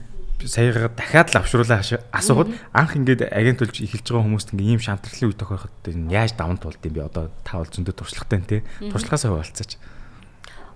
саяга 0.46 0.92
дахиад 0.94 1.34
л 1.34 1.40
авшруулаа 1.42 1.82
асуухад 2.14 2.54
анх 2.74 2.94
ингээд 2.94 3.26
агент 3.34 3.64
болж 3.64 3.82
эхэлж 3.82 4.06
байгаа 4.06 4.26
хүмүүст 4.30 4.54
ингээд 4.54 4.72
ийм 4.78 4.82
шантралын 4.84 5.30
үе 5.34 5.38
тохиоход 5.38 5.74
яаж 6.14 6.38
даван 6.38 6.62
тулд 6.62 6.82
юм 6.86 6.94
бэ? 6.94 7.10
Одоо 7.10 7.34
та 7.42 7.58
бол 7.58 7.72
зөндөө 7.74 7.96
туршлагатай 7.98 8.40
нэ 8.46 8.92
туршлагаасаа 8.94 9.34
хуваалцаач 9.34 9.82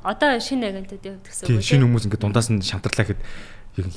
одоо 0.04 0.39
шинэ 0.41 0.74
агентуудын 0.74 1.21
хувьд 1.21 1.30
гэсэн 1.30 1.45
үг. 1.45 1.62
Шинэ 1.62 1.86
хүмүүс 1.86 2.06
ингээд 2.10 2.24
дундаас 2.26 2.50
нь 2.50 2.65
шантарлаа 2.65 3.06
гэхэд 3.06 3.21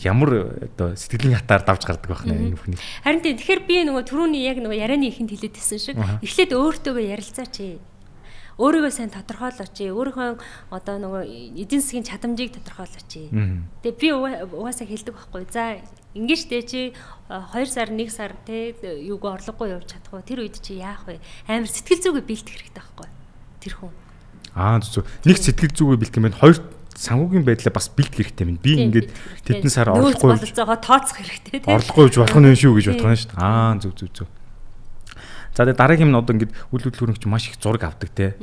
ямар 0.04 0.60
одоо 0.76 0.92
сэтгэлийн 0.94 1.40
хатаар 1.40 1.64
давж 1.64 1.88
гардаг 1.88 2.08
байх 2.12 2.24
нэ 2.28 2.52
бүхний. 2.52 2.78
Харин 3.02 3.24
тийм 3.24 3.40
тэгэхээр 3.40 3.62
би 3.64 3.76
нөгөө 3.88 4.04
түрүүний 4.04 4.44
яг 4.44 4.60
нөгөө 4.60 4.78
ярианы 4.84 5.08
ихэнд 5.08 5.32
хэлээдсэн 5.32 5.80
шиг 5.80 5.96
эхлээд 6.20 6.52
өөртөөгөө 6.52 7.04
ярилцаач 7.08 7.80
өөрийгөө 8.58 8.92
сайн 8.94 9.10
тодорхойлооч. 9.10 9.76
Өөрийнхөө 9.82 10.38
одоо 10.70 10.96
нөгөө 11.02 11.22
эдийн 11.58 11.82
засгийн 11.82 12.06
чадамжийг 12.06 12.54
тодорхойлооч. 12.54 13.10
Тэгээ 13.82 13.98
би 13.98 14.08
угаасаа 14.14 14.86
хэлдэг 14.86 15.14
байхгүй. 15.14 15.42
За 15.50 15.82
ингээд 16.14 16.40
штэ 16.46 16.62
чи 16.62 16.80
2 17.26 17.66
сар 17.66 17.90
1 17.90 18.10
сар 18.14 18.38
те 18.46 18.74
юуг 19.02 19.26
орлогогүй 19.26 19.74
явж 19.74 19.90
чадахгүй. 19.90 20.22
Тэр 20.22 20.46
үед 20.46 20.62
чи 20.62 20.78
яах 20.78 21.02
вэ? 21.10 21.18
Амар 21.50 21.66
сэтгэл 21.66 22.06
зүгээ 22.06 22.24
бэлтэх 22.30 22.54
хэрэгтэй 22.54 22.78
байхгүй. 22.78 23.08
Тэр 23.58 23.74
хүн. 23.82 23.92
Аа 24.54 24.78
зү. 24.78 25.02
Нэг 25.26 25.38
сэтгэл 25.42 25.74
зүгээ 25.74 25.98
бэлтэх 25.98 26.18
юм 26.22 26.26
байна. 26.30 26.38
Хоёр 26.38 26.56
санхүүгийн 26.94 27.42
байдлаа 27.42 27.74
бас 27.74 27.90
бэлдэх 27.90 28.22
хэрэгтэй 28.22 28.46
минь. 28.46 28.62
Би 28.62 28.78
ингээд 28.78 29.10
тэтэн 29.42 29.70
сар 29.70 29.90
болцоогоо 29.90 30.78
тооцох 30.78 31.18
хэрэгтэй 31.18 31.66
тийм. 31.66 31.74
Орлохгүй 31.74 32.06
гэж 32.06 32.16
болох 32.22 32.38
нь 32.38 32.54
шүү 32.54 32.72
гэж 32.78 32.86
бодох 32.94 33.10
нь 33.10 33.18
шүү 33.18 33.30
дээ. 33.34 33.42
Аа 33.42 33.74
зүг 33.82 33.94
зүг 33.98 34.10
зүг. 34.14 34.28
За 35.54 35.62
тэгээ 35.62 35.78
дараагийн 35.78 36.10
нь 36.10 36.18
одоо 36.18 36.34
ингээд 36.34 36.52
үл 36.74 36.82
хөдлөлөөрөгч 36.82 37.24
маш 37.30 37.46
их 37.46 37.62
зураг 37.62 37.86
авдаг 37.86 38.10
те. 38.10 38.34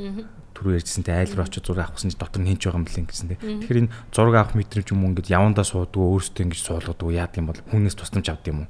Түрүү 0.56 0.80
ярьжсэнтэй 0.80 1.12
айл 1.12 1.36
руу 1.36 1.44
очиж 1.44 1.60
зураг 1.60 1.92
авахсан 1.92 2.08
чи 2.08 2.16
дотор 2.16 2.40
нь 2.40 2.48
хинч 2.56 2.64
байгаа 2.64 2.80
юм 2.80 2.88
бэл 2.88 3.04
гэсэн 3.04 3.28
те. 3.28 3.36
Тэгэхээр 3.36 3.80
энэ 3.84 3.94
зураг 4.08 4.36
авах 4.40 4.56
мэтрэмж 4.56 4.88
юм 4.96 5.04
уу 5.04 5.10
ингээд 5.12 5.28
явандаа 5.28 5.64
суудгүй 5.68 6.00
өөрөөсөө 6.08 6.44
ингэж 6.48 6.60
суулгадаг 6.64 7.12
яадаг 7.12 7.36
юм 7.36 7.48
бол 7.52 7.60
хүнээс 7.68 7.96
тусламж 8.00 8.26
авдаг 8.32 8.48
юм 8.48 8.60
уу? 8.64 8.68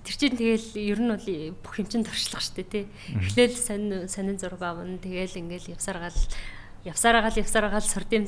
Тэр 0.00 0.16
чинь 0.16 0.36
тэгэл 0.40 0.68
ер 0.76 1.00
нь 1.04 1.12
бол 1.12 1.28
бүх 1.60 1.74
юм 1.76 1.88
чинь 1.88 2.04
туршлага 2.08 2.40
шүү 2.40 2.56
дээ 2.64 2.68
тий. 2.72 2.84
Эхлээл 3.12 3.56
сонин 3.60 4.08
сонин 4.08 4.40
зураг 4.40 4.64
авна. 4.64 4.96
Тэгэл 4.96 5.40
ингээл 5.40 5.76
явсаргаал 5.76 6.20
явсараагаал 6.84 7.40
явсараагаал 7.40 7.84
сурдим 7.84 8.24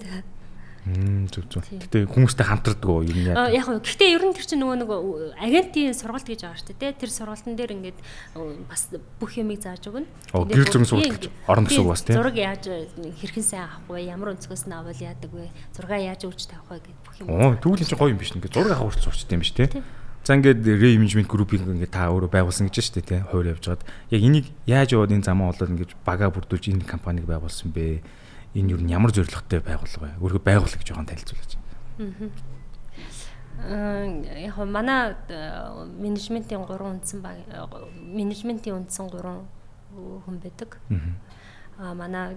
Зүг 1.29 1.45
зүг. 1.53 1.63
Гэтэ 1.69 2.09
хүмүүстэй 2.09 2.47
хамтардаг 2.49 2.89
уу 2.89 3.05
юм 3.05 3.21
яа. 3.29 3.49
Яг 3.53 3.69
нь 3.69 3.81
гэтэ 3.81 4.05
ер 4.17 4.25
нь 4.25 4.35
тэр 4.35 4.47
чинь 4.49 4.63
нөгөө 4.63 4.77
нөгөө 4.85 4.99
агентийн 5.39 5.93
сургалт 5.93 6.25
гэж 6.25 6.49
байгаа 6.49 6.59
шүү 6.59 6.77
дээ. 6.79 6.97
Тэр 6.97 7.11
сургалтын 7.13 7.55
дээр 7.57 7.73
ингээд 7.77 7.99
бас 8.69 8.89
бүх 9.21 9.33
юмыг 9.37 9.61
зааж 9.61 9.85
өгнө. 9.85 10.09
Оо 10.33 10.49
гэр 10.49 10.69
зургийн 10.71 10.89
сургалт 10.89 11.15
гэж 11.21 11.25
орно 11.45 11.67
гэсэн 11.69 11.83
үг 11.85 11.93
бас 11.93 12.03
тийм. 12.07 12.17
Зураг 12.17 12.37
яаж 12.37 12.65
хэрхэн 12.65 13.45
сайн 13.45 13.65
авах 13.69 13.85
вэ? 13.93 14.09
Ямар 14.09 14.33
өнцгөөс 14.35 14.65
нь 14.65 14.77
авал 14.77 14.97
яадаг 14.97 15.31
вэ? 15.33 15.53
Зураг 15.77 15.93
яаж 15.99 16.23
өгч 16.25 16.43
тавих 16.49 16.69
вэ 16.69 16.81
гэдэг 16.81 17.03
бүх 17.05 17.17
юм. 17.21 17.27
Оо 17.29 17.53
тэгвэл 17.61 17.83
энэ 17.85 17.91
чинь 17.91 18.01
гоё 18.01 18.13
юм 18.15 18.21
биш 18.21 18.33
нэг 18.33 18.49
зураг 18.49 18.73
авах 18.73 18.95
урт 18.95 19.05
сурчтай 19.05 19.37
юм 19.37 19.45
биш 19.45 19.53
тийм. 19.53 19.85
За 20.29 20.37
ингээд 20.37 20.61
re-imagement 20.61 21.25
group-ийг 21.25 21.65
ингээд 21.65 21.95
та 21.95 22.13
өөрөө 22.13 22.29
байгуулсан 22.29 22.69
гэж 22.69 22.85
штэ 22.85 23.01
тий 23.01 23.21
хойр 23.33 23.57
явж 23.57 23.65
байгаад 23.65 23.85
яг 24.13 24.21
энийг 24.21 24.47
яаж 24.69 24.93
яваад 24.93 25.17
энэ 25.17 25.25
замаа 25.25 25.57
болоод 25.57 25.73
ингээд 25.73 25.97
бага 26.05 26.29
бүрдүүлж 26.29 26.69
энэ 26.69 26.85
компаниг 26.85 27.25
байгуулсан 27.25 27.73
бэ? 27.73 28.05
Энэ 28.59 28.75
юу 28.75 28.81
ямар 28.91 29.15
зорилготой 29.15 29.61
байгуулга 29.63 30.03
вэ? 30.03 30.11
Өөрөөр 30.19 30.43
байгуулга 30.43 30.79
гэж 30.79 30.89
жоохон 30.91 31.07
танилцуулаач. 31.07 31.53
Аа 33.59 34.07
яг 34.39 34.57
манай 34.67 35.15
менежментийн 35.99 36.63
3 36.63 36.79
үндсэн 36.79 37.23
баг 37.23 37.39
менежментийн 37.99 38.83
үндсэн 38.83 39.07
3 39.11 40.27
хүн 40.27 40.37
байдаг. 40.43 40.79
Аа 41.79 41.95
манай 41.95 42.35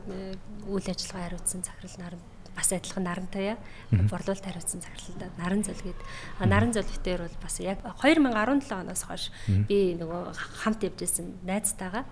үйл 0.69 0.85
ажиллагаа 0.85 1.29
хариуцсан 1.29 1.61
захирал 1.65 1.97
наран 1.97 2.21
бас 2.55 2.71
адилхан 2.73 3.03
нарантай 3.03 3.55
борлуулалт 3.91 4.45
хариуцсан 4.45 4.81
захирлалтай 4.81 5.29
наран 5.37 5.63
зол 5.63 5.81
гээд 5.81 5.99
наран 6.45 6.73
зол 6.73 6.83
битээр 6.83 7.21
бол 7.23 7.37
бас 7.41 7.59
яг 7.59 7.79
2017 8.01 8.75
оноос 8.75 9.03
хойш 9.07 9.31
би 9.47 9.95
нөгөө 9.95 10.35
хамт 10.63 10.83
явж 10.83 10.99
исэн 11.05 11.39
найзтайгаа 11.47 12.03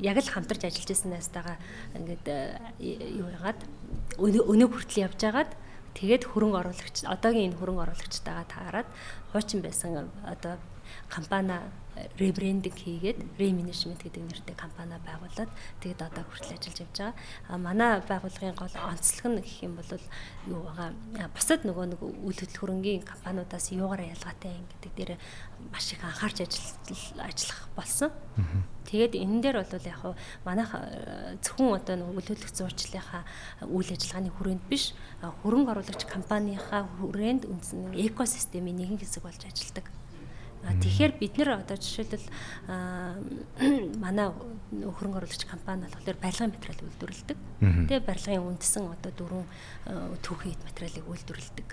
яг 0.00 0.16
л 0.22 0.30
хамтарч 0.30 0.62
ажиллаж 0.66 0.88
байсан 0.90 1.10
найзтайгаа 1.10 1.56
ингээд 1.98 2.26
юу 3.18 3.28
яагаад? 3.30 3.60
Өнөө 4.22 4.68
хүртэл 4.70 5.04
явж 5.06 5.20
агаад 5.26 5.50
тэгээд 5.98 6.28
хөрөнгө 6.30 6.60
оруулагч 6.62 6.96
одоогийн 7.08 7.50
энэ 7.50 7.58
хөрөнгө 7.58 7.84
оруулагчтайгаа 7.88 8.46
таарад 8.46 8.88
хуучин 9.32 9.60
байсан 9.64 10.12
одоо 10.22 10.60
компани 11.08 11.58
ребрендинг 12.18 12.76
хийгээд 12.76 13.18
ременежмент 13.40 14.04
гэдэг 14.04 14.22
нэртэй 14.22 14.56
компани 14.56 15.00
байгуулад 15.00 15.48
тэгээд 15.80 16.00
одоо 16.04 16.24
хүртэл 16.28 16.52
ажиллаж 16.52 16.78
явж 16.84 16.96
байгаа. 17.00 17.14
А 17.48 17.56
манай 17.56 18.00
байгууллагын 18.04 18.56
гол 18.56 18.74
онцлог 18.76 19.24
нь 19.32 19.40
гэх 19.40 19.64
юм 19.64 19.80
бол 19.80 19.90
юу 20.44 20.60
байгаа 20.68 20.92
бусад 21.32 21.64
нөгөө 21.64 21.84
нэг 21.96 22.00
үйл 22.04 22.36
хөдлөлт 22.36 22.60
хөрөнгийн 22.60 23.00
компаниудаас 23.00 23.72
юугаар 23.72 24.12
ялгаатай 24.12 24.52
юм 24.52 24.66
гэдэг 24.76 24.92
дээр 24.92 25.12
маш 25.72 25.92
их 25.92 26.04
анхаарч 26.04 26.38
ажиллах 26.44 27.60
болсон. 27.72 28.12
Тэгээд 28.84 29.16
энэ 29.16 29.40
дээр 29.40 29.56
бол 29.64 29.88
яг 29.88 30.00
манайх 30.44 30.70
зөвхөн 31.40 31.80
одоо 31.80 31.96
нэг 31.96 32.08
үйл 32.12 32.28
хөдлөх 32.28 32.52
зурчлалынхаа 32.52 33.24
үйл 33.72 33.88
ажиллагааны 33.88 34.30
хүрээнд 34.36 34.64
биш 34.68 34.92
хөрөнгө 35.24 35.72
оруулагч 35.72 36.04
компанийнхаа 36.04 36.84
хүрээнд 37.00 37.48
үндсэн 37.48 37.96
экосистемийн 37.96 38.76
нэгэн 38.84 39.00
хэсэг 39.00 39.24
болж 39.24 39.40
ажилладаг. 39.48 39.95
Тэгэхээр 40.66 41.12
бид 41.20 41.34
нэр 41.38 41.50
одоо 41.62 41.76
жишээлбэл 41.78 42.26
манай 44.02 44.28
хөрөнгө 44.74 45.18
оруулагч 45.22 45.46
компани 45.46 45.86
болохоор 45.86 46.18
барилгын 46.18 46.54
материал 46.54 46.82
үйлдвэрлэдэг. 46.82 47.38
Тэгээ 47.86 48.02
барилгын 48.02 48.46
үндсэн 48.50 48.84
одоо 48.90 49.12
дөрвөн 49.14 49.46
түүхийд 50.26 50.60
материалыг 50.66 51.06
үйлдвэрлэдэг. 51.06 51.68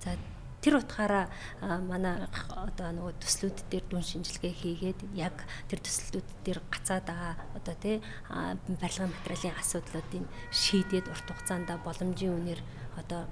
За 0.00 0.16
тэр 0.62 0.82
утгаараа 0.82 1.30
манай 1.60 2.26
одоо 2.50 2.88
нөгөө 2.90 3.14
төслүүд 3.22 3.58
дээр 3.70 3.84
дүн 3.86 4.02
шинжилгээ 4.02 4.54
хийгээд 4.58 5.00
яг 5.14 5.46
тэр 5.70 5.78
төслүүд 5.86 6.28
дээр 6.42 6.60
гацаад 6.66 7.06
байгаа 7.06 7.34
одоо 7.54 7.74
тий 7.78 8.02
барилгын 8.82 9.14
материалын 9.14 9.54
асуудлуудыг 9.54 10.24
шийдээд 10.50 11.06
урт 11.06 11.26
хугацаанд 11.30 11.70
боломжийн 11.86 12.34
үнээр 12.34 12.60
одоо 12.98 13.30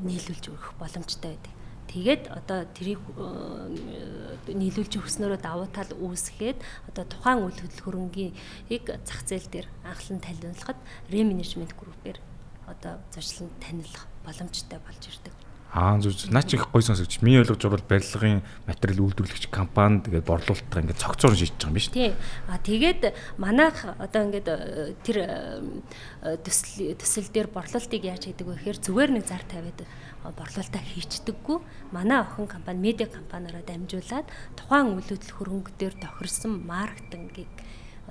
нийлүүлж 0.00 0.44
өгөх 0.48 0.80
боломжтой 0.80 1.36
байдаг. 1.36 1.54
Тэгээд 1.90 2.30
одоо 2.30 2.70
тэрийг 2.70 3.02
э, 3.18 4.54
нийлүүлж 4.54 4.94
өгснөөрөө 5.02 5.42
давуу 5.42 5.66
тал 5.74 5.90
үүсгээд 5.90 6.62
одоо 6.86 7.04
тухайн 7.10 7.42
үйл 7.42 7.58
хөдлөлхөрөнгийг 7.58 8.86
зах 9.02 9.26
зээл 9.26 9.50
дээр 9.50 9.66
анхлан 9.82 10.22
танилцуулахад 10.22 10.78
ременежмент 11.10 11.74
группээр 11.74 12.22
одоо 12.70 13.02
зочлон 13.10 13.50
танилцах 13.58 14.06
боломжтой 14.22 14.78
болж 14.78 15.02
ирдэг. 15.02 15.49
Аа 15.70 16.02
зүг 16.02 16.34
наа 16.34 16.42
чи 16.42 16.56
их 16.56 16.66
гой 16.72 16.82
сонсогч. 16.82 17.22
Миний 17.22 17.38
ойлгож 17.38 17.62
байгаа 17.62 17.78
бол 17.78 17.90
барилгын 17.94 18.42
материал 18.66 19.06
үйлдвэрлэгч 19.06 19.46
компани 19.54 20.02
тэгээд 20.02 20.26
борлуулалтаа 20.26 20.82
ингээд 20.82 20.98
цогцоор 20.98 21.38
шийдэж 21.38 21.62
байгаа 21.62 21.70
юм 21.70 21.78
биш 21.78 21.86
үү? 21.86 21.94
Тий. 21.94 22.10
Аа 22.50 22.58
тэгээд 22.58 23.02
манайх 23.38 23.78
одоо 23.86 24.20
ингээд 24.26 24.48
э, 24.50 24.98
тэр 25.06 25.16
э, 25.22 26.38
төсөл 26.42 26.98
төсөл 26.98 27.30
дээр 27.30 27.48
борлуулалтыг 27.54 28.02
яаж 28.02 28.22
хийдэг 28.26 28.46
вэ 28.50 28.54
гэхээр 28.58 28.78
зүгээр 28.82 29.10
нэг 29.14 29.24
зар 29.30 29.46
тавиад 29.46 29.86
борлуулалтаа 30.26 30.82
хийчдэггүй. 30.82 31.58
Манай 31.94 32.18
охин 32.26 32.50
компани 32.50 32.90
медиа 32.90 33.06
компаниараа 33.06 33.62
дамжуулаад 33.62 34.26
тухайн 34.58 34.98
үйл 34.98 35.06
хөдлөл 35.06 35.38
хөрөнгө 35.38 35.70
дээр 35.78 35.94
тохирсон 36.02 36.66
маркетингийг 36.66 37.50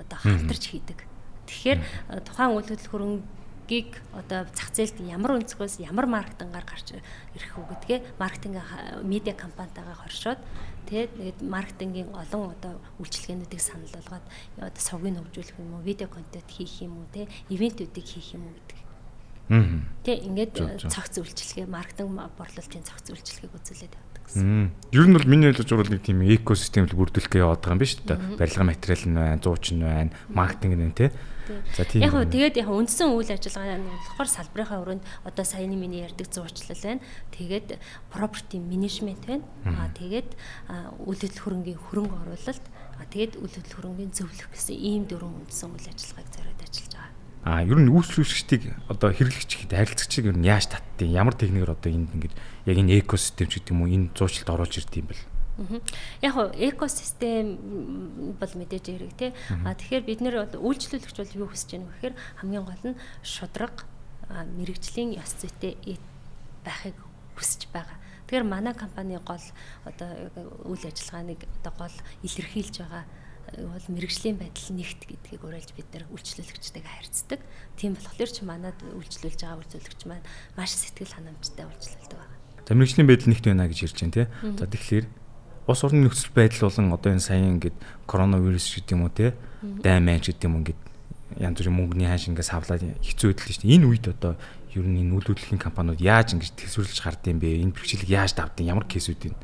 одоо 0.00 0.16
хамтарч 0.16 0.64
хийдэг. 0.72 1.04
Тэгэхээр 1.44 1.80
тухайн 2.24 2.56
үйл 2.56 2.66
хөдлөл 2.72 2.88
хөрөнгө 2.88 3.39
гийг 3.70 4.02
одоо 4.12 4.44
зах 4.50 4.74
зээлд 4.74 4.98
ямар 5.06 5.38
өнцгөөс 5.38 5.78
ямар 5.80 6.10
маркетингаар 6.10 6.66
гарч 6.66 6.98
ирэх 6.98 7.54
үү 7.54 7.66
гэдгээ 7.70 7.98
маркетинг 8.18 8.58
медиа 9.06 9.34
компанитайгаа 9.38 9.96
хоршоод 10.02 10.40
тэгээд 10.90 11.38
маркетингийн 11.46 12.10
олон 12.10 12.50
одоо 12.50 12.82
үйлчилгээнүүдийг 12.98 13.62
санал 13.62 13.94
болгоод 13.94 14.26
одоо 14.58 14.82
сувгийг 14.82 15.22
хөгжүүлэх 15.22 15.62
юм 15.62 15.78
уу 15.78 15.86
видео 15.86 16.10
контент 16.10 16.50
хийх 16.50 16.82
юм 16.82 16.98
уу 16.98 17.06
те 17.14 17.30
ивентүүдийг 17.46 18.06
хийх 18.06 18.34
юм 18.34 18.50
уу 18.50 18.54
гэдэг. 18.58 18.80
Тэ 20.06 20.18
ингээд 20.26 20.54
цогц 20.86 21.14
үйлчилгээ 21.22 21.66
маркетинг 21.66 22.14
борлуулалтын 22.38 22.86
цогц 22.86 23.06
үйлчилгээг 23.10 23.54
үзүүлээд 23.54 23.94
явдаг 23.98 24.22
гэсэн. 24.30 24.70
Ер 24.94 25.06
нь 25.10 25.14
бол 25.14 25.26
миний 25.26 25.50
ойлгож 25.50 25.70
байгаа 25.70 25.94
нэг 25.94 26.06
тийм 26.06 26.22
экосистем 26.22 26.86
л 26.86 26.94
бүрдүүлэх 26.94 27.30
гэж 27.30 27.42
яваад 27.42 27.62
байгаа 27.62 27.74
юм 27.74 27.82
биш 27.82 27.98
үү? 27.98 28.38
Барилгын 28.38 28.70
материал 28.70 29.04
нь 29.10 29.18
байна, 29.18 29.42
зууч 29.42 29.66
нь 29.74 29.82
байна, 29.82 30.14
маркетинг 30.30 30.74
нь 30.78 30.94
тэ. 30.94 31.10
Тийм. 31.76 32.02
Яг 32.02 32.14
нь 32.14 32.30
тэгээд 32.30 32.56
яг 32.60 32.68
үндсэн 32.68 33.10
үйл 33.14 33.30
ажиллагаа 33.30 33.78
нь 33.78 33.88
болохоор 33.88 34.30
салбарынхаа 34.30 34.82
өрөөнд 34.84 35.04
одоо 35.24 35.44
саяны 35.44 35.76
миний 35.76 36.04
ярьдаг 36.04 36.28
зуучлал 36.30 36.78
байна. 36.80 37.04
Тэгээд 37.34 37.68
property 38.10 38.58
management 38.58 39.22
байна. 39.26 39.44
Аа 39.64 39.90
тэгээд 39.94 40.30
үйл 41.06 41.20
хөдлөл 41.20 41.42
хөрөнгийн 41.44 41.80
хөрөнгө 41.80 42.16
оруулалт, 42.26 42.66
аа 43.00 43.06
тэгээд 43.10 43.34
үйл 43.40 43.54
хөдлөл 43.54 43.76
хөрөнгийн 43.78 44.12
зөвлөх 44.14 44.48
гэсэн 44.52 44.76
ийм 44.76 45.02
дөрвөн 45.06 45.46
үндсэн 45.46 45.68
үйл 45.72 45.88
ажиллагааг 45.90 46.28
зориод 46.34 46.60
ажиллаж 46.60 46.92
байгаа. 46.94 47.18
А 47.40 47.64
ер 47.64 47.78
нь 47.80 47.88
үйлчлүүлэгчдийг 47.88 48.62
одоо 48.92 49.08
хэрэглэгч 49.16 49.50
хэд 49.64 49.72
харилцагчийг 49.72 50.28
ер 50.28 50.36
нь 50.36 50.44
яаж 50.44 50.68
татдیں۔ 50.68 51.08
Ямар 51.08 51.32
техникээр 51.32 51.72
одоо 51.72 51.88
энд 51.88 52.12
ингээд 52.12 52.36
яг 52.68 52.76
энэ 52.76 53.00
экосистем 53.00 53.48
ч 53.48 53.64
гэдэг 53.64 53.72
юм 53.72 53.80
уу 53.80 53.88
энэ 53.88 54.12
зуучлалд 54.12 54.52
оруулж 54.52 54.76
ирд 54.76 54.92
юм 54.92 55.08
бэл. 55.08 55.24
Яг 56.22 56.34
нь 56.36 56.56
экосистем 56.56 58.36
бол 58.40 58.52
мэдээж 58.56 58.84
хэрэг 58.88 59.12
тий. 59.16 59.30
А 59.64 59.74
тэгэхээр 59.76 60.04
бид 60.08 60.20
нэр 60.24 60.36
үйлчлүүлэгч 60.56 61.16
бол 61.20 61.38
юу 61.44 61.48
хүсэж 61.52 61.76
байна 61.76 61.88
вэ 61.88 61.94
гэхээр 62.00 62.14
хамгийн 62.40 62.64
гол 62.64 62.84
нь 62.92 63.00
шудраг 63.20 63.84
мэрэгжлийн 64.30 65.20
ёс 65.20 65.36
зүйтэй 65.36 65.76
байхыг 66.64 66.96
хүсэж 67.36 67.68
байгаа. 67.72 67.98
Тэгэхээр 68.30 68.46
манай 68.46 68.74
компани 68.74 69.18
гол 69.20 69.46
одоо 69.84 70.30
үйл 70.64 70.84
ажиллагааныг 70.86 71.40
одоо 71.60 71.72
гол 71.76 71.96
илэрхийлж 72.22 72.76
байгаа 72.80 73.04
бол 73.58 73.86
мэрэгжлийн 73.90 74.38
байдал 74.38 74.70
нэгт 74.70 75.02
гэдгийг 75.10 75.42
уриалж 75.42 75.74
бид 75.74 75.88
нар 75.90 76.06
үйлчлүүлэгчтэйгээ 76.14 76.94
харьцдаг. 76.94 77.40
Тийм 77.74 77.98
болохоор 77.98 78.30
ч 78.30 78.38
манад 78.46 78.78
үйлчлүүлж 78.78 79.40
байгаа 79.42 79.58
үйлчлүүлэгч 79.58 80.00
маань 80.06 80.26
маш 80.54 80.70
сэтгэл 80.78 81.16
ханамжтай 81.18 81.66
үйлчлүүлдэг 81.66 82.18
байна. 82.20 82.36
За 82.62 82.72
мэрэгжлийн 82.78 83.08
байдал 83.10 83.30
нэгт 83.34 83.46
байна 83.50 83.66
гэж 83.66 83.78
ирж 83.90 83.98
байна 83.98 84.14
тий. 84.14 84.26
За 84.54 84.64
тэгэхээр 84.70 85.06
ус 85.70 85.84
орны 85.86 86.06
нөхцөл 86.06 86.34
байдал 86.34 86.68
болон 86.68 86.92
одоо 86.92 87.10
энэ 87.14 87.22
саяхан 87.22 87.54
ингээд 87.56 87.76
коронавирус 88.06 88.66
гэдэг 88.74 88.94
юм 88.94 89.02
уу 89.06 89.12
тий. 89.14 89.30
Дайман 89.62 90.18
гэдэг 90.18 90.44
юм 90.44 90.60
ингээд 90.60 90.80
янз 91.38 91.56
бүрийн 91.62 91.76
мөнгөний 91.78 92.08
хааш 92.10 92.26
ингээд 92.28 92.50
савлаад 92.50 92.82
хэцүү 93.00 93.26
байдал 93.30 93.54
шүү 93.54 93.62
дээ. 93.62 93.74
Энэ 93.78 93.86
үед 93.86 94.06
одоо 94.10 94.32
ер 94.74 94.86
нь 94.86 94.98
энэ 94.98 95.10
нөлөөдлөхийн 95.14 95.62
компаниуд 95.62 96.02
яаж 96.02 96.34
ингэж 96.34 96.54
төсвөрлж 96.58 96.98
гардыг 97.02 97.38
бэ? 97.38 97.62
Энэ 97.62 97.74
бэрхшээлийг 97.74 98.10
яаж 98.10 98.34
давдیں۔ 98.34 98.66
Ямар 98.66 98.86
кейсүүд 98.90 99.30
вэ? 99.30 99.34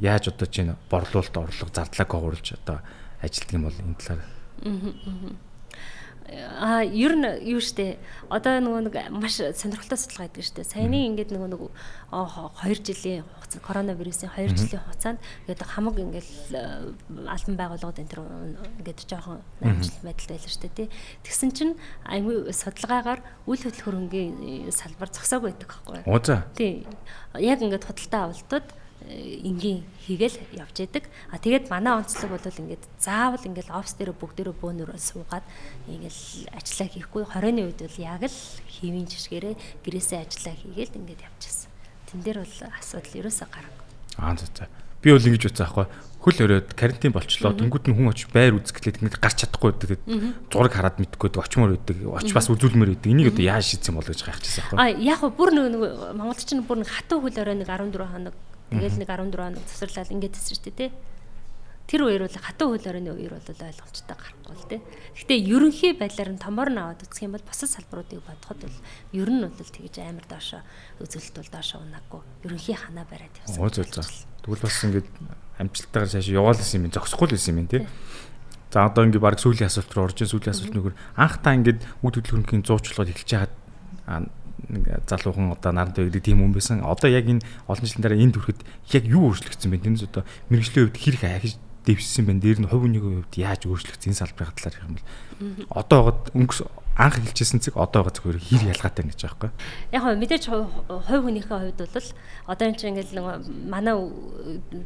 Яаж 0.00 0.28
одоо 0.32 0.48
чинь 0.48 0.74
борлуулалт 0.88 1.36
орлого 1.36 1.70
зардлаа 1.72 2.06
гооруулж 2.08 2.48
одоо 2.56 2.80
ажилтдаг 3.20 3.52
юм 3.52 3.64
бол 3.68 3.76
энэ 3.76 3.96
талаар. 4.00 4.24
А 6.26 6.82
ер 6.82 7.14
нь 7.14 7.26
юу 7.46 7.62
штэ? 7.62 8.02
Одоо 8.26 8.58
нөгөө 8.58 8.90
нэг 8.90 8.96
маш 9.14 9.38
сонирхолтой 9.38 9.94
судалгаа 9.94 10.26
гэдэг 10.26 10.42
штэ. 10.42 10.66
Саяны 10.66 11.06
ингээд 11.14 11.30
нөгөө 11.30 11.50
нэг 11.54 11.62
2 12.10 12.82
жилийн 12.82 13.22
хугацаанд 13.22 13.62
коронавирусын 13.62 14.34
2 14.34 14.58
жилийн 14.58 14.82
хугацаанд 14.82 15.18
ингээд 15.46 15.62
хамаг 15.62 15.96
ингээд 16.02 16.30
албан 17.30 17.54
байгууллагууд 17.54 18.02
энэ 18.02 18.10
төр 18.10 18.20
ингээд 18.82 19.06
жоохон 19.06 19.38
амжилт 19.62 20.02
байдалтай 20.02 20.34
байлаа 20.34 20.50
штэ 20.50 20.68
тий. 20.74 20.88
Тэгсэн 21.22 21.50
чинь 21.54 21.74
аймаг 22.02 22.50
судалгаагаар 22.50 23.20
үйл 23.46 23.62
хөдлөх 23.62 23.86
хөрөнгийн 23.86 24.66
салбар 24.74 25.14
зогсоог 25.14 25.46
байдаг 25.46 25.70
байхгүй 25.70 26.02
юу? 26.02 26.10
Тий. 26.58 26.82
Яг 27.38 27.62
ингээд 27.62 27.86
худалдаа 27.86 28.34
авалтад 28.34 28.66
энгийн 29.06 29.86
хийгээл 30.02 30.38
явж 30.58 30.76
идэг. 30.82 31.04
А 31.30 31.38
тэгээд 31.38 31.70
манай 31.70 32.02
онцлог 32.02 32.34
бол 32.34 32.42
ингээд 32.42 32.84
заавал 32.98 33.42
ингээд 33.46 33.70
офс 33.70 33.94
дээр 33.94 34.10
бүгдээрээ 34.18 34.56
бөөнөрөө 34.58 34.98
суугаад 34.98 35.46
ингээл 35.86 36.50
ажиллаа 36.50 36.88
хийхгүй 36.90 37.22
20-ны 37.30 37.62
үед 37.70 37.80
бол 37.86 37.98
яг 38.02 38.22
л 38.26 38.38
хэвийн 38.66 39.06
жишгээрээ 39.06 39.54
гэрээсээ 39.86 40.18
ажиллаа 40.26 40.54
хийгээл 40.58 40.98
ингээд 40.98 41.22
явчихсан. 41.22 41.70
Тэн 42.10 42.20
дээр 42.26 42.38
бол 42.42 42.58
асуудал 42.74 43.18
ерөөсөө 43.22 43.46
гараагүй. 43.46 43.86
Аа 44.18 44.34
за 44.34 44.46
за. 44.50 44.66
Би 45.02 45.14
бол 45.14 45.22
ингэж 45.22 45.42
утсаа 45.54 45.70
ахгүй 45.70 45.86
хөл 46.26 46.42
өрөөд 46.42 46.74
карантин 46.74 47.14
болчлоо. 47.14 47.54
Тэнгүүд 47.54 47.86
нь 47.86 47.94
хүн 47.94 48.10
очиж 48.10 48.26
байр 48.34 48.58
үзэхлээр 48.58 48.98
ингэж 48.98 49.22
гарч 49.22 49.46
чадахгүй 49.46 49.70
байдаг. 49.78 50.02
Зураг 50.50 50.74
хараад 50.74 50.98
мэдхгүй 50.98 51.30
байдаг. 51.30 51.46
Очмоор 51.46 51.78
байдаг. 51.78 52.02
Очиж 52.02 52.34
бас 52.34 52.50
үзүүлмээр 52.50 52.98
байдаг. 52.98 53.10
Энийг 53.14 53.30
одоо 53.30 53.46
яаж 53.46 53.70
шийдсэн 53.70 53.94
бол 53.94 54.10
гэж 54.10 54.26
хайхчихсан 54.26 54.74
аахгүй. 54.74 54.78
А 54.82 54.90
яг 54.90 55.22
бүр 55.22 55.54
нэг 55.54 55.78
Монголд 56.18 56.42
ч 56.42 56.58
бүр 56.58 56.82
нэг 56.82 56.90
хатуу 56.90 57.22
хөл 57.22 57.38
өрөө 57.38 57.62
нэг 57.62 57.70
14 57.70 58.10
хоног 58.10 58.34
Тэгэл 58.70 58.98
нэг 58.98 59.08
14 59.10 59.36
хоног 59.36 59.64
завсарлал 59.66 60.14
ингээд 60.14 60.34
тасэр 60.34 60.58
штэ 60.58 60.72
тий. 60.74 60.90
Тэр 61.86 62.02
үеэр 62.02 62.26
бол 62.26 62.34
хатуу 62.34 62.74
хөл 62.74 62.90
оройны 62.90 63.14
үеэр 63.14 63.38
бол 63.38 63.46
ойлгомжтой 63.46 64.16
гарахгүй 64.18 64.54
л 64.58 64.66
тий. 64.66 64.80
Гэхдээ 65.14 65.38
ерөнхий 65.54 65.92
байдлаар 65.94 66.34
нь 66.34 66.42
томор 66.42 66.70
нь 66.74 66.82
аваад 66.82 67.06
үзэх 67.06 67.30
юм 67.30 67.38
бол 67.38 67.46
бусад 67.46 67.70
салбаруудыг 67.70 68.26
бодоход 68.26 68.58
бол 68.66 68.78
ер 69.14 69.30
нь 69.30 69.46
бол 69.46 69.54
тэгж 69.54 70.02
амар 70.02 70.26
доошо 70.26 70.66
үзүүлэлт 70.98 71.36
бол 71.38 71.50
доошо 71.54 71.78
унаагүй. 71.78 72.22
Ерөнхий 72.42 72.74
ханаа 72.74 73.06
бариад 73.06 73.38
явсан. 73.38 73.62
Оо 73.62 73.70
зөв 73.70 73.86
зөв. 73.86 74.02
Тэгвэл 74.42 74.66
бас 74.66 74.82
ингээд 74.82 75.08
амжилттайгаар 75.62 76.10
цааш 76.10 76.26
яваал 76.34 76.58
гэсэн 76.58 76.82
юм 76.82 76.90
зогсохгүй 76.90 77.26
л 77.30 77.34
байсан 77.38 77.54
юм 77.54 77.70
тий. 77.70 77.86
За 78.74 78.90
одоо 78.90 79.06
ингээд 79.06 79.22
баг 79.22 79.38
сүүлийн 79.38 79.70
асуулт 79.70 79.94
руу 79.94 80.10
орж 80.10 80.18
сүүлийн 80.26 80.50
асуулт 80.58 80.74
нөхөр 80.74 80.94
анх 81.14 81.38
та 81.38 81.54
ингээд 81.54 81.86
үд 82.02 82.14
хөдлөхөнхийн 82.18 82.66
зуучлалууд 82.66 83.14
эхэлж 83.14 83.30
нэг 83.46 84.26
залуухан 85.06 85.52
одоо 85.52 85.72
наранд 85.72 85.96
байдаг 85.96 86.22
тийм 86.24 86.42
хүн 86.42 86.52
байсан. 86.52 86.82
Одоо 86.82 87.10
яг 87.10 87.28
энэ 87.28 87.44
олон 87.68 87.86
жилийн 87.86 88.02
дараа 88.02 88.18
энд 88.18 88.36
хүрэхэд 88.36 88.60
яг 88.96 89.04
юу 89.04 89.30
өөрчлөгдсөн 89.30 89.70
бэ? 89.70 89.84
Тэрнээс 89.84 90.08
одоо 90.08 90.24
мэрэгжлийн 90.50 90.90
хувьд 90.90 90.98
хэрэг 90.98 91.22
ахиж 91.24 91.54
дэвшсэн 91.86 92.26
байна. 92.26 92.42
Дээр 92.42 92.60
нь 92.64 92.68
хувь 92.68 92.82
хүний 92.82 93.00
хувьд 93.00 93.32
яаж 93.38 93.62
өөрчлөгдсөн 93.70 94.10
энэ 94.10 94.20
салбарын 94.20 94.56
талаар 94.58 94.74
ярих 94.74 94.88
юм 94.90 94.96
бол 94.98 95.06
одоо 95.70 96.00
гад 96.10 96.20
өнгөс 96.34 96.60
анх 96.96 97.20
хэлжсэн 97.20 97.60
цэг 97.60 97.76
одоо 97.76 98.08
байгаа 98.08 98.16
зөвхөн 98.16 98.40
хэр 98.40 98.72
ялгаатай 98.72 99.04
гэж 99.04 99.20
байгаа 99.22 99.36
байхгүй. 99.36 99.50
Яг 99.92 100.02
хөө 100.02 100.16
мэдээж 100.16 100.44
хувь 100.48 101.22
хүнийхээ 101.28 101.60
хувьд 101.60 101.80
бол 101.84 102.08
одоо 102.48 102.64
энэ 102.66 102.78
чинь 102.80 102.90
ингээл 102.96 103.20
манай 103.68 103.94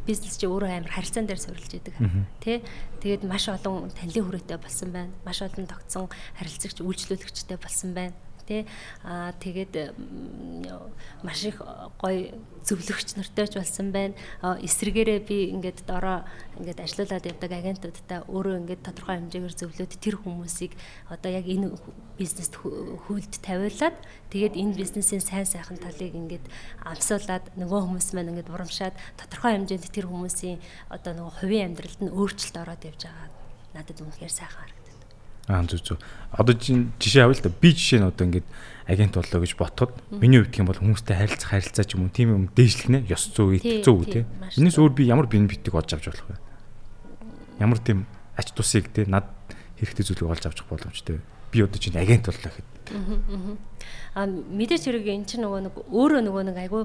бизнес 0.05 0.35
чи 0.37 0.51
өөрөө 0.51 0.71
амар 0.75 0.91
харилцаан 0.91 1.31
дээр 1.31 1.41
суурилж 1.41 1.71
идэг 1.71 1.95
тий. 2.43 2.67
Тэгээд 2.99 3.23
маш 3.31 3.47
олон 3.47 3.95
танилын 3.95 4.27
хүрээтэй 4.27 4.59
болсон 4.59 4.91
байна. 4.91 5.15
Маш 5.23 5.39
олон 5.41 5.71
тогтсон 5.71 6.11
харилцагч 6.35 6.83
үйлчлүүлэгчтэй 6.83 7.57
болсон 7.63 7.95
байна 7.95 8.19
тий 8.51 8.67
аа 9.07 9.31
тэгээд 9.39 9.95
маш 11.23 11.47
их 11.47 11.63
гоё 12.03 12.35
зөвлөгч 12.67 13.15
нартай 13.15 13.47
ч 13.47 13.55
болсон 13.63 13.95
байна. 13.95 14.19
Эсрэгээрээ 14.43 15.21
би 15.23 15.55
ингээд 15.55 15.87
дороо 15.87 16.27
ингээд 16.59 16.83
ажиллаулаад 16.83 17.31
явдаг 17.31 17.51
агентуудтай 17.55 18.21
өөрөө 18.27 18.61
ингээд 18.67 18.83
тодорхой 18.83 19.17
хэмжээгээр 19.23 19.55
зөвлөөд 19.55 19.93
тэр 20.03 20.17
хүмүүсийг 20.19 20.73
одоо 21.07 21.31
яг 21.31 21.47
энэ 21.47 21.79
бизнест 22.19 22.59
хүлд 22.59 23.33
тавиулаад 23.39 23.97
тэгээд 24.35 24.59
энэ 24.59 24.75
бизнесийн 24.75 25.23
сайн 25.23 25.47
сайхан 25.47 25.79
талыг 25.79 26.13
ингээд 26.13 26.45
амсуулаад 26.83 27.55
нөгөө 27.55 27.81
хүмүүс 27.87 28.09
маань 28.19 28.35
ингээд 28.35 28.51
бурамшаад 28.51 28.95
тодорхой 29.17 29.55
хэмжээнд 29.55 29.87
тэр 29.95 30.11
хүмүүсийн 30.11 30.59
одоо 30.91 31.13
нөгөө 31.15 31.35
хувийн 31.39 31.67
амьдралд 31.73 32.01
нь 32.03 32.13
өөрчлөлт 32.13 32.57
ороод 32.61 32.83
явж 32.85 33.07
байгаа. 33.07 33.29
Надад 33.71 34.03
үнэхээр 34.03 34.35
сайхан 34.35 34.80
Аа 35.51 35.67
зүг 35.67 35.83
зүг. 35.83 35.99
Одоо 36.31 36.55
жишээ 36.55 37.27
авъя 37.27 37.35
л 37.35 37.43
да. 37.43 37.51
Би 37.51 37.75
жишээ 37.75 37.99
нь 37.99 38.07
одоо 38.07 38.23
ингээд 38.31 38.47
агент 38.87 39.19
боллоо 39.19 39.43
гэж 39.43 39.59
ботход 39.59 39.91
миний 40.15 40.39
хувьд 40.39 40.55
юм 40.63 40.71
бол 40.71 40.79
хүмүүстэй 40.79 41.19
харилцах 41.19 41.51
харилцаа 41.51 41.83
ч 41.83 41.99
юм 41.99 42.07
уу 42.07 42.15
тийм 42.15 42.31
юм 42.31 42.45
дээшлэгнэ. 42.55 43.11
Ёс 43.11 43.35
зүй, 43.35 43.59
зүй 43.59 44.07
тий. 44.07 44.25
Энэс 44.55 44.79
өөр 44.79 44.95
би 44.95 45.11
ямар 45.11 45.27
бенефитийг 45.27 45.75
олж 45.75 45.91
авч 45.91 46.07
болох 46.07 46.27
вэ? 46.31 46.39
Ямар 47.59 47.83
тийм 47.83 48.07
ач 48.39 48.55
тусыг 48.55 48.95
тий 48.95 49.11
над 49.11 49.27
хэрэгтэй 49.83 50.07
зүйлийг 50.07 50.31
олж 50.39 50.47
авчих 50.47 50.71
боломжтой. 50.71 51.19
Би 51.51 51.63
одоо 51.63 51.79
чинь 51.79 51.99
агент 51.99 52.27
боллоо 52.27 52.51
гэхэд. 52.51 52.69
Аа 52.91 53.71
а 54.15 54.27
мэдээч 54.27 54.91
хэрэг 54.91 55.07
эн 55.07 55.25
чинь 55.25 55.47
нөгөө 55.47 55.71
нэг 55.71 55.75
өөрөө 55.87 56.23
нөгөө 56.27 56.45
нэг 56.51 56.57
айгүй 56.59 56.83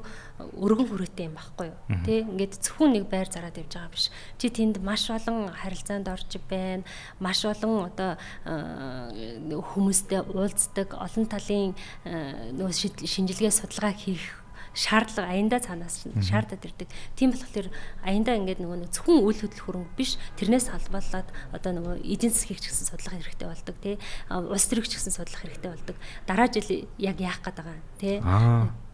өргөн 0.61 0.87
хүрээтэй 0.93 1.25
юм 1.25 1.33
байхгүй 1.33 1.73
юу? 1.73 1.77
Тий 2.05 2.21
ингээд 2.21 2.61
зөвхөн 2.61 2.93
нэг 2.93 3.09
байр 3.09 3.25
зараад 3.25 3.57
явж 3.57 3.73
байгаа 3.73 3.89
биш. 3.89 4.13
Чи 4.37 4.53
тэнд 4.53 4.77
маш 4.85 5.09
олон 5.09 5.49
харилцаанд 5.49 6.05
орж 6.05 6.37
байна. 6.45 6.85
Маш 7.17 7.41
олон 7.49 7.89
одоо 7.89 8.21
хүмүүстэй 8.45 10.21
уулздаг 10.21 10.93
олон 10.93 11.25
талын 11.25 11.73
нөгөө 12.05 12.93
шинжилгээ 13.09 13.49
судалгаа 13.49 13.93
хийх 13.97 14.44
шаардлага 14.75 15.31
аяндаа 15.31 15.63
цаанаас 15.63 16.03
шаардаад 16.19 16.61
ирдэг. 16.67 16.89
Тийм 17.15 17.31
болохоор 17.31 17.71
аяндаа 18.03 18.35
ингээд 18.35 18.59
нөгөө 18.59 18.77
нэг 18.83 18.91
зөвхөн 18.91 19.23
үйл 19.23 19.39
хөдлөх 19.39 19.65
хөрөнгө 19.65 19.95
биш 19.95 20.19
тэрнээс 20.35 20.69
халбалаад 20.75 21.27
одоо 21.55 21.71
нөгөө 21.71 22.03
эдийн 22.03 22.35
засгийг 22.35 22.59
ч 22.59 22.69
гэсэн 22.69 22.91
судлах 22.91 23.15
хэрэгтэй 23.15 23.47
болдог 23.47 23.75
тий. 23.79 23.95
Улс 24.27 24.65
төрийг 24.67 24.91
ч 24.91 24.99
гэсэн 24.99 25.15
судлах 25.15 25.41
хэрэгтэй 25.41 25.71
болдог. 25.71 25.95
Дараа 26.27 26.51
жил 26.51 26.67
яг 26.99 27.17
яах 27.23 27.39
гээд 27.39 27.57
байгаа 27.63 27.79
тий. 27.97 28.19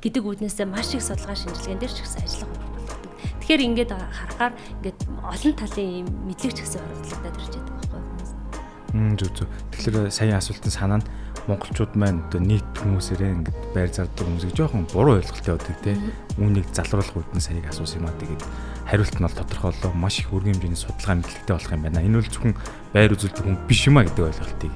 гэдэг 0.01 0.23
үүднээсээ 0.25 0.65
маш 0.69 0.93
их 0.93 1.01
судалгаа 1.01 1.37
шинжилгээнд 1.37 1.81
дэр 1.81 1.93
ч 1.93 1.99
гэсэн 2.05 2.21
ажиллах 2.25 2.49
болдог. 2.53 2.99
Тэгэхээр 3.41 3.65
ингээд 3.69 3.91
харахаар 3.93 4.53
ингээд 4.81 4.99
олон 5.21 5.53
талын 5.57 6.05
мэдлэг 6.29 6.53
ч 6.57 6.59
гэсэн 6.61 6.81
хоригдлагдаад 6.81 7.37
ирж 7.41 7.53
байгаа 7.57 7.80
зүг 8.91 9.31
зүг. 9.35 9.49
Тэгэхээр 9.71 10.11
саяхан 10.11 10.39
асуултын 10.39 10.71
санаа 10.71 10.99
нь 10.99 11.07
монголчууд 11.47 11.95
маань 11.95 12.21
одоо 12.29 12.41
нийт 12.43 12.67
хүмүүсээрээ 12.77 13.31
ингээд 13.41 13.59
байр 13.73 13.89
зардаг 13.89 14.25
хүмүүсийг 14.27 14.53
жоохон 14.53 14.85
буруу 14.91 15.17
ойлголттой 15.17 15.57
байдаг 15.57 15.77
те. 15.81 15.97
Үүнийг 16.37 16.67
залруулах 16.69 17.15
үүднээс 17.17 17.47
саяг 17.49 17.65
асуусан 17.71 18.03
юм 18.03 18.07
а 18.11 18.19
тэгээд 18.19 18.41
хариулт 18.85 19.15
нь 19.17 19.25
бол 19.25 19.39
тодорхойлоо 19.39 19.91
маш 19.95 20.21
их 20.21 20.29
өргөн 20.29 20.59
хэмжээний 20.59 20.77
судалгаа 20.77 21.15
мэдлэгтэй 21.17 21.55
болох 21.55 21.71
юм 21.71 21.83
байна. 21.87 22.05
Энэ 22.05 22.19
бол 22.19 22.29
зөвхөн 22.29 22.53
байр 22.93 23.13
үзүүлдэг 23.15 23.43
хүн 23.47 23.57
биш 23.65 23.81
юм 23.87 23.97
а 23.97 24.05
гэдэг 24.05 24.27
ойлголтыг 24.27 24.73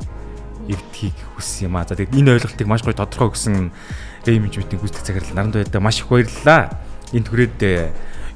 эвдхийг 0.65 1.17
хүссэн 1.37 1.67
юм 1.69 1.75
а. 1.77 1.85
За 1.85 1.93
тэгээд 1.93 2.17
энэ 2.17 2.33
ойлголтыг 2.39 2.67
маш 2.67 2.81
гоё 2.81 2.97
тодорхой 2.97 3.29
өгсөн 3.29 3.69
Ray 4.25 4.41
менежментийн 4.41 4.81
гүйцэтгэх 4.81 5.05
захирал 5.05 5.37
наранд 5.37 5.55
байда 5.61 5.79
маш 5.83 6.01
их 6.01 6.09
баярлалаа. 6.09 6.73
Энд 7.13 7.29
түрээд 7.29 7.61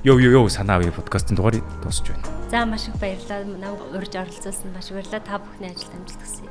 ёо 0.03 0.19
ёо 0.19 0.31
ёо 0.39 0.49
санаа 0.49 0.77
авъя 0.77 0.91
подкастын 0.91 1.35
дугаарыг 1.35 1.63
дуусч 1.83 2.07
байна. 2.07 2.23
За 2.51 2.65
маш 2.65 2.87
их 2.87 2.95
баярлалаа. 2.95 3.43
Намайг 3.43 3.81
урьж 3.91 4.15
оролцуулсан 4.15 4.71
маш 4.71 4.87
баярлалаа. 4.91 5.19
Та 5.19 5.39
бүхний 5.39 5.69
ажилд 5.69 5.91
амжилт 5.91 6.21
хүсье. 6.23 6.47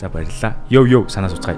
За 0.00 0.08
баярлалаа. 0.08 0.56
Йоо 0.68 0.84
йоо 0.84 1.08
санаа 1.08 1.30
суцгаая. 1.30 1.56